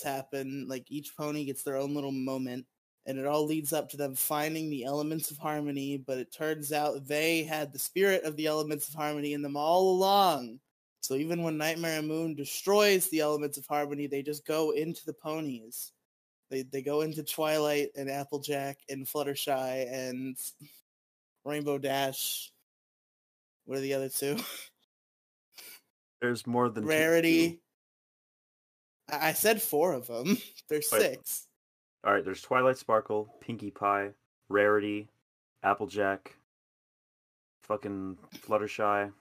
happen 0.03 0.67
like 0.69 0.91
each 0.91 1.17
pony 1.17 1.45
gets 1.45 1.63
their 1.63 1.77
own 1.77 1.95
little 1.95 2.13
moment 2.13 2.67
and 3.07 3.19
it 3.19 3.27
all 3.27 3.45
leads 3.47 3.73
up 3.73 3.89
to 3.89 3.97
them 3.97 4.15
finding 4.15 4.69
the 4.71 4.85
elements 4.85 5.31
of 5.31 5.39
harmony 5.39 5.97
but 5.97 6.19
it 6.19 6.33
turns 6.33 6.73
out 6.73 7.07
they 7.07 7.43
had 7.43 7.73
the 7.73 7.79
spirit 7.79 8.23
of 8.25 8.37
the 8.37 8.47
elements 8.47 8.89
of 8.89 8.95
harmony 8.95 9.33
in 9.33 9.43
them 9.43 9.57
all 9.57 9.91
along 9.93 10.59
so 11.01 11.15
even 11.15 11.43
when 11.43 11.57
nightmare 11.57 12.03
moon 12.03 12.35
destroys 12.35 13.09
the 13.09 13.21
elements 13.21 13.57
of 13.59 13.67
harmony 13.67 14.07
they 14.07 14.23
just 14.23 14.47
go 14.47 14.71
into 14.73 15.05
the 15.07 15.15
ponies 15.15 15.93
they, 16.51 16.63
they 16.63 16.83
go 16.83 17.01
into 17.03 17.23
twilight 17.23 17.89
and 17.97 18.11
applejack 18.11 18.79
and 18.89 19.07
fluttershy 19.07 19.91
and 19.93 20.37
rainbow 21.45 21.79
dash 21.79 22.53
what 23.65 23.79
are 23.79 23.83
the 23.83 23.95
other 23.95 24.09
two 24.09 24.37
There's 26.21 26.47
more 26.47 26.69
than 26.69 26.83
two- 26.85 26.91
Rarity. 26.91 27.61
I 29.11 29.29
I 29.29 29.33
said 29.33 29.63
four 29.63 29.95
of 29.95 30.07
them. 30.07 30.37
There's 30.69 30.91
Wait. 30.93 31.01
six. 31.01 31.47
All 32.05 32.13
right, 32.15 32.25
there's 32.25 32.41
Twilight 32.43 32.79
Sparkle, 32.79 33.35
Pinkie 33.41 33.71
Pie, 33.71 34.11
Rarity, 34.49 35.09
Applejack, 35.63 36.35
fucking 37.63 38.17
Fluttershy. 38.47 39.13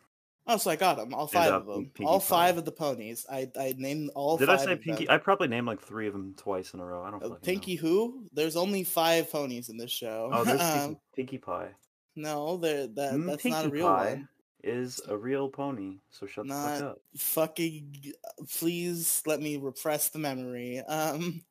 Oh, 0.47 0.57
so 0.57 0.71
I 0.71 0.75
got 0.77 0.97
them, 0.97 1.13
all 1.13 1.27
five 1.27 1.51
of 1.53 1.65
them, 1.67 1.85
Pinkie 1.93 2.05
all 2.05 2.19
Pie. 2.19 2.25
five 2.25 2.57
of 2.57 2.65
the 2.65 2.71
ponies. 2.71 3.25
I 3.31 3.51
I 3.59 3.75
named 3.77 4.09
all. 4.15 4.37
Did 4.37 4.49
I 4.49 4.57
say 4.57 4.75
Pinkie? 4.77 5.05
them. 5.05 5.13
I 5.13 5.17
probably 5.17 5.47
named 5.47 5.67
like 5.67 5.79
three 5.81 6.07
of 6.07 6.13
them 6.13 6.33
twice 6.37 6.73
in 6.73 6.79
a 6.79 6.85
row. 6.85 7.03
I 7.03 7.11
don't 7.11 7.23
Uh, 7.23 7.35
Pinkie 7.35 7.75
know. 7.75 7.81
who? 7.81 8.27
There's 8.33 8.55
only 8.55 8.83
five 8.83 9.29
ponies 9.31 9.69
in 9.69 9.77
this 9.77 9.91
show. 9.91 10.29
Oh, 10.33 10.43
there's 10.43 10.61
um, 10.61 10.79
Pinkie, 10.79 10.99
Pinkie 11.15 11.37
Pie. 11.39 11.69
no, 12.15 12.57
there 12.57 12.87
that 12.87 13.13
Mm, 13.13 13.27
that's 13.27 13.45
not 13.45 13.59
a 13.65 13.69
Pinkie 13.69 13.73
real 13.73 13.87
Pie 13.89 14.09
one. 14.13 14.29
is 14.63 15.01
a 15.07 15.15
real 15.17 15.49
pony. 15.49 15.97
So 16.09 16.25
shut 16.25 16.47
the 16.47 16.53
fuck 16.53 16.81
up. 16.81 16.97
Fucking, 17.17 18.13
please 18.57 19.21
let 19.27 19.41
me 19.41 19.57
repress 19.57 20.09
the 20.09 20.19
memory. 20.19 20.79
Um, 20.79 21.43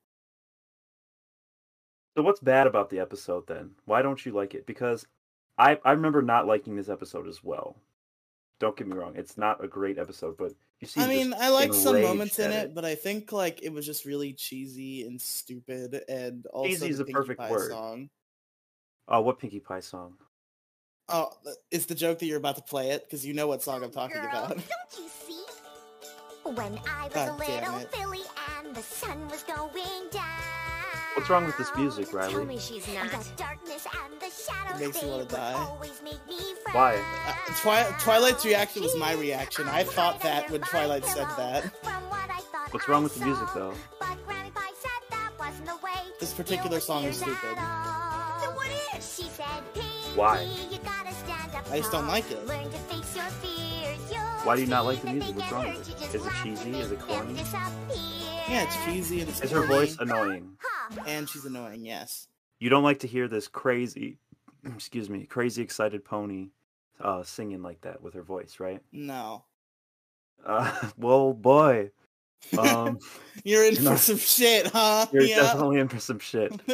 So 2.18 2.22
what's 2.22 2.40
bad 2.40 2.66
about 2.66 2.90
the 2.90 2.98
episode 2.98 3.46
then? 3.46 3.70
Why 3.84 4.02
don't 4.02 4.26
you 4.26 4.32
like 4.32 4.56
it? 4.56 4.66
Because 4.66 5.06
I 5.56 5.78
I 5.84 5.92
remember 5.92 6.20
not 6.20 6.48
liking 6.48 6.74
this 6.74 6.88
episode 6.88 7.28
as 7.28 7.44
well. 7.44 7.76
Don't 8.58 8.76
get 8.76 8.88
me 8.88 8.96
wrong, 8.96 9.12
it's 9.14 9.38
not 9.38 9.62
a 9.62 9.68
great 9.68 9.98
episode, 9.98 10.36
but 10.36 10.52
you 10.80 10.88
see, 10.88 11.00
I 11.00 11.06
mean, 11.06 11.32
I 11.32 11.50
like 11.50 11.72
some 11.72 12.02
moments 12.02 12.40
in 12.40 12.50
at 12.50 12.64
it, 12.64 12.74
but 12.74 12.84
I 12.84 12.96
think 12.96 13.30
like 13.30 13.62
it 13.62 13.72
was 13.72 13.86
just 13.86 14.04
really 14.04 14.32
cheesy 14.32 15.06
and 15.06 15.20
stupid, 15.20 16.02
and 16.08 16.44
also 16.46 16.68
Cheesy 16.70 16.88
is 16.88 16.96
the 16.96 17.04
a 17.04 17.06
Pinkie 17.06 17.20
perfect 17.20 17.38
Pie 17.38 17.50
word. 17.52 17.70
song. 17.70 18.10
Oh, 19.06 19.20
what 19.20 19.38
Pinkie 19.38 19.60
Pie 19.60 19.78
song? 19.78 20.14
Oh, 21.08 21.30
it's 21.70 21.86
the 21.86 21.94
joke 21.94 22.18
that 22.18 22.26
you're 22.26 22.38
about 22.38 22.56
to 22.56 22.62
play 22.62 22.90
it 22.90 23.04
because 23.04 23.24
you 23.24 23.32
know 23.32 23.46
what 23.46 23.62
song 23.62 23.84
I'm 23.84 23.92
talking 23.92 24.16
Girl, 24.16 24.28
about. 24.28 24.48
Don't 24.48 24.60
you 24.98 25.08
see? 25.08 25.44
When 26.42 26.80
I 26.84 27.04
was 27.04 27.14
God 27.14 27.28
a 27.28 27.32
little 27.36 27.78
filly 27.90 28.22
and 28.58 28.74
the 28.74 28.82
sun 28.82 29.28
was 29.28 29.44
going 29.44 29.68
down. 29.84 29.97
What's 31.18 31.30
wrong 31.30 31.46
with 31.46 31.58
this 31.58 31.74
music, 31.76 32.14
Riely? 32.14 32.32
Tell 32.32 32.44
me 32.44 32.58
she's 32.60 32.86
not. 32.94 33.10
The 33.10 33.26
darkness 33.36 33.84
and 33.92 34.20
the 34.20 34.30
shadows 34.30 34.80
makes 34.80 35.02
you 35.02 35.08
wanna 35.08 35.24
die. 35.24 35.66
me 36.04 36.12
Why? 36.70 36.94
Uh, 37.26 37.54
Twi- 37.60 37.92
Twilight's 37.98 38.44
reaction 38.44 38.84
was 38.84 38.96
my 38.96 39.14
reaction. 39.14 39.66
I 39.68 39.82
thought 39.82 40.20
that 40.20 40.48
when 40.48 40.60
Twilight 40.60 41.04
said 41.04 41.26
that. 41.36 41.64
What's 42.70 42.88
wrong 42.88 43.02
with 43.02 43.16
the 43.18 43.24
music 43.24 43.48
though? 43.52 43.74
But 43.98 44.16
Granny 44.26 44.52
said 44.80 44.90
that 45.10 45.32
wasn't 45.40 45.66
the 45.66 45.76
way 45.84 45.90
This 46.20 46.32
particular 46.32 46.78
song 46.78 47.02
is 47.02 47.16
stupid. 47.16 47.36
Then 47.42 48.54
what 48.54 48.68
is? 48.96 49.16
She 49.16 49.24
said, 49.24 49.44
Why? 50.14 50.42
You 50.70 50.78
gotta 50.84 51.12
stand 51.14 51.52
up 51.52 51.68
I 51.72 51.78
just 51.78 51.90
don't 51.90 52.06
like 52.06 52.30
it. 52.30 52.46
Learn 52.46 52.62
to 52.70 52.78
face 52.78 53.16
your 53.16 53.24
fears. 53.42 53.98
You'll 54.08 54.20
Why 54.46 54.54
do 54.54 54.62
you 54.62 54.68
not 54.68 54.84
like 54.84 55.02
the 55.02 55.10
music? 55.14 55.34
they 55.34 55.40
What's 55.40 55.50
wrong 55.50 55.66
with 55.66 55.88
You 55.88 55.94
it? 55.96 55.98
just 55.98 56.14
Is 56.14 56.22
it 56.22 56.22
laugh 56.28 56.44
cheesy? 56.44 56.78
Is 56.78 56.92
it 56.92 57.00
make 57.00 57.00
corny? 57.00 57.34
Yeah, 58.48 58.62
it's 58.62 58.84
cheesy 58.84 59.20
and 59.22 59.28
it's 59.28 59.40
Is 59.40 59.50
her 59.50 59.66
corny, 59.66 59.74
voice 59.74 59.96
annoying? 59.98 60.52
And 61.06 61.28
she's 61.28 61.44
annoying. 61.44 61.84
Yes. 61.84 62.28
You 62.58 62.70
don't 62.70 62.82
like 62.82 63.00
to 63.00 63.06
hear 63.06 63.28
this 63.28 63.48
crazy, 63.48 64.18
excuse 64.64 65.08
me, 65.08 65.24
crazy 65.24 65.62
excited 65.62 66.04
pony 66.04 66.50
uh, 67.00 67.22
singing 67.22 67.62
like 67.62 67.80
that 67.82 68.02
with 68.02 68.14
her 68.14 68.22
voice, 68.22 68.58
right? 68.58 68.80
No. 68.92 69.44
Uh, 70.44 70.90
well, 70.96 71.32
boy, 71.32 71.90
um, 72.58 72.98
You're 73.44 73.64
in 73.64 73.82
No. 73.82 73.92
for 73.92 73.98
some 73.98 74.18
shit, 74.18 74.68
huh? 74.68 75.06
you're 75.12 75.22
yeah. 75.22 75.36
definitely 75.42 75.80
in 75.80 75.88
for 75.88 76.00
some 76.00 76.18
shit. 76.18 76.52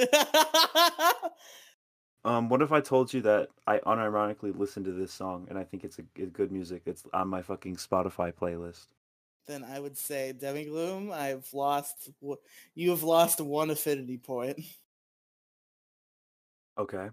Um, 2.27 2.49
what 2.49 2.63
if 2.63 2.73
I 2.73 2.81
told 2.81 3.13
you 3.13 3.21
that 3.23 3.51
I 3.67 3.81
unironically 3.81 4.59
listened 4.59 4.87
to 4.87 4.93
this 4.93 5.13
song 5.13 5.47
and 5.51 5.59
I 5.59 5.65
think 5.65 5.85
it's 5.85 5.99
a, 5.99 6.23
a 6.23 6.27
good 6.27 6.51
music? 6.51 6.83
It's 6.87 7.05
on 7.13 7.29
my 7.29 7.43
fucking 7.43 7.77
Spotify 7.77 8.33
playlist. 8.33 8.87
Then 9.47 9.65
I 9.65 9.79
would 9.79 9.97
say 9.97 10.33
Demi 10.33 10.65
Gloom. 10.67 11.11
I've 11.13 11.49
lost. 11.53 12.09
You 12.75 12.91
have 12.91 13.03
lost 13.03 13.41
one 13.41 13.71
affinity 13.71 14.19
point. 14.19 14.61
Okay. 16.77 17.09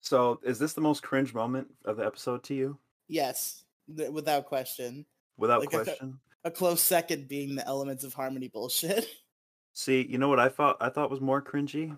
So, 0.00 0.40
is 0.42 0.58
this 0.58 0.72
the 0.72 0.80
most 0.80 1.02
cringe 1.02 1.34
moment 1.34 1.68
of 1.84 1.98
the 1.98 2.06
episode 2.06 2.42
to 2.44 2.54
you? 2.54 2.78
yes, 3.08 3.64
th- 3.94 4.10
without 4.10 4.46
question. 4.46 5.04
Without 5.36 5.60
Like, 5.60 5.70
question. 5.70 6.18
A 6.44 6.50
close 6.50 6.80
second 6.80 7.28
being 7.28 7.54
the 7.56 7.66
elements 7.66 8.04
of 8.04 8.14
harmony 8.14 8.48
bullshit. 8.48 9.06
See, 9.74 10.06
you 10.08 10.16
know 10.16 10.30
what 10.30 10.40
I 10.40 10.48
thought? 10.48 10.78
I 10.80 10.88
thought 10.88 11.10
was 11.10 11.20
more 11.20 11.42
cringy. 11.42 11.94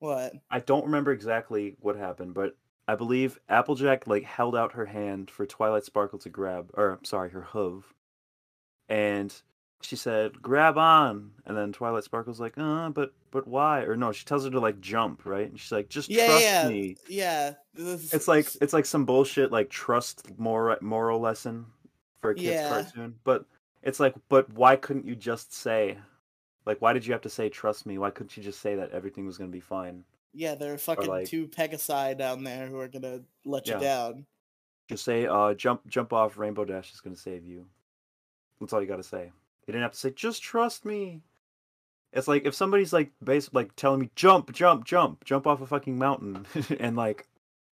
what? 0.00 0.34
I 0.50 0.60
don't 0.60 0.84
remember 0.84 1.12
exactly 1.12 1.76
what 1.80 1.96
happened, 1.96 2.34
but 2.34 2.54
I 2.86 2.94
believe 2.96 3.38
Applejack 3.48 4.06
like 4.06 4.24
held 4.24 4.54
out 4.54 4.72
her 4.72 4.84
hand 4.84 5.30
for 5.30 5.46
Twilight 5.46 5.84
Sparkle 5.84 6.18
to 6.18 6.28
grab, 6.28 6.70
or 6.74 6.90
I'm 6.90 7.04
sorry, 7.06 7.30
her 7.30 7.42
hoof, 7.42 7.94
and 8.88 9.34
she 9.80 9.94
said, 9.96 10.40
"Grab 10.42 10.76
on," 10.78 11.30
and 11.46 11.56
then 11.56 11.72
Twilight 11.72 12.04
Sparkle's 12.04 12.40
like, 12.40 12.54
"Uh, 12.56 12.90
but 12.90 13.12
but 13.30 13.46
why?" 13.46 13.82
Or 13.82 13.96
no, 13.96 14.10
she 14.12 14.24
tells 14.24 14.44
her 14.44 14.50
to 14.50 14.60
like 14.60 14.80
jump, 14.80 15.24
right? 15.24 15.48
And 15.48 15.58
she's 15.58 15.72
like, 15.72 15.88
"Just 15.88 16.08
Yeah, 16.08 16.26
trust 16.26 16.42
yeah, 16.42 16.68
me." 16.68 16.96
yeah. 17.08 17.54
It's 17.76 18.26
like 18.28 18.48
it's 18.60 18.72
like 18.72 18.86
some 18.86 19.04
bullshit 19.04 19.52
like 19.52 19.70
trust 19.70 20.38
moral 20.38 20.76
moral 20.80 21.20
lesson 21.20 21.66
for 22.20 22.30
a 22.30 22.34
kids 22.34 22.46
Yeah. 22.46 22.68
cartoon, 22.68 23.14
but 23.24 23.44
it's 23.82 24.00
like, 24.00 24.14
but 24.28 24.52
why 24.52 24.74
couldn't 24.74 25.04
you 25.06 25.14
just 25.14 25.54
say, 25.54 25.96
like, 26.66 26.82
why 26.82 26.92
did 26.92 27.06
you 27.06 27.12
have 27.12 27.22
to 27.22 27.30
say 27.30 27.48
trust 27.48 27.86
me? 27.86 27.96
Why 27.98 28.10
couldn't 28.10 28.36
you 28.36 28.42
just 28.42 28.60
say 28.60 28.74
that 28.74 28.90
everything 28.90 29.24
was 29.26 29.38
gonna 29.38 29.50
be 29.50 29.60
fine? 29.60 30.04
yeah, 30.34 30.54
there 30.54 30.72
are 30.74 30.78
fucking 30.78 31.08
like- 31.08 31.26
two 31.26 31.48
Pegasi 31.48 32.16
down 32.16 32.44
there 32.44 32.66
who 32.66 32.78
are 32.78 32.86
gonna 32.88 33.22
let 33.44 33.66
Yeah. 33.66 33.74
you 33.76 33.80
down. 33.80 34.26
Just 34.88 35.04
say, 35.04 35.26
uh, 35.26 35.54
jump, 35.54 35.86
jump 35.88 36.12
off. 36.12 36.36
Rainbow 36.38 36.64
Dash 36.64 36.92
is 36.92 37.00
gonna 37.00 37.16
save 37.16 37.44
you. 37.44 37.66
That's 38.60 38.72
all 38.72 38.80
you 38.80 38.88
gotta 38.88 39.02
say. 39.02 39.30
You 39.66 39.72
didn't 39.72 39.82
have 39.82 39.92
to 39.92 39.98
say, 39.98 40.10
just 40.10 40.42
trust 40.42 40.84
me. 40.84 41.20
It's 42.12 42.26
like 42.26 42.46
if 42.46 42.54
somebody's 42.54 42.92
like, 42.92 43.10
base, 43.22 43.50
like 43.52 43.76
telling 43.76 44.00
me, 44.00 44.10
jump, 44.16 44.52
jump, 44.52 44.84
jump, 44.84 45.24
jump 45.24 45.46
off 45.46 45.60
a 45.60 45.66
fucking 45.66 45.98
mountain, 45.98 46.46
and 46.80 46.96
like, 46.96 47.28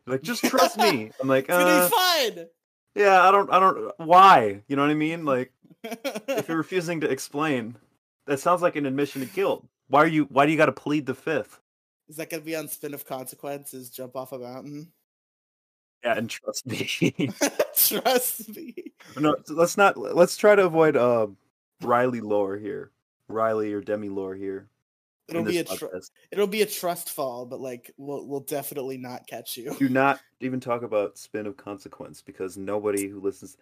like 0.07 0.23
just 0.23 0.45
trust 0.45 0.77
me. 0.77 1.11
I'm 1.21 1.29
like, 1.29 1.45
It's 1.49 1.57
gonna 1.57 1.65
uh, 1.65 1.89
be 1.89 1.95
fine. 2.35 2.47
yeah, 2.95 3.27
I 3.27 3.31
don't, 3.31 3.51
I 3.51 3.59
don't. 3.59 3.93
Why? 3.99 4.63
You 4.69 4.77
know 4.77 4.83
what 4.83 4.91
I 4.91 4.95
mean? 4.95 5.25
Like, 5.25 5.53
if 5.83 6.49
you're 6.49 6.57
refusing 6.59 7.01
to 7.01 7.11
explain, 7.11 7.77
that 8.27 8.41
sounds 8.41 8.61
like 8.61 8.77
an 8.77 8.85
admission 8.87 9.23
of 9.23 9.33
guilt. 9.33 9.65
Why 9.89 10.03
are 10.03 10.07
you? 10.07 10.25
Why 10.25 10.45
do 10.45 10.53
you 10.53 10.59
got 10.59 10.67
to 10.67 10.73
plead 10.73 11.07
the 11.07 11.15
fifth? 11.15 11.61
Is 12.09 12.17
that 12.17 12.29
gonna 12.31 12.43
be 12.43 12.55
on 12.57 12.69
Spin 12.69 12.95
of 12.95 13.07
Consequences? 13.07 13.89
Jump 13.91 14.17
off 14.17 14.33
a 14.33 14.39
mountain? 14.39 14.93
Yeah, 16.05 16.19
and 16.19 16.29
trust 16.29 16.67
me. 16.67 17.33
Trust 17.89 18.55
me. 18.55 18.75
no, 19.19 19.37
let's 19.49 19.77
not. 19.77 19.97
Let's 19.97 20.37
try 20.37 20.55
to 20.55 20.67
avoid 20.67 20.97
uh, 20.97 21.29
Riely 21.83 22.21
lore 22.21 22.57
here. 22.57 22.91
Riely 23.29 23.73
or 23.73 23.81
Demi 23.81 24.09
lore 24.09 24.35
here. 24.35 24.69
It'll 25.29 25.43
be 25.43 25.59
a 25.59 25.65
tr- 25.65 25.87
it'll 26.31 26.47
be 26.47 26.63
a 26.63 26.67
trust 26.67 27.11
fall, 27.11 27.47
but 27.47 27.61
like 27.61 27.93
we'll 27.97 28.27
we'll 28.27 28.41
definitely 28.41 28.97
not 28.97 29.27
catch 29.27 29.57
you. 29.57 29.75
Do 29.79 29.89
not 29.89 30.21
even 30.41 30.61
talk 30.61 30.83
about 30.83 31.19
spin 31.19 31.47
of 31.47 31.57
consequence 31.57 32.23
because 32.23 32.57
nobody 32.57 33.09
who 33.09 33.21
listens. 33.21 33.57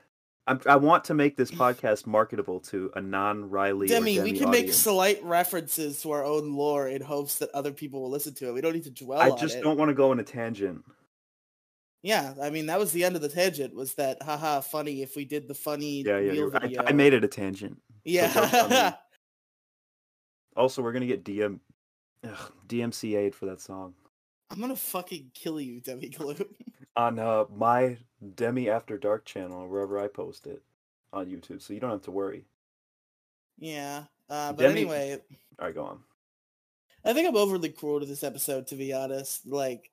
I'm, 0.46 0.60
I 0.66 0.76
want 0.76 1.04
to 1.04 1.14
make 1.14 1.38
this 1.38 1.50
podcast 1.50 2.06
marketable 2.06 2.60
to 2.60 2.90
a 2.94 3.00
non-Riely. 3.00 3.86
or 3.86 3.88
Demi, 3.88 4.20
we 4.20 4.32
Demi 4.32 4.38
can 4.38 4.50
make 4.50 4.74
slight 4.74 5.24
references 5.24 6.02
to 6.02 6.10
our 6.10 6.22
own 6.22 6.52
lore 6.52 6.86
in 6.86 7.00
hopes 7.00 7.38
that 7.38 7.48
other 7.52 7.72
people 7.72 8.02
will 8.02 8.10
listen 8.10 8.34
to 8.34 8.48
it. 8.48 8.52
We 8.52 8.60
don't 8.60 8.74
need 8.74 8.84
to 8.84 8.90
dwell 8.90 9.20
I 9.20 9.30
just 9.36 9.62
don't 9.62 9.78
want 9.78 9.88
to 9.88 9.94
go 9.94 10.10
on 10.10 10.20
a 10.20 10.22
tangent. 10.22 10.84
Yeah, 12.04 12.34
I 12.40 12.50
mean 12.50 12.66
that 12.66 12.78
was 12.78 12.92
the 12.92 13.02
end 13.02 13.16
of 13.16 13.22
the 13.22 13.30
tangent. 13.30 13.74
Was 13.74 13.94
that 13.94 14.22
haha 14.22 14.60
funny 14.60 15.00
if 15.02 15.16
we 15.16 15.24
did 15.24 15.48
the 15.48 15.54
funny 15.54 16.02
Yeah, 16.02 16.18
yeah. 16.18 16.32
wheel 16.32 16.34
you're- 16.34 16.58
video? 16.60 16.82
I, 16.84 16.90
I 16.90 16.92
made 16.92 17.14
it 17.14 17.24
a 17.24 17.28
tangent. 17.28 17.80
yeah. 18.04 18.92
me. 18.92 18.98
Also, 20.56 20.82
we're 20.82 20.92
gonna 20.92 21.06
get 21.06 21.24
DM, 21.24 21.58
ugh, 22.22 22.52
DMCA'd 22.68 23.34
for 23.34 23.46
that 23.46 23.60
song 23.60 23.94
I'm 24.50 24.60
gonna 24.60 24.76
fucking 24.76 25.30
kill 25.34 25.60
you, 25.60 25.80
Demi 25.80 26.10
Gloom. 26.10 26.36
on 26.96 27.18
uh, 27.18 27.46
my 27.56 27.96
Demi 28.36 28.68
After 28.70 28.96
Dark 28.98 29.24
channel, 29.24 29.66
wherever 29.66 29.98
I 29.98 30.06
post 30.06 30.46
it 30.46 30.62
on 31.12 31.26
YouTube. 31.26 31.60
So 31.60 31.72
you 31.74 31.80
don't 31.80 31.90
have 31.90 32.02
to 32.02 32.10
worry. 32.12 32.44
yeah. 33.58 34.04
Uh, 34.30 34.52
but 34.52 34.62
Demi- 34.62 34.80
anyway, 34.82 35.18
All 35.58 35.66
right, 35.66 35.74
go 35.74 35.84
on. 35.84 35.98
I 37.04 37.12
think 37.14 37.26
I'm 37.28 37.36
overly 37.36 37.68
cruel 37.70 38.00
to 38.00 38.06
this 38.06 38.22
episode, 38.24 38.68
to 38.68 38.76
be 38.76 38.92
honest. 38.92 39.46
Like, 39.46 39.90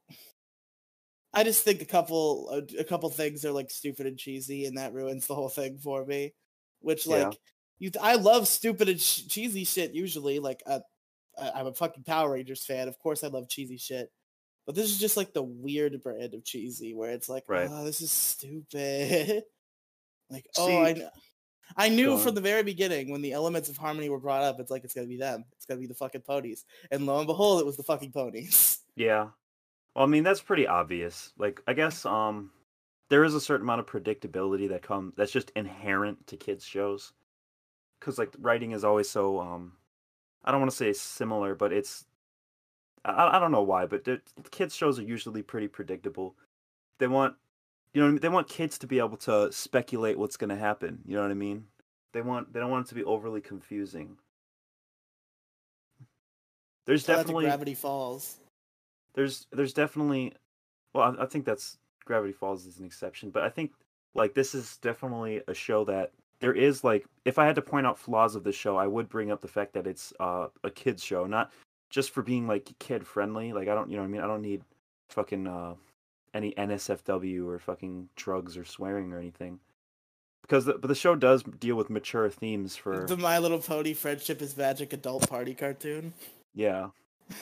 I 1.34 1.44
just 1.44 1.64
think 1.64 1.82
a 1.82 1.86
couple 1.86 2.50
a, 2.50 2.82
a 2.82 2.84
couple 2.84 3.10
things 3.10 3.46
are 3.46 3.52
like 3.52 3.72
stupid 3.72 4.06
and 4.06 4.18
cheesy, 4.18 4.66
and 4.66 4.78
that 4.78 4.94
ruins 4.94 5.28
the 5.28 5.36
whole 5.36 5.50
thing 5.50 5.78
for 5.78 6.06
me. 6.06 6.34
Which 6.82 7.06
Yeah. 7.08 7.28
like 7.30 7.38
you, 7.80 7.92
I 8.02 8.16
love 8.16 8.48
stupid 8.48 8.90
and 8.90 9.00
sh- 9.02 9.26
cheesy 9.28 9.64
shit 9.64 9.94
usually. 9.94 10.40
Like, 10.40 10.62
uh, 10.66 10.80
I, 11.40 11.52
I'm 11.56 11.68
a 11.68 11.74
fucking 11.74 12.04
Power 12.04 12.32
Rangers 12.34 12.64
fan. 12.66 12.88
Of 12.88 13.00
course, 13.00 13.24
I 13.24 13.28
love 13.28 13.48
cheesy 13.50 13.78
shit. 13.78 14.12
But 14.66 14.76
this 14.76 14.92
is 14.92 15.00
just 15.00 15.18
like 15.18 15.34
the 15.34 15.42
weird 15.42 16.00
brand 16.04 16.34
of 16.36 16.44
cheesy, 16.44 16.94
where 16.94 17.10
it's 17.12 17.28
like, 17.30 17.46
Right. 17.48 17.68
oh, 17.72 17.84
this 17.84 18.02
is 18.02 18.12
stupid. 18.12 19.44
like, 20.30 20.46
See- 20.54 20.62
oh, 20.62 20.84
I, 20.84 21.10
I 21.78 21.90
knew 21.90 22.18
from 22.18 22.36
the 22.36 22.42
very 22.42 22.64
beginning 22.64 23.10
when 23.10 23.22
the 23.22 23.32
elements 23.32 23.70
of 23.70 23.78
harmony 23.78 24.10
were 24.10 24.20
brought 24.20 24.44
up, 24.44 24.60
it's 24.60 24.70
like 24.70 24.84
it's 24.84 24.94
gonna 24.94 25.08
be 25.08 25.18
them. 25.18 25.46
It's 25.56 25.66
gonna 25.66 25.80
be 25.80 25.88
the 25.88 25.94
fucking 25.96 26.22
ponies. 26.22 26.66
And 26.92 27.06
lo 27.06 27.18
and 27.18 27.26
behold, 27.28 27.62
it 27.62 27.66
was 27.66 27.78
the 27.78 27.84
fucking 27.84 28.12
ponies. 28.12 28.80
Yeah. 28.96 29.30
Well, 29.96 30.06
I 30.06 30.08
mean, 30.08 30.24
that's 30.24 30.42
pretty 30.42 30.68
obvious. 30.68 31.34
Like, 31.38 31.62
I 31.68 31.74
guess 31.74 32.06
um 32.06 32.52
there 33.10 33.24
is 33.24 33.36
a 33.36 33.42
certain 33.42 33.66
amount 33.66 33.82
of 33.82 33.88
predictability 33.88 34.70
that 34.70 34.84
come 34.84 35.14
that's 35.18 35.32
just 35.32 35.52
inherent 35.56 36.28
to 36.28 36.38
kids 36.38 36.66
shows. 36.66 37.14
Cuz 38.00 38.18
like 38.18 38.34
writing 38.40 38.72
is 38.72 38.84
always 38.84 39.10
so 39.10 39.40
um 39.40 39.74
I 40.44 40.52
don't 40.52 40.62
want 40.62 40.72
to 40.72 40.78
say 40.78 40.94
similar, 40.94 41.56
but 41.56 41.74
it's 41.74 42.06
I, 43.04 43.38
I 43.38 43.40
don't 43.40 43.52
know 43.52 43.64
why, 43.64 43.86
but 43.86 44.08
kids 44.52 44.76
shows 44.76 45.00
are 45.00 45.04
usually 45.04 45.42
pretty 45.42 45.68
predictable. 45.68 46.36
They 47.00 47.08
want 47.08 47.36
you 47.94 48.02
know 48.02 48.08
I 48.08 48.12
mean? 48.12 48.20
they 48.22 48.30
want 48.30 48.48
kids 48.48 48.78
to 48.80 48.88
be 48.88 49.00
able 49.00 49.18
to 49.18 49.52
speculate 49.52 50.18
what's 50.18 50.38
going 50.38 50.50
to 50.50 50.56
happen. 50.56 51.02
You 51.06 51.16
know 51.16 51.24
what 51.24 51.32
I 51.32 51.36
mean? 51.36 51.66
They 52.14 52.22
want 52.22 52.54
they 52.54 52.60
don't 52.60 52.72
want 52.72 52.88
it 52.88 52.90
to 52.90 52.96
be 52.96 53.04
overly 53.04 53.42
confusing. 53.42 54.18
There's 56.86 57.04
definitely 57.04 57.46
Gravity 57.46 57.76
Falls. 57.76 58.41
There's 59.16 59.48
there's 59.52 59.74
definitely 59.74 60.34
well 60.94 61.16
I, 61.18 61.24
I 61.24 61.26
think 61.26 61.46
that's 61.46 61.78
Gravity 62.06 62.34
Falls 62.34 62.66
is 62.66 62.80
an 62.80 62.86
exception, 62.86 63.30
but 63.30 63.44
I 63.44 63.50
think 63.50 63.72
like 64.16 64.34
this 64.34 64.54
is 64.56 64.78
definitely 64.78 65.42
a 65.48 65.54
show 65.54 65.86
that 65.86 66.12
there 66.40 66.54
is 66.54 66.84
like 66.84 67.06
if 67.26 67.38
I 67.38 67.46
had 67.46 67.56
to 67.56 67.62
point 67.62 67.86
out 67.86 68.00
flaws 68.00 68.36
of 68.36 68.44
the 68.44 68.52
show, 68.52 68.78
I 68.78 68.88
would 68.88 69.10
bring 69.10 69.32
up 69.32 69.42
the 69.42 69.48
fact 69.48 69.74
that 69.74 69.88
it's 69.88 70.12
uh, 70.20 70.48
a 70.64 70.72
kids 70.72 71.04
show, 71.04 71.26
not 71.26 71.52
just 71.90 72.12
for 72.12 72.22
being 72.24 72.48
like 72.48 72.70
kid 72.80 73.06
friendly. 73.06 73.54
Like 73.54 73.68
I 73.68 73.76
don't 73.76 73.90
you 73.90 73.96
know 73.98 74.04
what 74.04 74.10
I 74.10 74.12
mean? 74.12 74.22
I 74.22 74.28
don't 74.28 74.42
need 74.42 74.64
fucking 75.10 75.48
uh 75.48 75.76
any 76.34 76.54
NSFW 76.54 77.46
or 77.48 77.60
fucking 77.60 78.10
drugs 78.16 78.58
or 78.58 78.66
swearing 78.66 79.12
or 79.12 79.20
anything. 79.20 79.60
Because 80.42 80.66
the, 80.66 80.74
but 80.74 80.88
the 80.88 80.96
show 80.96 81.16
does 81.16 81.44
deal 81.44 81.76
with 81.76 81.90
mature 81.90 82.30
themes 82.30 82.76
for 82.76 83.06
The 83.06 83.18
My 83.18 83.38
Little 83.38 83.60
Pony 83.60 83.94
Friendship 83.94 84.42
is 84.42 84.58
Magic 84.58 84.92
adult 84.94 85.30
party 85.30 85.54
cartoon. 85.54 86.14
yeah. 86.56 86.88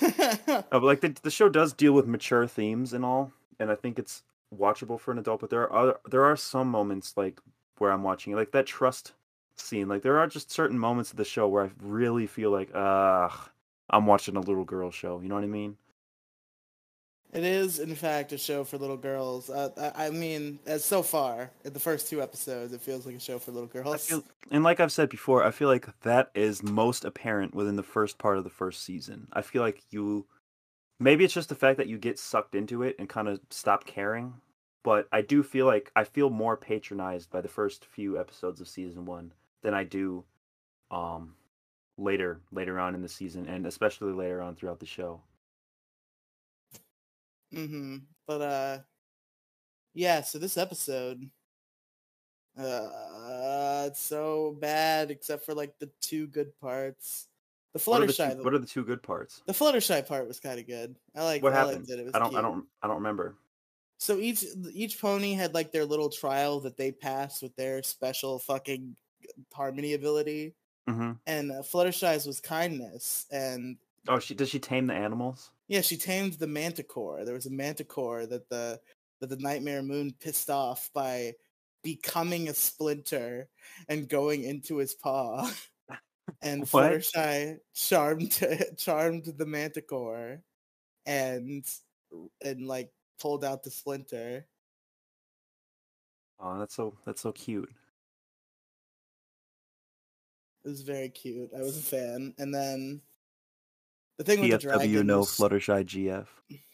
Oh, 0.02 0.64
but 0.72 0.84
like 0.84 1.02
the 1.02 1.16
the 1.22 1.32
show 1.32 1.50
does 1.50 1.74
deal 1.74 1.94
with 1.94 2.08
mature 2.08 2.48
themes 2.48 2.94
and 2.94 3.06
all, 3.06 3.32
and 3.60 3.72
I 3.72 3.76
think 3.76 4.00
it's 4.00 4.24
watchable 4.56 5.00
for 5.00 5.12
an 5.12 5.20
adult. 5.20 5.42
But 5.42 5.50
there 5.50 5.72
are 5.72 6.00
there 6.10 6.26
are 6.26 6.36
some 6.36 6.70
moments 6.70 7.16
like 7.18 7.40
where 7.78 7.92
I'm 7.92 8.04
watching 8.04 8.36
like 8.36 8.52
that 8.52 8.66
trust 8.66 9.14
scene. 9.58 9.88
Like 9.88 10.02
there 10.04 10.18
are 10.20 10.28
just 10.28 10.52
certain 10.52 10.80
moments 10.80 11.12
of 11.12 11.18
the 11.18 11.26
show 11.26 11.48
where 11.48 11.66
I 11.66 11.72
really 11.82 12.28
feel 12.28 12.52
like, 12.52 12.72
ah, 12.76 13.50
I'm 13.90 14.06
watching 14.06 14.36
a 14.36 14.42
little 14.42 14.66
girl 14.66 14.92
show. 14.92 15.20
You 15.22 15.30
know 15.30 15.36
what 15.36 15.44
I 15.44 15.48
mean? 15.48 15.78
It 17.32 17.44
is, 17.44 17.78
in 17.78 17.94
fact, 17.94 18.32
a 18.34 18.40
show 18.40 18.64
for 18.64 18.80
little 18.80 18.98
girls. 18.98 19.52
Uh, 19.52 19.92
I, 19.96 20.08
I 20.08 20.10
mean, 20.10 20.60
as 20.66 20.84
so 20.84 21.04
far 21.04 21.52
in 21.64 21.74
the 21.74 21.80
first 21.80 22.10
two 22.10 22.24
episodes, 22.24 22.74
it 22.74 22.82
feels 22.82 23.06
like 23.06 23.16
a 23.16 23.20
show 23.20 23.38
for 23.38 23.52
little 23.52 23.68
girls. 23.68 24.08
Feel, 24.08 24.24
and 24.50 24.64
like 24.64 24.80
I've 24.80 24.92
said 24.92 25.10
before, 25.10 25.44
I 25.44 25.52
feel 25.52 25.68
like 25.68 25.88
that 26.02 26.32
is 26.34 26.64
most 26.64 27.06
apparent 27.06 27.54
within 27.54 27.76
the 27.76 27.84
first 27.84 28.18
part 28.18 28.40
of 28.40 28.44
the 28.44 28.50
first 28.50 28.84
season. 28.84 29.28
I 29.32 29.44
feel 29.44 29.62
like 29.62 29.84
you, 29.92 30.26
maybe 31.00 31.24
it's 31.24 31.34
just 31.34 31.50
the 31.50 31.56
fact 31.56 31.78
that 31.78 31.88
you 31.88 32.00
get 32.00 32.18
sucked 32.18 32.56
into 32.56 32.82
it 32.82 32.96
and 32.98 33.08
kind 33.08 33.28
of 33.28 33.40
stop 33.52 33.86
caring. 33.86 34.34
But 34.82 35.08
I 35.12 35.22
do 35.22 35.44
feel 35.44 35.68
like 35.68 35.92
I 35.96 36.06
feel 36.06 36.32
more 36.32 36.58
patronized 36.58 37.30
by 37.30 37.42
the 37.42 37.48
first 37.48 37.86
few 37.86 38.20
episodes 38.20 38.60
of 38.60 38.68
season 38.68 39.06
one 39.06 39.34
than 39.62 39.76
I 39.76 39.84
do, 39.84 40.24
um, 40.90 41.36
later 41.98 42.40
later 42.52 42.80
on 42.80 42.96
in 42.96 43.04
the 43.04 43.10
season, 43.10 43.46
and 43.48 43.68
especially 43.68 44.14
later 44.14 44.42
on 44.42 44.56
throughout 44.56 44.80
the 44.80 44.88
show. 44.88 45.22
Hmm 47.52 47.98
But 48.28 48.42
uh, 48.42 48.80
yeah. 49.94 50.22
So 50.22 50.40
this 50.40 50.58
episode, 50.58 51.30
uh, 52.58 53.86
it's 53.88 54.00
so 54.02 54.58
bad 54.60 55.12
except 55.12 55.46
for 55.46 55.54
like 55.54 55.78
the 55.80 55.90
two 56.02 56.28
good 56.28 56.58
parts. 56.60 57.28
The 57.74 57.80
What 57.86 58.02
are 58.02 58.06
the, 58.06 58.14
Fluttershy, 58.14 58.38
two, 58.38 58.44
what 58.44 58.54
are 58.54 58.60
the 58.60 58.66
two 58.68 58.84
good 58.84 59.04
parts? 59.04 59.42
the 59.46 59.54
Fluttershy 59.54 60.06
part 60.08 60.28
was 60.28 60.40
kind 60.40 60.60
of 60.60 60.68
good. 60.68 60.96
I 61.16 61.24
like. 61.24 61.44
What 61.44 61.54
I 61.54 61.58
happened? 61.58 61.88
liked 61.88 61.92
it. 61.92 62.00
It 62.00 62.06
was 62.06 62.16
I 62.16 62.20
don't 62.20 62.36
I 62.36 62.42
don't 62.42 62.66
I 62.82 62.88
don't 62.88 62.98
remember. 62.98 63.36
So 64.00 64.18
each 64.18 64.46
each 64.74 65.00
pony 65.00 65.34
had 65.34 65.54
like 65.54 65.72
their 65.72 65.86
little 65.86 66.10
trial 66.10 66.62
that 66.62 66.78
they 66.78 66.92
passed 66.92 67.44
with 67.44 67.56
their 67.56 67.84
special 67.84 68.40
fucking 68.40 68.96
harmony 69.54 69.94
ability, 69.94 70.56
hmm 70.88 71.12
and 71.28 71.52
uh, 71.52 71.62
Fluttershy's 71.62 72.26
was 72.26 72.40
kindness, 72.42 73.28
and 73.32 73.78
Oh, 74.08 74.18
she 74.20 74.34
does 74.34 74.50
she 74.50 74.60
tame 74.60 74.88
the 74.88 74.94
animals? 74.94 75.52
Yeah, 75.70 75.82
she 75.82 75.98
tamed 75.98 76.34
the 76.34 76.48
Manticore. 76.48 77.24
There 77.24 77.36
was 77.36 77.46
a 77.46 77.52
Manticore 77.52 78.26
that 78.26 78.50
the 78.50 78.82
that 79.22 79.30
the 79.30 79.38
Nightmare 79.38 79.84
Moon 79.84 80.14
pissed 80.20 80.50
off 80.50 80.90
by 80.94 81.34
becoming 81.84 82.50
a 82.50 82.54
splinter 82.54 83.50
and 83.88 84.10
going 84.10 84.44
into 84.44 84.78
his 84.78 84.96
paw, 84.96 85.50
and 86.42 86.68
What? 86.72 86.94
Fluttershy 86.94 87.60
charmed 87.76 88.44
charmed 88.78 89.26
the 89.38 89.46
Manticore, 89.46 90.42
and 91.06 91.66
and 92.44 92.68
like 92.68 92.92
pulled 93.22 93.46
out 93.46 93.64
the 93.64 93.72
splinter. 93.72 94.48
Oh, 96.40 96.58
that's 96.58 96.76
so 96.76 96.98
that's 97.06 97.22
so 97.22 97.32
cute. 97.32 97.70
It 100.64 100.70
was 100.70 100.82
very 100.82 101.10
cute. 101.10 101.52
I 101.56 101.62
was 101.62 101.78
a 101.78 101.82
fan. 101.82 102.34
And 102.38 102.54
then 102.54 103.02
the 104.20 104.24
thing 104.24 104.42
with 104.42 104.52
the 104.52 104.58
PFW 104.68 104.72
dragon 104.78 105.08
no 105.08 105.20
was, 105.20 105.30
Fluttershy 105.30 105.84
GF. 105.86 106.28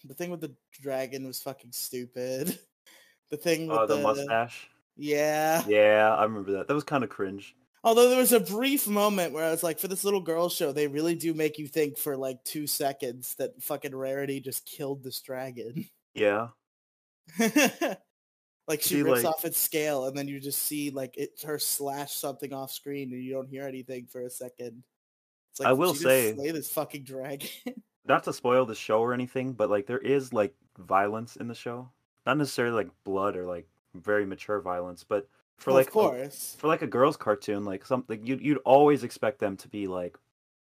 the 0.03 0.13
thing 0.13 0.31
with 0.31 0.41
the 0.41 0.53
dragon 0.81 1.25
was 1.25 1.41
fucking 1.41 1.71
stupid. 1.71 2.59
The 3.31 3.37
thing 3.37 3.65
with 3.67 3.79
Oh, 3.79 3.87
the, 3.87 3.95
the, 3.95 4.01
mustache. 4.03 4.67
Yeah. 4.95 5.63
Yeah, 5.67 6.13
I 6.15 6.23
remember 6.25 6.51
that. 6.51 6.67
That 6.67 6.75
was 6.75 6.83
kind 6.83 7.03
of 7.03 7.09
cringe. 7.09 7.55
Although 7.83 8.09
there 8.09 8.19
was 8.19 8.33
a 8.33 8.39
brief 8.39 8.87
moment 8.87 9.33
where 9.33 9.43
I 9.43 9.49
was 9.49 9.63
like, 9.63 9.79
for 9.79 9.87
this 9.87 10.03
little 10.03 10.21
girl 10.21 10.47
show, 10.47 10.71
they 10.71 10.85
really 10.87 11.15
do 11.15 11.33
make 11.33 11.57
you 11.57 11.67
think 11.67 11.97
for 11.97 12.15
like 12.15 12.43
two 12.43 12.67
seconds 12.67 13.33
that 13.39 13.63
fucking 13.63 13.95
Rarity 13.95 14.39
just 14.41 14.63
killed 14.67 15.03
this 15.03 15.21
dragon. 15.21 15.87
Yeah. 16.13 16.49
like 18.67 18.81
she 18.81 18.89
See, 18.95 19.01
rips 19.01 19.23
like- 19.23 19.33
off 19.33 19.43
its 19.43 19.57
scale, 19.57 20.05
and 20.05 20.15
then 20.17 20.27
you 20.27 20.39
just 20.39 20.61
see 20.61 20.91
like 20.91 21.17
it 21.17 21.31
her 21.45 21.59
slash 21.59 22.13
something 22.13 22.53
off 22.53 22.71
screen, 22.71 23.11
and 23.11 23.23
you 23.23 23.33
don't 23.33 23.49
hear 23.49 23.63
anything 23.67 24.05
for 24.05 24.21
a 24.21 24.29
second. 24.29 24.83
It's 25.59 25.65
I 25.65 25.71
will 25.73 25.95
say- 25.95 26.33
slay 26.33 26.51
this 26.51 26.69
fucking 26.71 27.03
dragon. 27.03 27.49
Not 28.07 28.23
to 28.25 28.33
spoil 28.33 28.65
the 28.65 28.75
show 28.75 28.99
or 28.99 29.13
anything, 29.13 29.53
but 29.53 29.69
like 29.69 29.87
there 29.87 29.97
is 29.97 30.31
like 30.31 30.53
violence 30.77 31.37
in 31.37 31.47
the 31.47 31.55
show. 31.55 31.89
Not 32.25 32.37
necessarily 32.37 32.75
like 32.75 32.89
blood 33.03 33.35
or 33.35 33.45
like 33.45 33.67
very 33.95 34.25
mature 34.25 34.59
violence, 34.59 35.03
but 35.03 35.27
for 35.57 35.71
Well, 35.71 35.77
like 35.77 35.95
of 35.95 36.13
a- 36.27 36.29
for 36.29 36.67
like 36.67 36.81
a 36.81 36.87
girls 36.87 37.17
cartoon, 37.17 37.63
like 37.63 37.85
something 37.85 38.25
you'd 38.25 38.41
you'd 38.41 38.57
always 38.65 39.03
expect 39.03 39.39
them 39.39 39.55
to 39.57 39.67
be 39.69 39.87
like 39.87 40.17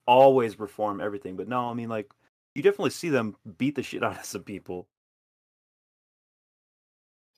always 0.07 0.59
reform 0.59 1.01
everything. 1.01 1.37
But 1.37 1.47
no, 1.47 1.71
I 1.71 1.75
mean 1.75 1.89
like 1.89 2.11
you 2.55 2.63
definitely 2.63 2.91
see 2.91 3.11
them 3.11 3.37
beat 3.59 3.75
the 3.77 3.83
shit 3.83 4.03
out 4.03 4.19
of 4.19 4.25
some 4.25 4.43
people. 4.43 4.89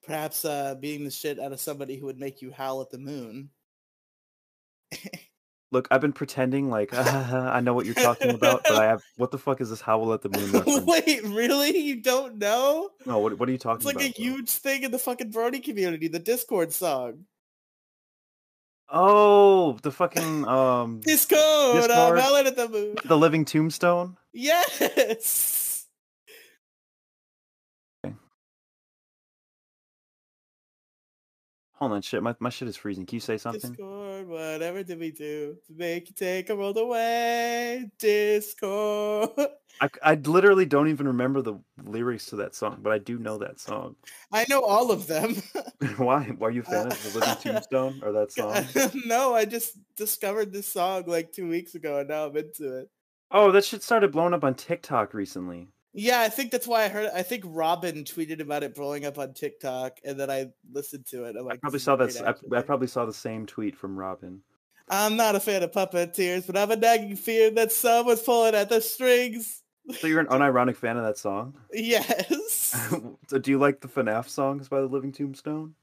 Perhaps 0.04 0.44
uh, 0.44 0.74
beating 0.76 1.04
the 1.04 1.10
shit 1.10 1.38
out 1.38 1.52
of 1.52 1.60
somebody 1.60 1.96
who 1.96 2.06
would 2.06 2.18
make 2.18 2.40
you 2.40 2.50
howl 2.50 2.80
at 2.80 2.90
the 2.90 2.98
moon. 2.98 3.50
Look, 5.72 5.88
I've 5.90 6.00
been 6.02 6.12
pretending 6.12 6.68
like 6.70 6.92
I 6.94 7.60
know 7.60 7.72
what 7.74 7.86
you're 7.86 7.94
talking 7.94 8.30
about, 8.30 8.62
but 8.64 8.74
I 8.74 8.84
have 8.92 9.02
what 9.16 9.30
the 9.30 9.38
fuck 9.38 9.60
is 9.60 9.70
this 9.70 9.80
howl 9.80 10.12
at 10.12 10.20
the 10.22 10.28
moon 10.28 10.52
reference? 10.52 10.80
Wait, 10.86 11.24
really? 11.24 11.76
You 11.78 12.00
don't 12.02 12.36
know? 12.38 12.90
No, 13.06 13.18
what 13.18 13.38
what 13.38 13.48
are 13.48 13.52
you 13.52 13.58
talking 13.58 13.82
about? 13.82 13.86
It's 13.86 13.86
like 13.86 13.96
about? 13.96 14.18
a 14.18 14.22
bro? 14.22 14.36
huge 14.36 14.50
thing 14.50 14.82
in 14.84 14.90
the 14.90 14.98
fucking 14.98 15.32
brony 15.32 15.62
community, 15.64 16.08
the 16.08 16.18
Discord 16.18 16.72
song. 16.72 17.24
Oh, 18.94 19.78
the 19.82 19.90
fucking 19.90 20.46
um 20.46 21.00
Discord, 21.00 21.40
I'm 21.40 21.88
Discord? 21.88 22.18
howling 22.20 22.46
at 22.46 22.56
the 22.56 22.68
moon. 22.68 22.96
the 23.04 23.16
living 23.16 23.44
tombstone. 23.46 24.18
Yes! 24.34 25.61
Hold 31.82 31.94
on, 31.94 32.02
shit. 32.02 32.22
My 32.22 32.32
my 32.38 32.48
shit 32.48 32.68
is 32.68 32.76
freezing. 32.76 33.06
Can 33.06 33.16
you 33.16 33.20
say 33.20 33.36
something? 33.36 33.72
Discord, 33.72 34.28
whatever 34.28 34.84
did 34.84 35.00
we 35.00 35.10
do 35.10 35.56
to 35.66 35.72
make 35.74 36.08
you 36.08 36.14
take 36.14 36.48
a 36.48 36.54
world 36.54 36.76
away? 36.76 37.90
Discord. 37.98 39.30
I, 39.80 39.88
I 40.00 40.14
literally 40.14 40.64
don't 40.64 40.86
even 40.86 41.08
remember 41.08 41.42
the 41.42 41.58
lyrics 41.82 42.26
to 42.26 42.36
that 42.36 42.54
song, 42.54 42.78
but 42.82 42.92
I 42.92 42.98
do 42.98 43.18
know 43.18 43.36
that 43.38 43.58
song. 43.58 43.96
I 44.30 44.46
know 44.48 44.62
all 44.62 44.92
of 44.92 45.08
them. 45.08 45.34
Why? 45.96 46.26
Why 46.38 46.46
are 46.46 46.50
you 46.52 46.60
a 46.60 46.64
fan 46.64 46.86
of 46.86 47.02
the 47.02 47.18
Living 47.18 47.36
Tombstone 47.42 48.00
or 48.04 48.12
that 48.12 48.30
song? 48.30 48.92
no, 49.04 49.34
I 49.34 49.44
just 49.44 49.76
discovered 49.96 50.52
this 50.52 50.68
song 50.68 51.02
like 51.08 51.32
two 51.32 51.48
weeks 51.48 51.74
ago 51.74 51.98
and 51.98 52.08
now 52.10 52.26
I'm 52.26 52.36
into 52.36 52.78
it. 52.78 52.90
Oh, 53.32 53.50
that 53.50 53.64
shit 53.64 53.82
started 53.82 54.12
blowing 54.12 54.34
up 54.34 54.44
on 54.44 54.54
TikTok 54.54 55.14
recently. 55.14 55.66
Yeah, 55.94 56.20
I 56.20 56.28
think 56.30 56.50
that's 56.50 56.66
why 56.66 56.84
I 56.84 56.88
heard 56.88 57.06
it. 57.06 57.12
I 57.14 57.22
think 57.22 57.44
Robin 57.46 58.04
tweeted 58.04 58.40
about 58.40 58.62
it 58.62 58.74
blowing 58.74 59.04
up 59.04 59.18
on 59.18 59.34
TikTok 59.34 59.98
and 60.04 60.18
then 60.18 60.30
I 60.30 60.50
listened 60.72 61.06
to 61.06 61.24
it. 61.24 61.36
I'm 61.36 61.44
like, 61.44 61.54
I 61.54 61.58
probably 61.58 61.80
saw 61.80 61.96
that. 61.96 62.16
I, 62.16 62.20
I, 62.20 62.26
I 62.26 62.30
actually." 62.30 62.62
probably 62.62 62.86
saw 62.86 63.04
the 63.04 63.12
same 63.12 63.46
tweet 63.46 63.76
from 63.76 63.98
Robin. 63.98 64.40
I'm 64.88 65.16
not 65.16 65.36
a 65.36 65.40
fan 65.40 65.62
of 65.62 65.72
puppeteers, 65.72 66.46
but 66.46 66.56
I 66.56 66.60
have 66.60 66.70
a 66.70 66.76
nagging 66.76 67.16
fear 67.16 67.50
that 67.52 67.72
someone's 67.72 68.22
pulling 68.22 68.54
at 68.54 68.68
the 68.68 68.80
strings. 68.80 69.62
So 69.98 70.06
you're 70.06 70.20
an 70.20 70.26
unironic 70.26 70.76
fan 70.76 70.96
of 70.96 71.04
that 71.04 71.18
song? 71.18 71.54
Yes. 71.72 72.76
so 73.28 73.38
do 73.38 73.50
you 73.50 73.58
like 73.58 73.80
the 73.80 73.88
FNAF 73.88 74.28
songs 74.28 74.68
by 74.68 74.80
the 74.80 74.86
Living 74.86 75.12
Tombstone? 75.12 75.74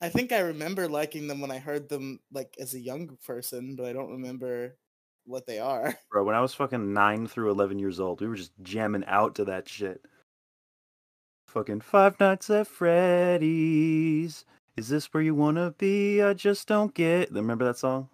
I 0.00 0.08
think 0.08 0.32
I 0.32 0.40
remember 0.40 0.88
liking 0.88 1.26
them 1.26 1.40
when 1.40 1.50
I 1.50 1.58
heard 1.58 1.88
them 1.88 2.20
like 2.32 2.56
as 2.58 2.74
a 2.74 2.80
young 2.80 3.16
person, 3.24 3.76
but 3.76 3.86
I 3.86 3.92
don't 3.92 4.10
remember 4.10 4.76
what 5.26 5.46
they 5.46 5.58
are. 5.58 5.98
Bro, 6.10 6.24
when 6.24 6.34
I 6.34 6.40
was 6.40 6.54
fucking 6.54 6.92
nine 6.92 7.26
through 7.26 7.50
eleven 7.50 7.78
years 7.78 8.00
old, 8.00 8.20
we 8.20 8.28
were 8.28 8.36
just 8.36 8.52
jamming 8.62 9.04
out 9.06 9.34
to 9.36 9.44
that 9.46 9.68
shit. 9.68 10.04
Fucking 11.48 11.80
Five 11.80 12.18
Nights 12.20 12.50
at 12.50 12.66
Freddy's. 12.66 14.44
Is 14.76 14.88
this 14.88 15.06
where 15.14 15.22
you 15.22 15.34
wanna 15.34 15.70
be? 15.78 16.20
I 16.22 16.34
just 16.34 16.68
don't 16.68 16.92
get. 16.94 17.32
Remember 17.32 17.64
that 17.64 17.78
song? 17.78 18.08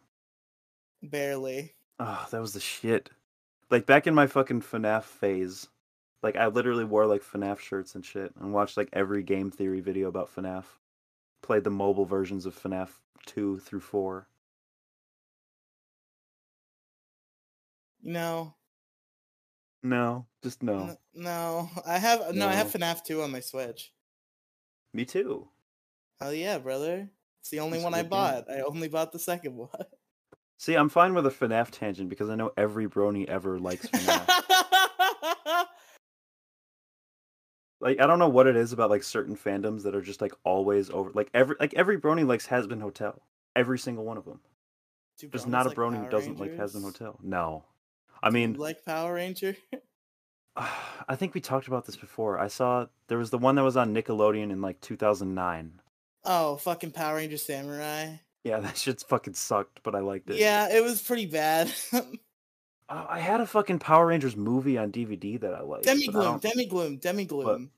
Barely. 1.02 1.74
Oh, 1.98 2.26
that 2.30 2.40
was 2.40 2.52
the 2.52 2.60
shit. 2.60 3.10
Like 3.70 3.86
back 3.86 4.06
in 4.06 4.14
my 4.14 4.26
fucking 4.26 4.60
FNAF 4.62 5.04
phase, 5.04 5.68
like 6.22 6.36
I 6.36 6.46
literally 6.46 6.84
wore 6.84 7.06
like 7.06 7.22
FNAF 7.22 7.58
shirts 7.58 7.94
and 7.94 8.04
shit 8.04 8.32
and 8.38 8.52
watched 8.52 8.76
like 8.76 8.88
every 8.92 9.22
game 9.22 9.50
theory 9.50 9.80
video 9.80 10.08
about 10.08 10.34
FNAF. 10.34 10.64
played 11.42 11.64
the 11.64 11.70
mobile 11.70 12.04
versions 12.04 12.46
of 12.46 12.56
FNAF 12.60 12.90
two 13.26 13.58
through 13.58 13.80
four. 13.80 14.28
You 18.02 18.12
know, 18.12 18.54
No, 19.82 20.26
just 20.42 20.62
no. 20.62 20.88
n- 20.88 20.96
no, 21.14 21.70
I 21.86 21.98
have 21.98 22.34
no, 22.34 22.48
I 22.48 22.52
have 22.54 22.74
No. 22.78 22.86
FNAF 22.86 23.04
2 23.04 23.22
on 23.22 23.30
my 23.30 23.40
Switch. 23.40 23.92
Me 24.92 25.04
too. 25.04 25.48
Hell 26.20 26.34
yeah, 26.34 26.58
brother! 26.58 27.08
It's 27.40 27.50
the 27.50 27.60
only 27.60 27.78
It's 27.78 27.84
one 27.84 27.94
I 27.94 27.98
good 27.98 28.02
game. 28.04 28.10
bought. 28.10 28.50
I 28.50 28.60
only 28.60 28.88
bought 28.88 29.12
the 29.12 29.18
second 29.18 29.56
one. 29.56 29.68
See, 30.58 30.74
I'm 30.74 30.88
fine 30.88 31.14
with 31.14 31.26
a 31.26 31.30
FNAF 31.30 31.70
tangent 31.70 32.08
because 32.08 32.28
I 32.30 32.34
know 32.36 32.52
every 32.56 32.86
brony 32.88 33.26
ever 33.28 33.58
likes 33.58 33.86
FNAF. 33.88 34.28
like 37.80 38.00
I 38.00 38.06
don't 38.06 38.18
know 38.20 38.28
what 38.28 38.46
it 38.46 38.54
is 38.56 38.72
about 38.72 38.90
like 38.90 39.02
certain 39.02 39.36
fandoms 39.36 39.82
that 39.82 39.94
are 39.96 40.02
just 40.02 40.20
like 40.20 40.32
always 40.44 40.90
over 40.90 41.10
like 41.14 41.30
every 41.34 41.56
like 41.58 41.74
every 41.74 41.98
brony 41.98 42.26
likes 42.26 42.46
Hazbin 42.46 42.80
Hotel. 42.80 43.20
Every 43.56 43.78
single 43.78 44.04
one 44.04 44.16
of 44.16 44.24
them. 44.24 44.40
There's 45.30 45.46
not 45.46 45.66
a 45.66 45.70
like 45.70 45.76
brony 45.78 46.02
who 46.02 46.08
doesn't 46.10 46.38
like 46.40 46.52
Hazbin 46.52 46.82
Hotel. 46.82 47.18
No. 47.22 47.64
I 48.22 48.30
mean, 48.30 48.54
like 48.54 48.84
Power 48.84 49.14
Ranger? 49.14 49.56
I 50.56 51.16
think 51.16 51.34
we 51.34 51.40
talked 51.40 51.66
about 51.66 51.86
this 51.86 51.96
before. 51.96 52.38
I 52.38 52.48
saw 52.48 52.86
there 53.08 53.18
was 53.18 53.30
the 53.30 53.38
one 53.38 53.54
that 53.56 53.64
was 53.64 53.76
on 53.76 53.94
Nickelodeon 53.94 54.50
in 54.50 54.60
like 54.60 54.80
2009. 54.80 55.80
oh, 56.24 56.56
fucking 56.56 56.92
Power 56.92 57.16
Ranger 57.16 57.38
Samurai. 57.38 58.16
Yeah, 58.44 58.60
that 58.60 58.76
shit's 58.76 59.02
fucking 59.02 59.34
sucked, 59.34 59.80
but 59.82 59.94
I 59.94 60.00
liked 60.00 60.30
it. 60.30 60.36
Yeah, 60.36 60.74
it 60.74 60.82
was 60.82 61.02
pretty 61.02 61.26
bad. 61.26 61.72
Uh, 62.88 63.06
I 63.08 63.20
had 63.20 63.40
a 63.40 63.46
fucking 63.46 63.78
Power 63.78 64.08
Rangers 64.08 64.36
movie 64.36 64.76
on 64.76 64.92
DVD 64.92 65.40
that 65.40 65.54
I 65.54 65.62
liked. 65.62 65.84
Demi 65.84 66.08
Gloom, 66.08 66.38
Demi 66.40 66.66
Gloom, 66.66 66.96
Demi 66.98 67.24
Gloom. 67.24 67.70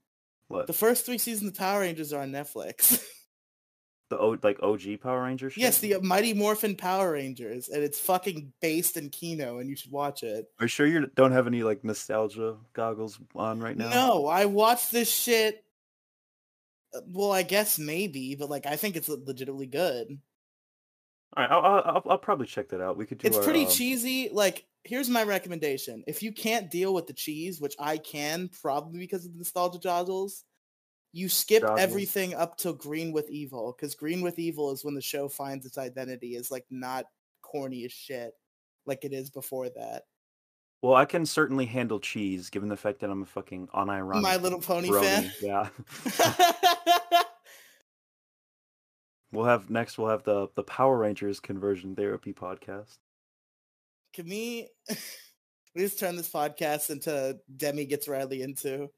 What? 0.49 0.67
The 0.67 0.73
first 0.73 1.07
three 1.07 1.19
seasons 1.19 1.51
of 1.51 1.57
Power 1.57 1.81
Rangers 1.81 2.13
are 2.13 2.23
on 2.23 2.33
Netflix. 2.33 3.07
The 4.11 4.19
o- 4.19 4.39
like 4.43 4.59
OG 4.63 5.01
Power 5.03 5.23
Rangers. 5.23 5.57
yes, 5.57 5.79
the 5.79 5.99
Mighty 6.03 6.35
Morphin 6.35 6.77
Power 6.77 7.13
Rangers, 7.13 7.71
and 7.71 7.83
it's 7.83 7.99
fucking 7.99 8.53
based 8.61 8.99
in 8.99 9.09
Kino, 9.09 9.59
and 9.59 9.71
you 9.71 9.77
should 9.77 9.91
watch 9.91 10.23
it. 10.23 10.47
Are 10.61 10.65
you 10.65 10.69
sure 10.69 10.87
you 10.87 11.07
don't 11.15 11.33
have 11.33 11.47
any 11.47 11.63
like 11.63 11.83
nostalgia 11.85 12.57
goggles 12.75 13.19
on 13.35 13.61
right 13.61 13.77
now? 13.77 13.89
No, 13.89 14.27
I 14.27 14.45
watched 14.45 14.93
this 14.93 15.11
shit. 15.11 15.65
uh, 16.95 17.01
Well, 17.07 17.33
I 17.33 17.43
guess 17.43 17.79
maybe, 17.79 18.35
but 18.35 18.51
like 18.51 18.67
I 18.67 18.77
think 18.77 18.97
it's 18.97 19.09
legitimately 19.09 19.67
good. 19.67 20.19
All 21.37 21.43
right, 21.43 21.51
I'll, 21.51 21.65
I'll, 21.65 22.03
I'll, 22.11 22.19
probably 22.19 22.47
check 22.47 22.69
that 22.69 22.81
out. 22.81 22.97
We 22.97 23.07
could 23.07 23.19
do. 23.19 23.27
It's 23.27 23.39
our, 23.39 23.43
pretty 23.43 23.65
um, 23.65 23.71
cheesy. 23.71 24.29
Like, 24.33 24.67
here's 24.85 25.09
my 25.09 25.25
recommendation: 25.25 26.05
if 26.07 26.23
you 26.23 26.31
can't 26.31 26.71
deal 26.71 26.95
with 26.95 27.07
the 27.07 27.13
cheese, 27.13 27.61
which 27.61 27.75
I 27.79 27.97
can, 27.97 28.49
probably 28.63 29.01
because 29.01 29.25
of 29.25 29.33
the 29.33 29.39
nostalgia 29.39 29.79
joggles, 29.79 30.43
you 31.15 31.29
skip 31.29 31.63
everything 31.63 32.35
up 32.35 32.57
till 32.57 32.73
Green 32.73 33.13
with 33.13 33.31
Evil, 33.31 33.73
because 33.73 33.95
Green 33.95 34.21
with 34.21 34.37
Evil 34.37 34.73
is 34.73 34.85
when 34.85 34.95
the 34.95 35.01
show 35.01 35.29
finds 35.29 35.65
its 35.65 35.79
identity 35.79 36.35
is 36.35 36.51
like 36.51 36.67
not 36.71 37.05
corny 37.41 37.85
as 37.85 37.93
shit, 37.93 38.33
like 38.85 39.05
it 39.05 39.13
is 39.13 39.31
before 39.31 39.69
that. 39.69 40.03
Well, 40.83 40.95
I 40.95 41.05
can 41.05 41.25
certainly 41.25 41.67
handle 41.67 42.01
cheese, 42.01 42.51
given 42.51 42.69
the 42.69 42.77
fact 42.77 42.99
that 43.01 43.11
I'm 43.11 43.23
a 43.23 43.27
fucking 43.27 43.69
unironic. 43.69 44.23
My 44.23 44.37
Little 44.39 44.61
Pony 44.61 44.89
brony. 44.89 45.31
fan. 45.31 45.33
Yeah. 45.41 47.23
we'll 49.33 49.45
have 49.45 49.71
next. 49.71 49.97
We'll 49.97 50.11
have 50.11 50.25
the 50.25 50.49
the 50.57 50.65
Power 50.65 50.99
Rangers 50.99 51.39
conversion 51.39 51.95
therapy 51.95 52.33
podcast. 52.33 52.99
Can 54.15 54.27
we? 54.29 54.69
we 55.77 55.83
just 55.83 56.01
turn 56.01 56.17
this 56.17 56.29
podcast 56.29 56.91
into 56.91 57.39
Demi 57.57 57.85
gets 57.85 58.09
Riely 58.09 58.43
into. 58.43 58.91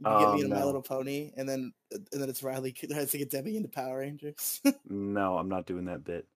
You 0.00 0.06
get 0.06 0.12
Oh, 0.28 0.34
me 0.34 0.42
into 0.42 0.54
My. 0.54 0.64
Little 0.64 0.82
Pony, 0.82 1.30
and 1.36 1.48
then 1.48 1.72
uh, 1.94 1.98
and 2.12 2.22
then 2.22 2.28
it's 2.30 2.42
Riely 2.42 2.72
tries 2.72 3.10
to 3.10 3.18
get 3.18 3.30
Debbie 3.30 3.56
into 3.56 3.68
Power 3.68 3.98
Rangers. 4.00 4.60
No, 4.88 5.38
I'm 5.38 5.48
not 5.48 5.66
doing 5.66 5.84
that 5.86 6.04
bit. 6.04 6.26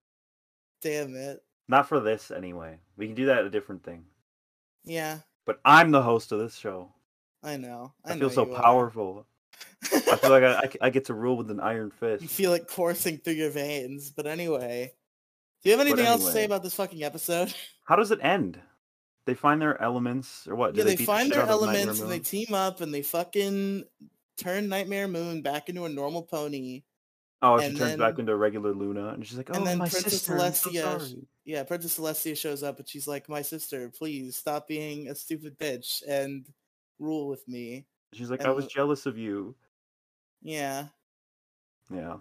Damn 0.82 1.14
it! 1.16 1.42
Not 1.68 1.88
for 1.88 1.98
this 2.00 2.30
anyway. 2.30 2.78
We 2.96 3.06
can 3.06 3.14
do 3.14 3.26
that 3.26 3.44
a 3.44 3.50
different 3.50 3.82
thing. 3.84 4.04
Yeah, 4.84 5.18
But 5.46 5.60
I'm 5.64 5.90
the 5.90 6.02
host 6.02 6.30
of 6.32 6.38
this 6.38 6.54
show. 6.56 6.90
I 7.42 7.56
know. 7.56 7.94
I, 8.04 8.12
I, 8.12 8.14
know 8.14 8.20
feel 8.28 8.30
so 8.30 8.46
powerful. 8.46 9.26
I 9.92 10.16
feel 10.16 10.30
like 10.30 10.42
I, 10.44 10.54
I, 10.56 10.70
I 10.82 10.90
get 10.90 11.06
to 11.06 11.14
rule 11.14 11.36
with 11.38 11.50
an 11.50 11.60
iron 11.60 11.90
fist. 11.90 12.22
you 12.22 12.28
feel 12.28 12.52
it 12.52 12.68
coursing 12.68 13.16
through 13.18 13.34
your 13.34 13.50
veins. 13.50 14.10
But 14.10 14.26
anyway, 14.26 14.92
do 15.62 15.70
you 15.70 15.76
have 15.76 15.86
anything 15.86 16.04
else 16.06 16.24
to 16.26 16.32
say 16.32 16.44
about 16.44 16.62
this 16.62 16.74
fucking 16.74 17.02
episode? 17.02 17.54
How 17.84 17.96
does 17.96 18.10
it 18.10 18.18
end? 18.22 18.58
They 19.26 19.34
find 19.34 19.60
their 19.60 19.80
elements, 19.80 20.46
or 20.46 20.54
what? 20.54 20.74
Do 20.74 20.78
yeah, 20.78 20.84
they, 20.84 20.92
beat 20.92 20.98
the 20.98 21.04
find 21.06 21.26
shit 21.26 21.34
their 21.34 21.42
out 21.44 21.50
of 21.50 21.60
Nightmare 21.62 21.76
elements 21.76 22.00
and 22.00 22.10
they 22.10 22.18
team 22.18 22.52
up 22.52 22.80
and 22.80 22.92
they 22.92 23.02
fucking 23.02 23.84
turn 24.36 24.68
Nightmare 24.68 25.08
Moon 25.08 25.40
back 25.42 25.68
into 25.68 25.84
a 25.84 25.88
normal 25.88 26.22
pony. 26.22 26.82
Oh, 27.40 27.60
she 27.60 27.74
turns 27.74 27.96
back 27.96 28.18
into 28.18 28.32
a 28.32 28.36
regular 28.36 28.72
Luna, 28.72 29.08
and 29.08 29.26
she's 29.26 29.36
like, 29.36 29.50
"Oh, 29.50 29.54
and 29.54 29.66
then 29.66 29.78
my 29.78 29.88
Princess 29.88 30.12
sister, 30.12 30.38
so 30.38 30.70
Celestia- 30.70 30.98
sorry." 30.98 31.26
Yeah, 31.44 31.62
Princess 31.64 31.98
Celestia 31.98 32.36
shows 32.36 32.62
up 32.62 32.78
and 32.78 32.88
she's 32.88 33.06
like, 33.06 33.28
"My 33.28 33.42
sister, 33.42 33.90
please 33.90 34.34
stop 34.36 34.66
being 34.66 35.08
a 35.08 35.14
stupid 35.14 35.58
bitch 35.58 36.02
and 36.08 36.46
rule 36.98 37.28
with 37.28 37.46
me." 37.46 37.84
She's 38.14 38.30
like, 38.30 38.40
and 38.40 38.48
"I 38.48 38.52
was 38.52 38.66
jealous 38.66 39.04
of 39.06 39.18
you." 39.18 39.54
Yeah, 40.42 40.88
Yeah. 41.90 42.16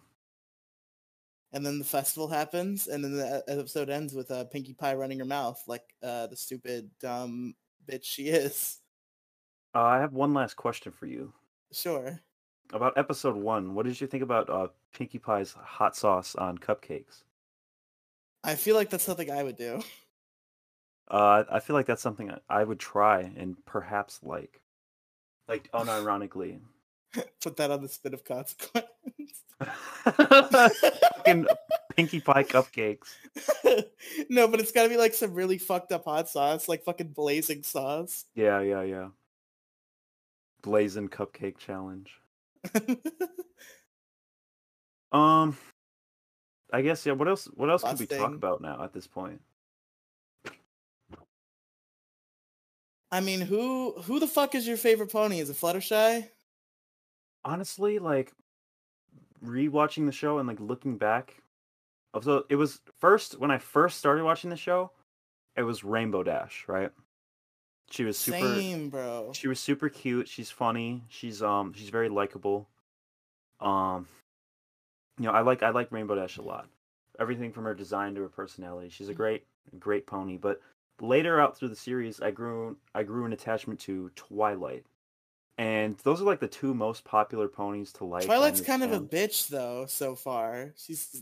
And 1.54 1.66
then 1.66 1.80
the 1.80 1.86
festival 1.86 2.28
happens, 2.28 2.88
and 2.88 3.04
then 3.04 3.16
the 3.16 3.44
e- 3.48 3.52
episode 3.52 3.90
ends 3.90 4.14
with 4.14 4.30
uh, 4.32 4.44
Pinkie 4.46 4.74
Pie 4.74 4.96
running 4.96 5.20
her 5.20 5.26
mouth 5.26 5.62
like 5.68 5.84
uh, 6.04 6.28
the 6.28 6.36
stupid 6.36 6.90
dumb 7.00 7.54
bitch 7.90 8.04
she 8.04 8.24
is. 8.30 8.80
Uh, 9.76 9.82
I 9.84 10.00
have 10.00 10.14
one 10.14 10.34
last 10.34 10.56
question 10.56 10.92
for 10.92 11.06
you 11.06 11.34
Sure. 11.72 12.20
about 12.74 12.98
episode 12.98 13.36
one. 13.36 13.74
What 13.76 13.86
did 13.86 14.00
you 14.02 14.08
think 14.08 14.24
about 14.24 14.50
uh, 14.50 14.68
Pinkie 14.94 15.20
Pie's 15.20 15.54
hot 15.54 15.96
sauce 15.96 16.36
on 16.36 16.58
cupcakes? 16.58 17.24
I 18.44 18.56
feel 18.56 18.76
like 18.76 18.90
that's 18.90 19.04
something 19.04 19.32
I 19.32 19.42
would 19.44 19.56
do. 19.56 19.82
Uh, 21.10 21.44
I 21.52 21.60
feel 21.60 21.76
like 21.76 21.86
that's 21.86 22.02
something 22.02 22.32
I- 22.32 22.40
I 22.50 22.64
would 22.64 22.80
try 22.80 23.32
and 23.36 23.56
perhaps 23.66 24.20
like, 24.24 24.62
like 25.48 25.72
unironically. 25.74 26.60
Put 27.44 27.58
that 27.58 27.70
on 27.72 27.82
the 27.82 27.90
spin 27.90 28.14
of 28.14 28.24
consequence. 28.24 28.88
Fucking 31.26 31.48
Pinkie 31.96 32.22
Pie 32.22 32.44
cupcakes. 32.44 33.14
no, 34.30 34.48
but 34.48 34.60
it's 34.60 34.72
gotta 34.72 34.90
be 34.90 34.98
like 34.98 35.14
some 35.14 35.34
really 35.34 35.58
fucked 35.58 35.92
up 35.92 36.06
hot 36.06 36.30
sauce, 36.30 36.68
like 36.68 36.84
fucking 36.84 37.10
blazing 37.10 37.64
sauce. 37.64 38.26
Yeah, 38.36 38.62
yeah, 38.62 38.84
yeah. 38.84 39.08
Blazing 40.62 41.10
cupcake 41.10 41.58
challenge. 41.58 42.20
Um, 45.14 45.56
I 46.74 46.82
guess 46.82 47.06
yeah. 47.06 47.14
What 47.14 47.28
else? 47.28 47.46
What 47.54 47.70
else 47.70 47.84
could 47.84 48.00
we 48.00 48.08
talk 48.08 48.34
about 48.34 48.62
now 48.62 48.84
at 48.84 48.94
this 48.94 49.08
point? 49.08 49.40
I 53.12 53.22
mean, 53.22 53.42
who 53.42 53.94
who 54.02 54.20
the 54.20 54.28
fuck 54.28 54.56
is 54.56 54.68
your 54.68 54.78
favorite 54.78 55.12
pony? 55.12 55.40
Is 55.40 55.52
it 55.52 55.58
Fluttershy? 55.58 56.28
Honestly, 57.46 58.00
like 58.00 58.34
rewatching 59.44 60.06
the 60.06 60.12
show 60.12 60.40
and 60.40 60.48
like 60.48 60.60
looking 60.60 60.98
back. 60.98 61.42
So 62.22 62.46
it 62.50 62.56
was 62.56 62.80
first 63.00 63.40
when 63.40 63.52
I 63.52 63.58
first 63.58 63.98
started 63.98 64.24
watching 64.24 64.50
the 64.50 64.56
show, 64.56 64.92
it 65.56 65.64
was 65.64 65.84
Rainbow 65.84 66.24
Dash, 66.24 66.66
right? 66.68 66.92
She 67.90 68.04
was 68.04 68.18
super. 68.18 68.56
Same, 68.56 68.90
bro. 68.90 69.32
She 69.34 69.48
was 69.48 69.60
super 69.60 69.90
cute. 69.90 70.28
She's 70.28 70.52
funny. 70.52 71.04
She's 71.10 71.42
um 71.42 71.74
she's 71.74 71.90
very 71.90 72.10
likable. 72.10 72.68
Um 73.60 74.08
you 75.20 75.26
know, 75.26 75.32
I 75.32 75.42
like 75.42 75.64
I 75.64 75.70
like 75.70 75.92
Rainbow 75.92 76.16
Dash 76.16 76.38
a 76.38 76.42
lot. 76.42 76.68
Everything 77.20 77.52
from 77.52 77.66
her 77.66 77.74
design 77.74 78.16
to 78.16 78.22
her 78.22 78.30
personality. 78.30 78.90
She's 78.90 79.10
a 79.10 79.14
great 79.14 79.46
great 79.80 80.06
pony, 80.06 80.38
but 80.38 80.62
later 81.02 81.40
out 81.40 81.58
through 81.58 81.70
the 81.70 81.76
series 81.76 82.22
I 82.22 82.32
grew 82.32 82.78
I 82.94 83.04
grew 83.04 83.26
an 83.26 83.34
attachment 83.34 83.80
to 83.82 84.12
Twilight. 84.16 84.86
And 85.58 85.98
those 86.00 86.20
are 86.22 86.26
like 86.26 86.40
the 86.40 86.48
two 86.48 86.74
most 86.74 87.04
popular 87.04 87.48
ponies 87.48 87.94
to 87.94 88.06
like. 88.06 88.26
Twilight's 88.26 88.62
kind 88.62 88.84
of 88.84 88.92
a 88.92 89.00
bitch 89.00 89.50
though, 89.50 89.86
so 89.88 90.16
far. 90.16 90.74
She's 90.76 91.22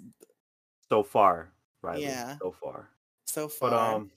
so 0.89 1.03
far, 1.03 1.51
right? 1.81 1.99
Yeah. 1.99 2.37
So 2.39 2.51
far. 2.51 2.89
so 3.25 3.47
far. 3.49 3.69
But 3.69 3.77
um, 3.77 4.11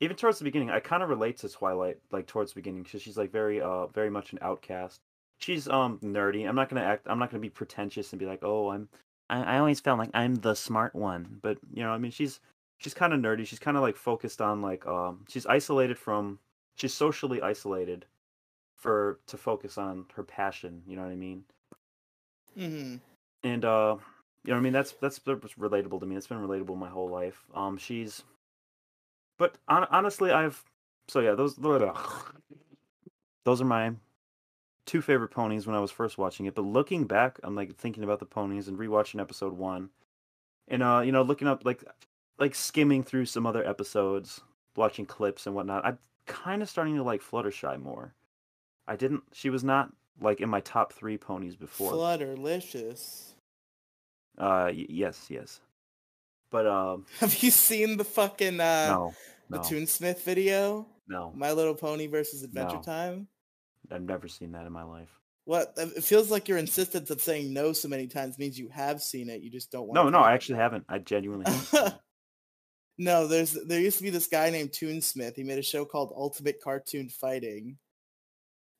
even 0.00 0.16
towards 0.16 0.38
the 0.38 0.44
beginning, 0.44 0.70
I 0.70 0.80
kind 0.80 1.02
of 1.02 1.08
relate 1.08 1.38
to 1.38 1.48
Twilight, 1.48 1.98
like 2.10 2.26
towards 2.26 2.52
the 2.52 2.56
beginning, 2.56 2.82
because 2.82 3.02
she's 3.02 3.16
like 3.16 3.32
very, 3.32 3.60
uh, 3.60 3.86
very 3.86 4.10
much 4.10 4.32
an 4.32 4.38
outcast. 4.42 5.00
She's 5.38 5.68
um 5.68 5.98
nerdy. 6.02 6.46
I'm 6.46 6.54
not 6.54 6.68
gonna 6.68 6.82
act. 6.82 7.06
I'm 7.08 7.18
not 7.18 7.30
gonna 7.30 7.40
be 7.40 7.48
pretentious 7.48 8.12
and 8.12 8.20
be 8.20 8.26
like, 8.26 8.40
oh, 8.42 8.70
I'm. 8.70 8.88
I, 9.30 9.56
I 9.56 9.58
always 9.58 9.80
felt 9.80 9.98
like 9.98 10.10
I'm 10.12 10.34
the 10.34 10.54
smart 10.54 10.94
one, 10.94 11.38
but 11.40 11.56
you 11.72 11.82
know, 11.82 11.90
I 11.90 11.98
mean, 11.98 12.10
she's 12.10 12.40
she's 12.76 12.92
kind 12.92 13.14
of 13.14 13.20
nerdy. 13.20 13.46
She's 13.46 13.58
kind 13.58 13.78
of 13.78 13.82
like 13.82 13.96
focused 13.96 14.42
on 14.42 14.60
like 14.60 14.86
um, 14.86 15.24
she's 15.28 15.46
isolated 15.46 15.98
from. 15.98 16.38
She's 16.76 16.92
socially 16.94 17.42
isolated, 17.42 18.06
for 18.80 19.20
to 19.28 19.36
focus 19.36 19.78
on 19.78 20.06
her 20.14 20.24
passion. 20.24 20.82
You 20.86 20.96
know 20.96 21.02
what 21.02 21.12
I 21.12 21.16
mean? 21.16 21.44
hmm 22.56 22.96
and 23.44 23.64
uh 23.64 23.96
you 24.44 24.50
know 24.50 24.56
what 24.56 24.60
i 24.60 24.60
mean 24.60 24.72
that's 24.72 24.92
that's 25.00 25.20
relatable 25.20 26.00
to 26.00 26.04
me 26.04 26.16
it's 26.16 26.26
been 26.26 26.38
relatable 26.38 26.76
my 26.76 26.88
whole 26.88 27.08
life 27.08 27.44
um 27.54 27.78
she's 27.78 28.24
but 29.38 29.56
hon- 29.68 29.86
honestly 29.90 30.32
i've 30.32 30.64
so 31.08 31.20
yeah 31.20 31.32
those 31.34 31.54
those 33.44 33.60
are 33.60 33.64
my 33.64 33.92
two 34.86 35.00
favorite 35.00 35.28
ponies 35.28 35.66
when 35.66 35.76
I 35.76 35.80
was 35.80 35.92
first 35.92 36.18
watching 36.18 36.46
it, 36.46 36.54
but 36.56 36.62
looking 36.64 37.04
back, 37.04 37.38
I'm 37.44 37.54
like 37.54 37.76
thinking 37.76 38.02
about 38.02 38.18
the 38.18 38.26
ponies 38.26 38.66
and 38.66 38.78
rewatching 38.78 39.20
episode 39.20 39.52
one, 39.52 39.90
and 40.68 40.82
uh, 40.82 41.02
you 41.04 41.12
know, 41.12 41.22
looking 41.22 41.48
up 41.48 41.64
like 41.64 41.84
like 42.38 42.54
skimming 42.54 43.02
through 43.04 43.26
some 43.26 43.46
other 43.46 43.64
episodes, 43.64 44.40
watching 44.76 45.06
clips 45.06 45.46
and 45.46 45.54
whatnot. 45.54 45.84
I'm 45.84 45.98
kind 46.26 46.60
of 46.62 46.68
starting 46.68 46.96
to 46.96 47.02
like 47.04 47.22
Fluttershy 47.22 47.80
more. 47.80 48.14
I 48.90 48.96
didn't. 48.96 49.22
She 49.32 49.50
was 49.50 49.62
not 49.62 49.92
like 50.20 50.40
in 50.40 50.48
my 50.48 50.60
top 50.60 50.92
three 50.92 51.16
ponies 51.16 51.54
before. 51.54 51.92
Flutterlicious. 51.92 53.34
Uh, 54.36 54.66
y- 54.74 54.86
yes, 54.88 55.26
yes, 55.28 55.60
but 56.50 56.66
um, 56.66 57.06
Have 57.20 57.40
you 57.40 57.52
seen 57.52 57.96
the 57.96 58.04
fucking 58.04 58.60
uh 58.60 58.88
no, 58.88 59.14
the 59.48 59.58
Toonsmith 59.58 60.22
video? 60.22 60.86
no. 61.06 61.32
My 61.36 61.52
Little 61.52 61.74
Pony 61.74 62.08
versus 62.08 62.42
Adventure 62.42 62.76
No. 62.76 62.82
Time? 62.82 63.28
I've 63.92 64.02
never 64.02 64.26
seen 64.26 64.52
that 64.52 64.66
in 64.66 64.72
my 64.72 64.82
life. 64.82 65.08
What? 65.44 65.72
It 65.76 66.02
feels 66.02 66.30
like 66.30 66.48
your 66.48 66.58
insistence 66.58 67.10
of 67.10 67.20
saying 67.20 67.52
no 67.52 67.72
so 67.72 67.88
many 67.88 68.08
times 68.08 68.38
means 68.38 68.58
you 68.58 68.68
have 68.70 69.00
seen 69.02 69.28
it. 69.30 69.40
You 69.40 69.50
just 69.50 69.70
don't 69.70 69.86
want. 69.86 69.94
No, 69.94 70.08
no, 70.08 70.18
I 70.18 70.32
actually 70.32 70.58
haven't. 70.58 70.84
I 70.88 70.98
genuinely 70.98 71.50
haven't. 71.50 71.94
no, 72.98 73.28
there's 73.28 73.52
there 73.52 73.80
used 73.80 73.98
to 73.98 74.02
be 74.02 74.10
this 74.10 74.26
guy 74.26 74.50
named 74.50 74.70
Toonsmith. 74.70 75.36
He 75.36 75.44
made 75.44 75.58
a 75.58 75.62
show 75.62 75.84
called 75.84 76.12
Ultimate 76.16 76.60
Cartoon 76.60 77.08
Fighting. 77.08 77.78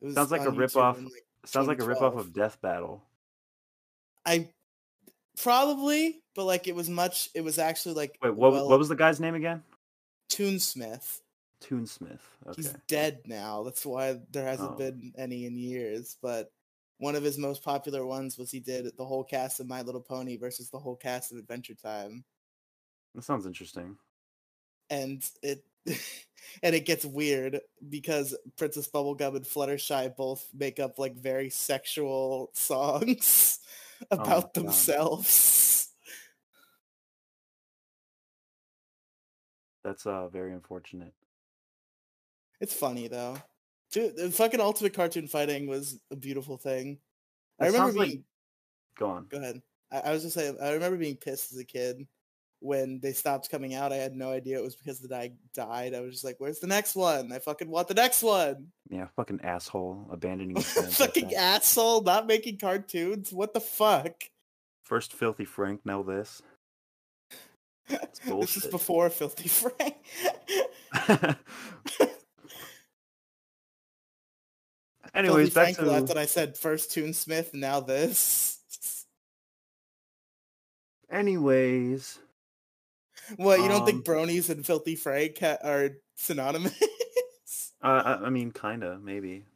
Was 0.00 0.14
Sounds 0.14 0.30
like 0.30 0.42
a 0.42 0.50
rip-off- 0.50 1.00
like, 1.02 1.26
Sounds 1.44 1.68
like 1.68 1.78
a 1.78 1.82
ripoff 1.82 2.12
2012. 2.12 2.16
of 2.18 2.32
Death 2.32 2.60
Battle. 2.60 3.02
I 4.26 4.48
probably, 5.40 6.22
but 6.34 6.44
like 6.44 6.68
it 6.68 6.74
was 6.74 6.88
much. 6.90 7.30
It 7.34 7.40
was 7.42 7.58
actually 7.58 7.94
like 7.94 8.18
Wait, 8.22 8.34
what 8.34 8.52
well, 8.52 8.68
what 8.68 8.78
was 8.78 8.88
the 8.88 8.96
guy's 8.96 9.20
name 9.20 9.34
again? 9.34 9.62
Toonsmith? 10.30 11.20
Toonsmith. 11.62 12.20
Okay. 12.46 12.56
He's 12.62 12.74
dead 12.88 13.20
now. 13.26 13.62
That's 13.62 13.84
why 13.84 14.20
there 14.30 14.44
hasn't 14.46 14.72
Oh. 14.72 14.76
been 14.76 15.12
any 15.16 15.46
in 15.46 15.56
years. 15.56 16.16
But 16.22 16.52
one 16.98 17.14
of 17.16 17.22
his 17.22 17.38
most 17.38 17.62
popular 17.62 18.04
ones 18.06 18.36
was 18.38 18.50
he 18.50 18.60
did 18.60 18.94
the 18.96 19.04
whole 19.04 19.24
cast 19.24 19.60
of 19.60 19.66
My 19.66 19.82
Little 19.82 20.00
Pony 20.02 20.36
versus 20.36 20.70
the 20.70 20.78
whole 20.78 20.96
cast 20.96 21.32
of 21.32 21.38
Adventure 21.38 21.74
Time, 21.74 22.24
That 23.14 23.22
sounds 23.22 23.46
interesting. 23.46 23.96
and 24.90 25.28
it 25.42 25.64
and 26.62 26.74
it 26.74 26.86
gets 26.86 27.04
weird 27.04 27.60
because 27.88 28.36
Princess 28.56 28.88
Bubblegum 28.88 29.36
and 29.36 29.44
Fluttershy 29.44 30.14
both 30.16 30.46
make 30.54 30.78
up 30.80 30.98
like 30.98 31.14
very 31.16 31.50
sexual 31.50 32.50
songs 32.54 33.58
Oh 34.10 34.16
about 34.16 34.54
God. 34.54 34.64
themselves. 34.64 35.88
That's 39.84 40.06
uh 40.06 40.28
very 40.28 40.52
unfortunate. 40.52 41.14
It's 42.60 42.74
funny 42.74 43.08
though. 43.08 43.38
Dude, 43.92 44.16
the 44.16 44.30
fucking 44.30 44.60
Ultimate 44.60 44.94
Cartoon 44.94 45.26
Fighting 45.26 45.66
was 45.66 45.98
a 46.10 46.16
beautiful 46.16 46.56
thing. 46.56 46.98
I 47.58 47.66
remember 47.66 47.86
sounds 47.88 47.96
like- 47.96 48.08
being 48.08 48.24
Go 48.98 49.06
on. 49.08 49.26
Go 49.30 49.38
ahead. 49.38 49.62
I, 49.90 50.00
I 50.00 50.12
was 50.12 50.22
just 50.22 50.34
saying, 50.34 50.58
I 50.62 50.72
remember 50.72 50.98
being 50.98 51.16
pissed 51.16 51.52
as 51.52 51.58
a 51.58 51.64
kid 51.64 52.06
when 52.60 53.00
they 53.00 53.12
stopped 53.12 53.50
coming 53.50 53.74
out. 53.74 53.92
I 53.92 53.96
had 53.96 54.14
no 54.14 54.30
idea 54.30 54.58
it 54.58 54.62
was 54.62 54.76
because 54.76 55.00
the 55.00 55.08
guy 55.08 55.32
died. 55.54 55.94
I 55.94 56.00
was 56.00 56.12
just 56.12 56.24
like, 56.24 56.36
"Where's 56.38 56.60
the 56.60 56.66
next 56.66 56.94
one? 56.94 57.32
I 57.32 57.38
fucking 57.38 57.68
want 57.68 57.88
the 57.88 57.94
next 57.94 58.22
one." 58.22 58.68
Yeah, 58.88 59.08
fucking 59.16 59.40
asshole 59.42 60.08
abandoning 60.10 60.56
fans 60.60 61.00
like 61.00 61.14
fucking 61.14 61.34
asshole, 61.34 62.02
not 62.02 62.26
making 62.26 62.58
cartoons. 62.58 63.32
What 63.32 63.54
the 63.54 63.60
fuck? 63.60 64.24
First 64.84 65.12
filthy 65.12 65.44
Frank, 65.44 65.80
now 65.84 66.02
this. 66.02 66.42
this 68.24 68.56
is 68.56 68.66
before 68.66 69.10
Filthy 69.10 69.48
Frank. 69.48 69.96
Anyways, 75.12 75.52
Filthy 75.52 75.54
back 75.54 75.74
Frank 75.74 75.78
to 75.78 75.84
left, 75.86 76.10
and 76.10 76.18
I 76.18 76.26
said 76.26 76.56
first 76.56 76.90
Toonsmith, 76.90 77.52
now 77.52 77.80
this. 77.80 79.06
anyways. 81.10 82.18
What 83.36 83.60
you 83.60 83.68
don't 83.68 83.82
Um, 83.82 83.86
think 83.86 84.04
Bronies 84.04 84.50
and 84.50 84.64
Filthy 84.64 84.96
Frank 84.96 85.38
ha- 85.38 85.58
are 85.62 85.90
synonymous? 86.16 86.74
Uh, 87.82 88.02
I, 88.20 88.26
I 88.26 88.30
mean, 88.30 88.52
kinda, 88.52 88.98
maybe. 89.02 89.46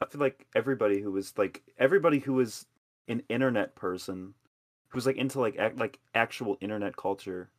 I 0.00 0.06
feel 0.06 0.20
like 0.20 0.46
everybody 0.54 1.00
who 1.00 1.10
was 1.10 1.36
like 1.36 1.62
everybody 1.78 2.18
who 2.20 2.34
was 2.34 2.66
an 3.08 3.22
internet 3.28 3.74
person, 3.74 4.34
who 4.88 4.96
was 4.96 5.06
like 5.06 5.16
into 5.16 5.40
like 5.40 5.56
ac- 5.58 5.76
like 5.76 5.98
actual 6.14 6.56
internet 6.60 6.96
culture, 6.96 7.50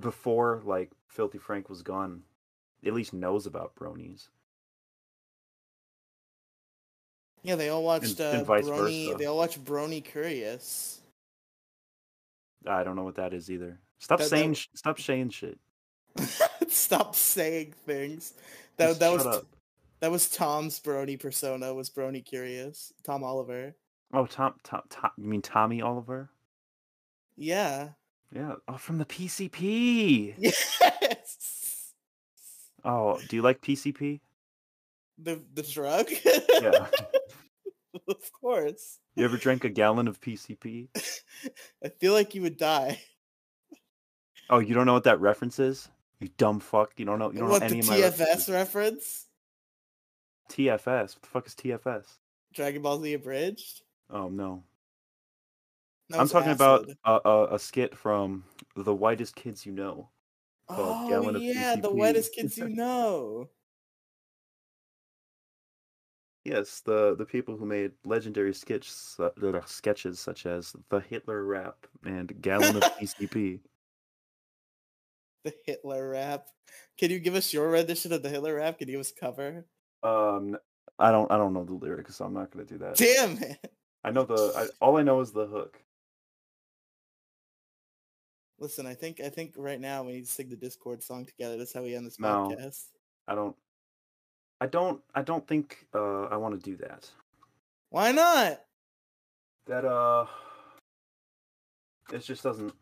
before 0.00 0.62
like 0.64 0.92
Filthy 1.08 1.38
Frank 1.38 1.68
was 1.70 1.82
gone, 1.82 2.24
at 2.84 2.94
least 2.94 3.12
knows 3.14 3.46
about 3.46 3.74
bronies. 3.76 4.28
yeah, 7.42 7.56
they 7.56 7.68
all 7.68 7.82
watched 7.84 8.20
and 8.20 8.20
uh, 8.20 8.44
vice 8.44 8.66
Brony. 8.66 9.06
versa. 9.06 9.18
They 9.18 9.26
all 9.26 9.36
watched 9.36 9.64
Brony 9.64 10.02
Curious. 10.04 11.00
I 12.66 12.82
don't 12.84 12.96
know 12.96 13.04
what 13.04 13.16
that 13.16 13.32
is 13.34 13.50
either. 13.50 13.80
Stop 14.04 14.18
That- 14.18 14.24
that- 14.24 14.28
saying 14.36 14.52
sh- 14.54 14.68
stop 14.74 15.00
saying 15.00 15.30
shit. 15.30 15.58
Stop 16.68 17.16
saying 17.16 17.72
things. 17.86 18.34
That 18.76 18.88
Just 18.88 19.00
that 19.00 19.12
was 19.12 19.26
up. 19.26 19.46
that 20.00 20.10
was 20.10 20.28
Tom's 20.28 20.78
Brony 20.78 21.18
persona. 21.18 21.72
Was 21.72 21.88
Brony 21.88 22.22
Curious? 22.24 22.92
Tom 23.02 23.24
Oliver. 23.24 23.74
Oh, 24.12 24.26
Tom, 24.26 24.54
Tom, 24.62 24.82
Tom, 24.90 25.10
you 25.16 25.24
mean 25.26 25.40
Tommy 25.42 25.80
Oliver? 25.80 26.28
Yeah. 27.36 27.88
Yeah. 28.30 28.56
Oh, 28.68 28.76
from 28.76 28.98
the 28.98 29.06
PCP. 29.06 30.34
Yes. 30.38 31.92
Oh, 32.84 33.18
do 33.28 33.36
you 33.36 33.42
like 33.42 33.62
PCP? 33.62 34.20
The 35.18 35.40
the 35.54 35.62
drug. 35.62 36.10
Yeah. 36.60 36.86
of 38.08 38.32
course. 38.40 38.98
You 39.16 39.24
ever 39.24 39.38
drank 39.38 39.64
a 39.64 39.68
gallon 39.70 40.08
of 40.08 40.20
PCP? 40.20 40.88
I 41.82 41.88
feel 41.88 42.12
like 42.12 42.34
you 42.34 42.42
would 42.42 42.58
die. 42.58 43.00
Oh, 44.50 44.58
you 44.58 44.74
don't 44.74 44.86
know 44.86 44.92
what 44.92 45.04
that 45.04 45.20
reference 45.20 45.58
is? 45.58 45.88
You 46.20 46.28
dumb 46.36 46.60
fuck. 46.60 46.92
You 46.96 47.04
don't 47.04 47.18
know. 47.18 47.32
You 47.32 47.40
don't 47.40 47.48
what 47.48 47.62
know 47.62 47.68
the 47.68 47.74
any 47.74 47.80
of 47.80 47.88
my 47.88 47.96
TFS 47.96 48.52
reference? 48.52 49.26
TFS. 50.50 51.14
What 51.14 51.22
the 51.22 51.28
fuck 51.28 51.46
is 51.46 51.54
TFS? 51.54 52.04
Dragon 52.52 52.82
Ball 52.82 53.00
Z 53.00 53.14
abridged. 53.14 53.82
Oh 54.10 54.28
no. 54.28 54.62
That 56.10 56.20
I'm 56.20 56.28
talking 56.28 56.52
about 56.52 56.90
a, 57.04 57.20
a, 57.24 57.54
a 57.54 57.58
skit 57.58 57.96
from 57.96 58.44
The 58.76 58.94
Whitest 58.94 59.34
Kids 59.34 59.64
You 59.64 59.72
Know. 59.72 60.10
Oh 60.68 61.36
yeah, 61.38 61.76
the 61.76 61.90
whitest 61.90 62.34
kids 62.34 62.56
you 62.56 62.68
know. 62.68 63.50
Yes, 66.44 66.80
the 66.80 67.14
the 67.16 67.24
people 67.24 67.56
who 67.56 67.66
made 67.66 67.92
legendary 68.04 68.54
sketches 68.54 69.16
uh, 69.18 69.60
sketches 69.66 70.20
such 70.20 70.46
as 70.46 70.74
the 70.88 71.00
Hitler 71.00 71.44
rap 71.44 71.86
and 72.04 72.40
Gallon 72.40 72.76
of 72.76 72.82
PCP. 73.00 73.60
The 75.44 75.54
Hitler 75.64 76.08
rap. 76.10 76.48
Can 76.98 77.10
you 77.10 77.18
give 77.18 77.34
us 77.34 77.52
your 77.52 77.68
rendition 77.68 78.12
of 78.12 78.22
the 78.22 78.30
Hitler 78.30 78.54
rap? 78.56 78.78
Can 78.78 78.88
you 78.88 78.94
give 78.94 79.00
us 79.00 79.12
a 79.14 79.20
cover? 79.20 79.66
Um, 80.02 80.56
I 80.98 81.10
don't 81.12 81.30
I 81.30 81.36
don't 81.36 81.52
know 81.52 81.64
the 81.64 81.74
lyrics, 81.74 82.16
so 82.16 82.24
I'm 82.24 82.34
not 82.34 82.50
gonna 82.50 82.64
do 82.64 82.78
that. 82.78 82.96
Damn 82.96 83.36
it. 83.38 83.74
I 84.02 84.10
know 84.10 84.24
the 84.24 84.52
I, 84.56 84.66
all 84.84 84.96
I 84.96 85.02
know 85.02 85.20
is 85.20 85.32
the 85.32 85.46
hook. 85.46 85.78
Listen, 88.58 88.86
I 88.86 88.94
think 88.94 89.20
I 89.20 89.28
think 89.28 89.54
right 89.56 89.80
now 89.80 90.02
we 90.02 90.12
need 90.12 90.26
to 90.26 90.30
sing 90.32 90.48
the 90.48 90.56
Discord 90.56 91.02
song 91.02 91.26
together. 91.26 91.56
That's 91.58 91.72
how 91.72 91.82
we 91.82 91.94
end 91.94 92.06
this 92.06 92.18
No. 92.18 92.50
podcast. 92.50 92.84
I 93.28 93.34
don't. 93.34 93.56
I 94.60 94.66
don't. 94.66 95.02
I 95.14 95.22
don't 95.22 95.46
think 95.46 95.86
uh, 95.94 96.24
I 96.24 96.36
want 96.36 96.54
to 96.54 96.70
do 96.70 96.76
that. 96.78 97.10
Why 97.90 98.12
not? 98.12 98.60
That 99.66 99.84
uh, 99.84 100.26
it 102.12 102.20
just 102.20 102.42
doesn't. 102.42 102.72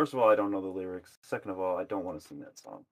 First 0.00 0.14
of 0.14 0.20
all, 0.20 0.30
I 0.30 0.34
don't 0.34 0.50
know 0.50 0.62
the 0.62 0.68
lyrics. 0.68 1.18
Second 1.20 1.50
of 1.50 1.60
all, 1.60 1.76
I 1.76 1.84
don't 1.84 2.06
want 2.06 2.18
to 2.18 2.26
sing 2.26 2.40
that 2.40 2.58
song. 2.58 2.86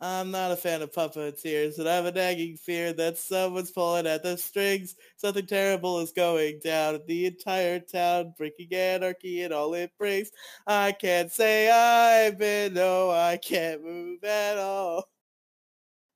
I'm 0.00 0.32
not 0.32 0.50
a 0.50 0.56
fan 0.56 0.82
of 0.82 0.90
puppeteers, 0.90 1.78
and 1.78 1.88
I 1.88 1.94
have 1.94 2.06
a 2.06 2.10
nagging 2.10 2.56
fear 2.56 2.92
that 2.94 3.16
someone's 3.16 3.70
pulling 3.70 4.08
at 4.08 4.24
the 4.24 4.36
strings. 4.36 4.96
Something 5.18 5.46
terrible 5.46 6.00
is 6.00 6.10
going 6.10 6.58
down 6.58 6.98
the 7.06 7.26
entire 7.26 7.78
town, 7.78 8.34
breaking 8.36 8.72
anarchy 8.72 9.44
and 9.44 9.54
all 9.54 9.72
it 9.74 9.92
brings. 10.00 10.32
I 10.66 10.90
can't 10.90 11.30
say 11.30 11.70
I've 11.70 12.40
been, 12.40 12.74
no, 12.74 13.12
I 13.12 13.36
can't 13.36 13.84
move 13.84 14.24
at 14.24 14.58
all. 14.58 15.08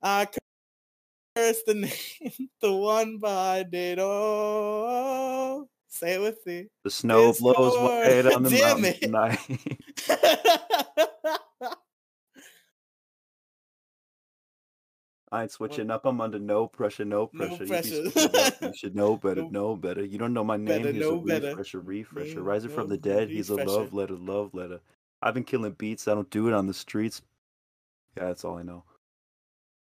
I 0.01 0.27
curse 1.37 1.63
the 1.65 1.73
name, 2.21 2.49
the 2.59 2.73
one 2.73 3.17
behind 3.19 3.73
it 3.73 3.97
all. 3.97 5.69
Say 5.93 6.15
it 6.15 6.21
with 6.21 6.43
me. 6.47 6.65
The 6.83 6.89
snow 6.89 7.33
blows 7.39 7.73
Discord. 7.73 8.25
white 8.25 8.33
on 8.33 8.41
the 8.43 8.49
Damn 8.49 8.81
mountain 8.81 8.85
it. 8.85 9.01
tonight. 9.01 9.39
I 15.31 15.43
ain't 15.43 15.51
switching 15.51 15.89
up. 15.89 16.05
I'm 16.05 16.21
under 16.21 16.37
no 16.37 16.67
pressure, 16.67 17.05
no 17.05 17.29
No 17.33 17.47
pressure. 17.47 17.63
You, 17.63 18.03
be 18.03 18.11
pressure. 18.11 18.37
up, 18.37 18.61
you 18.61 18.73
should 18.75 18.95
know 18.95 19.17
better, 19.23 19.41
No- 19.43 19.49
know 19.49 19.75
better. 19.75 20.03
You 20.03 20.17
don't 20.19 20.33
know 20.33 20.43
my 20.43 20.57
name. 20.57 20.83
Better 20.83 20.93
know 20.93 21.19
a 21.19 21.21
better. 21.21 21.47
refresher, 21.49 21.79
refresher. 21.79 22.35
Name, 22.35 22.43
Rising 22.43 22.69
from 22.69 22.89
the 22.89 22.97
dead. 22.97 23.29
He's 23.29 23.49
a 23.49 23.55
love 23.55 23.93
letter, 23.93 24.13
love 24.15 24.53
letter. 24.53 24.79
I've 25.23 25.33
been 25.33 25.43
killing 25.43 25.71
beats. 25.73 26.07
I 26.07 26.13
don't 26.13 26.29
do 26.29 26.47
it 26.47 26.53
on 26.53 26.67
the 26.67 26.73
streets. 26.73 27.21
Yeah, 28.17 28.25
that's 28.25 28.45
all 28.45 28.57
I 28.59 28.63
know. 28.63 28.83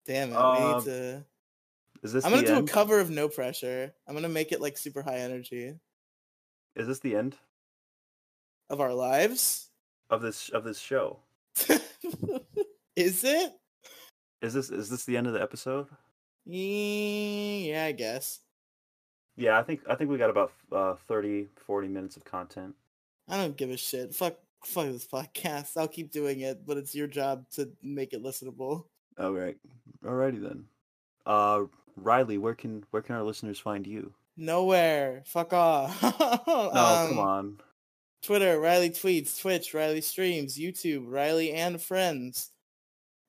Damn 0.06 0.30
it. 0.30 0.36
Um, 0.36 0.76
need 0.76 0.84
to. 0.84 1.24
Is 2.02 2.12
this 2.12 2.24
I'm 2.24 2.30
gonna 2.32 2.46
do 2.46 2.54
end? 2.54 2.68
a 2.68 2.72
cover 2.72 3.00
of 3.00 3.10
No 3.10 3.28
Pressure. 3.28 3.92
I'm 4.06 4.14
gonna 4.14 4.28
make 4.28 4.52
it 4.52 4.60
like 4.60 4.78
super 4.78 5.02
high 5.02 5.18
energy 5.18 5.74
Is 6.76 6.86
this 6.86 7.00
the 7.00 7.16
end 7.16 7.36
of 8.68 8.80
our 8.80 8.94
lives. 8.94 9.70
of 10.08 10.22
this 10.22 10.48
of 10.50 10.64
this 10.64 10.78
show? 10.78 11.18
Is 12.96 13.24
it? 13.24 13.52
Is 14.42 14.54
this 14.54 14.70
is 14.70 14.88
this 14.88 15.04
the 15.04 15.16
end 15.16 15.26
of 15.26 15.32
the 15.32 15.42
episode? 15.42 15.86
Yeah, 16.46 17.84
I 17.84 17.92
guess. 17.92 18.40
Yeah, 19.36 19.58
I 19.58 19.62
think 19.62 19.80
I 19.88 19.94
think 19.94 20.10
we 20.10 20.18
got 20.18 20.30
about 20.30 20.52
uh 20.72 20.94
30 21.08 21.48
40 21.66 21.88
minutes 21.88 22.16
of 22.16 22.24
content. 22.24 22.74
I 23.28 23.36
don't 23.36 23.56
give 23.56 23.70
a 23.70 23.76
shit. 23.76 24.14
Fuck, 24.14 24.36
fuck 24.64 24.86
this 24.86 25.06
podcast. 25.06 25.76
I'll 25.76 25.88
keep 25.88 26.10
doing 26.10 26.40
it, 26.40 26.66
but 26.66 26.76
it's 26.76 26.94
your 26.94 27.06
job 27.06 27.48
to 27.52 27.70
make 27.82 28.12
it 28.12 28.22
listenable. 28.22 28.84
All 29.18 29.32
right. 29.32 29.56
Alrighty 30.04 30.42
then. 30.42 30.64
Uh 31.26 31.64
Riely, 31.96 32.38
where 32.38 32.54
can 32.54 32.84
where 32.90 33.02
can 33.02 33.16
our 33.16 33.22
listeners 33.22 33.58
find 33.58 33.86
you? 33.86 34.12
Nowhere. 34.40 35.22
Fuck 35.26 35.52
off. 35.52 36.00
No, 36.46 36.70
Um, 36.72 37.08
come 37.08 37.18
on. 37.18 37.58
Twitter, 38.22 38.58
Riely 38.58 38.90
tweets, 38.90 39.38
Twitch, 39.40 39.72
Riely 39.74 40.00
streams, 40.00 40.58
YouTube, 40.58 41.04
Riely 41.06 41.52
and 41.52 41.80
friends. 41.80 42.50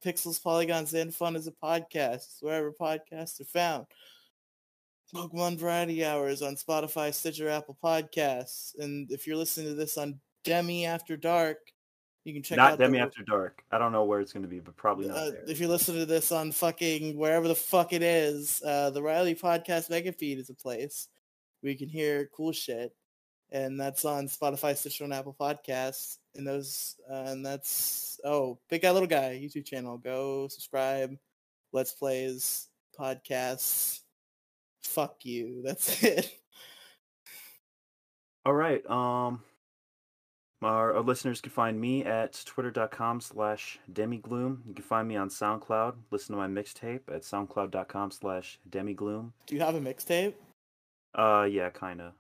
Pixels, 0.04 0.42
Polygons, 0.42 0.94
and 0.94 1.14
Fun 1.14 1.36
is 1.36 1.48
a 1.48 1.52
podcast, 1.52 2.42
wherever 2.42 2.72
podcasts 2.72 3.40
are 3.40 3.46
found. 3.46 3.86
Pokemon 5.14 5.58
Variety 5.58 6.04
Hours 6.04 6.42
on 6.42 6.56
Spotify, 6.56 7.14
Stitcher, 7.14 7.50
Apple 7.50 7.78
Podcasts. 7.84 8.72
And 8.80 9.12
if 9.12 9.28
you're 9.28 9.36
listening 9.36 9.68
to 9.68 9.76
this 9.76 9.98
on 9.98 10.20
Demi 10.46 10.86
After 10.86 11.18
Dark, 11.18 11.58
you 12.24 12.34
can 12.34 12.44
check 12.44 12.58
Not 12.58 12.74
out 12.74 12.80
Demi 12.80 13.00
the, 13.00 13.04
After 13.04 13.24
Dark. 13.24 13.64
I 13.72 13.78
don't 13.78 13.92
know 13.92 14.04
where 14.04 14.20
it's 14.20 14.32
going 14.32 14.44
to 14.44 14.50
be, 14.50 14.60
but 14.60 14.76
probably 14.76 15.08
not 15.08 15.18
uh, 15.18 15.32
there. 15.32 15.44
if 15.48 15.60
you 15.60 15.68
listen 15.68 15.96
to 15.96 16.06
this 16.06 16.32
on 16.32 16.52
fucking 16.52 17.18
wherever 17.18 17.48
the 17.48 17.56
fuck 17.56 17.94
it 17.94 18.04
is, 18.04 18.62
uh, 18.66 18.92
the 18.92 19.02
Riely 19.02 19.36
Podcast 19.36 19.90
Mega 19.90 20.12
Feed 20.12 20.38
is 20.38 20.50
a 20.50 20.54
place 20.54 21.08
where 21.62 21.72
you 21.72 21.78
can 21.78 21.90
hear 21.90 22.30
cool 22.36 22.52
shit, 22.52 22.96
and 23.52 23.80
that's 23.80 24.06
on 24.06 24.28
Spotify, 24.28 24.78
Stitcher, 24.78 25.04
and 25.04 25.14
Apple 25.14 25.36
Podcasts. 25.40 26.18
And 26.36 26.48
those, 26.48 26.96
uh, 27.10 27.26
and 27.28 27.46
that's 27.46 28.20
oh, 28.24 28.60
Big 28.70 28.84
Guy 28.84 28.92
Little 28.92 29.08
Guy 29.08 29.40
YouTube 29.44 29.66
channel. 29.66 29.98
Go 29.98 30.48
subscribe. 30.48 31.18
Let's 31.74 31.94
plays 31.94 32.68
podcasts. 32.98 34.02
Fuck 34.84 35.26
you. 35.26 35.62
That's 35.66 36.04
it. 36.04 36.32
All 38.46 38.54
right. 38.54 38.86
Um, 38.90 39.42
our, 40.62 40.94
our 40.94 41.02
listeners 41.02 41.42
can 41.42 41.52
find 41.52 41.80
me 41.80 42.06
at 42.06 42.40
twitter.com 42.46 43.22
slash 43.22 43.80
demigloom. 43.92 44.60
You 44.68 44.74
can 44.76 44.84
find 44.84 45.08
me 45.08 45.16
on 45.16 45.30
SoundCloud. 45.30 45.96
Listen 46.12 46.36
to 46.36 46.42
my 46.42 46.48
mixtape 46.48 47.02
at 47.08 47.24
soundcloud.com 47.24 48.12
slash 48.12 48.60
demigloom. 48.70 49.32
Do 49.48 49.56
you 49.56 49.62
have 49.62 49.76
a 49.76 49.80
mixtape? 49.80 50.34
Uh, 51.16 51.48
yeah, 51.50 51.70
kind 51.70 52.02
of. 52.02 52.14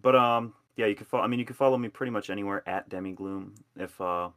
But 0.00 0.14
um, 0.14 0.54
yeah, 0.76 0.86
you 0.86 0.94
can 0.94 1.06
follow. 1.06 1.24
I 1.24 1.26
mean, 1.26 1.40
you 1.40 1.46
can 1.46 1.56
follow 1.56 1.78
me 1.78 1.88
pretty 1.88 2.10
much 2.10 2.30
anywhere 2.30 2.62
at 2.68 2.88
demigloom. 2.88 3.52
If 3.76 4.00
uh, 4.00 4.28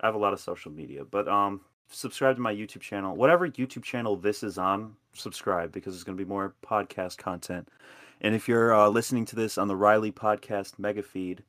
I 0.00 0.06
have 0.06 0.14
a 0.14 0.18
lot 0.18 0.32
of 0.32 0.40
social 0.40 0.70
media, 0.70 1.04
but 1.04 1.26
um, 1.28 1.62
subscribe 1.90 2.36
to 2.36 2.42
my 2.42 2.54
YouTube 2.54 2.80
channel. 2.80 3.16
Whatever 3.16 3.48
YouTube 3.48 3.82
channel 3.82 4.16
this 4.16 4.42
is 4.42 4.58
on, 4.58 4.94
subscribe 5.14 5.72
because 5.72 5.94
there's 5.94 6.04
going 6.04 6.16
to 6.16 6.24
be 6.24 6.28
more 6.28 6.54
podcast 6.64 7.16
content. 7.18 7.68
And 8.24 8.34
if 8.34 8.48
you're 8.48 8.74
uh, 8.74 8.88
listening 8.88 9.26
to 9.26 9.36
this 9.36 9.58
on 9.58 9.68
the 9.68 9.76
Riely 9.76 10.10
Podcast 10.10 10.78
Mega 10.78 11.02
Feed, 11.02 11.44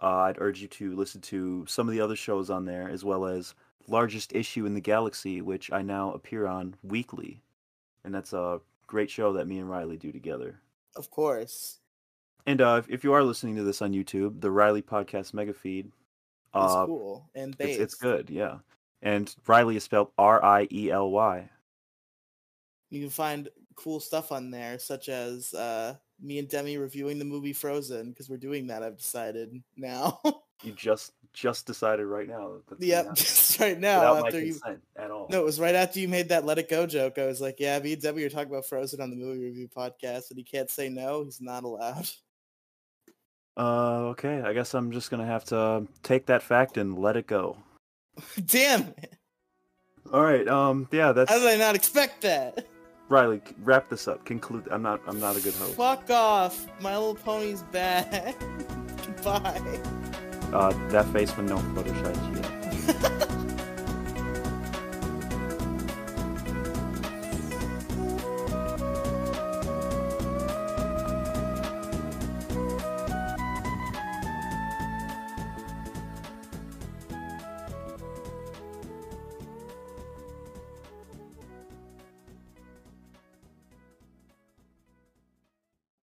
uh, 0.00 0.06
I'd 0.06 0.38
urge 0.38 0.62
you 0.62 0.68
to 0.68 0.94
listen 0.94 1.20
to 1.22 1.66
some 1.66 1.88
of 1.88 1.92
the 1.92 2.00
other 2.00 2.14
shows 2.14 2.50
on 2.50 2.64
there, 2.64 2.88
as 2.88 3.04
well 3.04 3.26
as 3.26 3.56
Largest 3.88 4.32
Issue 4.32 4.64
in 4.64 4.72
the 4.72 4.80
Galaxy, 4.80 5.42
which 5.42 5.72
I 5.72 5.82
now 5.82 6.12
appear 6.12 6.46
on 6.46 6.76
weekly, 6.84 7.42
and 8.04 8.14
that's 8.14 8.32
a 8.32 8.60
great 8.86 9.10
show 9.10 9.32
that 9.32 9.48
me 9.48 9.58
and 9.58 9.68
Riely 9.68 9.96
do 9.96 10.12
together. 10.12 10.60
Of 10.94 11.10
course. 11.10 11.80
And 12.46 12.60
uh, 12.60 12.82
if, 12.88 13.02
you 13.02 13.12
are 13.12 13.24
listening 13.24 13.56
to 13.56 13.64
this 13.64 13.82
on 13.82 13.92
YouTube, 13.92 14.40
the 14.40 14.52
Riely 14.52 14.82
Podcast 14.82 15.34
Mega 15.34 15.52
Feed, 15.52 15.86
It's 15.86 15.94
uh, 16.54 16.86
cool. 16.86 17.28
And 17.34 17.56
it's, 17.58 17.76
it's 17.76 17.94
good, 17.96 18.30
yeah. 18.30 18.58
And 19.02 19.34
Riely 19.48 19.74
is 19.74 19.82
spelled 19.82 20.12
R 20.16 20.44
I 20.44 20.68
E 20.70 20.92
L 20.92 21.10
Y. 21.10 21.50
You 22.88 23.00
can 23.00 23.10
find 23.10 23.48
cool 23.74 23.98
stuff 23.98 24.30
on 24.30 24.52
there, 24.52 24.78
such 24.78 25.08
as 25.08 25.52
uh, 25.54 25.96
me 26.22 26.38
and 26.38 26.48
Demi 26.48 26.76
reviewing 26.78 27.18
the 27.18 27.24
movie 27.24 27.52
Frozen, 27.52 28.10
because 28.10 28.28
we're 28.28 28.36
doing 28.36 28.66
that. 28.68 28.82
I've 28.82 28.98
decided 28.98 29.62
now. 29.76 30.20
You 30.62 30.72
just 30.72 31.12
just 31.32 31.66
decided 31.66 32.04
right 32.04 32.28
now. 32.28 32.56
yep, 32.78 33.14
just 33.14 33.58
right 33.60 33.78
now 33.78 34.16
after 34.16 34.40
you. 34.40 34.60
at 34.96 35.10
all. 35.10 35.26
No, 35.30 35.40
it 35.40 35.44
was 35.44 35.58
right 35.58 35.74
after 35.74 36.00
you 36.00 36.08
made 36.08 36.28
that 36.28 36.44
"Let 36.44 36.58
It 36.58 36.68
Go" 36.68 36.86
joke. 36.86 37.16
I 37.18 37.24
was 37.24 37.40
like, 37.40 37.56
"Yeah, 37.58 37.78
me 37.78 37.94
and 37.94 38.02
Debbie 38.02 38.24
are 38.24 38.28
talking 38.28 38.50
about 38.50 38.66
Frozen 38.66 39.00
on 39.00 39.08
the 39.08 39.16
movie 39.16 39.44
review 39.44 39.68
podcast, 39.74 40.30
and 40.30 40.36
he 40.38 40.44
can't 40.44 40.68
say 40.68 40.90
no. 40.90 41.24
He's 41.24 41.40
not 41.40 41.64
allowed." 41.64 42.10
Uh, 43.56 44.08
okay. 44.10 44.42
I 44.42 44.52
guess 44.52 44.74
I'm 44.74 44.92
just 44.92 45.10
gonna 45.10 45.26
have 45.26 45.44
to 45.46 45.86
take 46.02 46.26
that 46.26 46.42
fact 46.42 46.76
and 46.76 46.98
let 46.98 47.16
it 47.16 47.26
go. 47.26 47.56
Damn 48.44 48.82
it! 48.98 49.16
All 50.12 50.22
right. 50.22 50.46
Um. 50.46 50.88
Yeah. 50.92 51.12
That's 51.12 51.30
How 51.30 51.38
did 51.38 51.48
I 51.48 51.56
not 51.56 51.74
expect 51.74 52.20
that? 52.22 52.66
Riely. 53.10 53.42
Wrap 53.64 53.90
this 53.90 54.06
up. 54.06 54.24
Conclude. 54.24 54.68
I'm 54.70 54.82
not. 54.82 55.00
I'm 55.06 55.18
not 55.18 55.36
a 55.36 55.40
good 55.40 55.54
host. 55.54 55.74
Fuck 55.74 56.08
off! 56.10 56.66
My 56.80 56.96
Little 56.96 57.16
Pony's 57.16 57.64
back. 57.64 58.36
Goodbye. 59.06 59.60
Uh, 60.52 60.72
that 60.88 61.06
face 61.12 61.36
with 61.36 61.48
no 61.48 61.56
Photoshop 61.58 62.36
yet. 62.36 63.26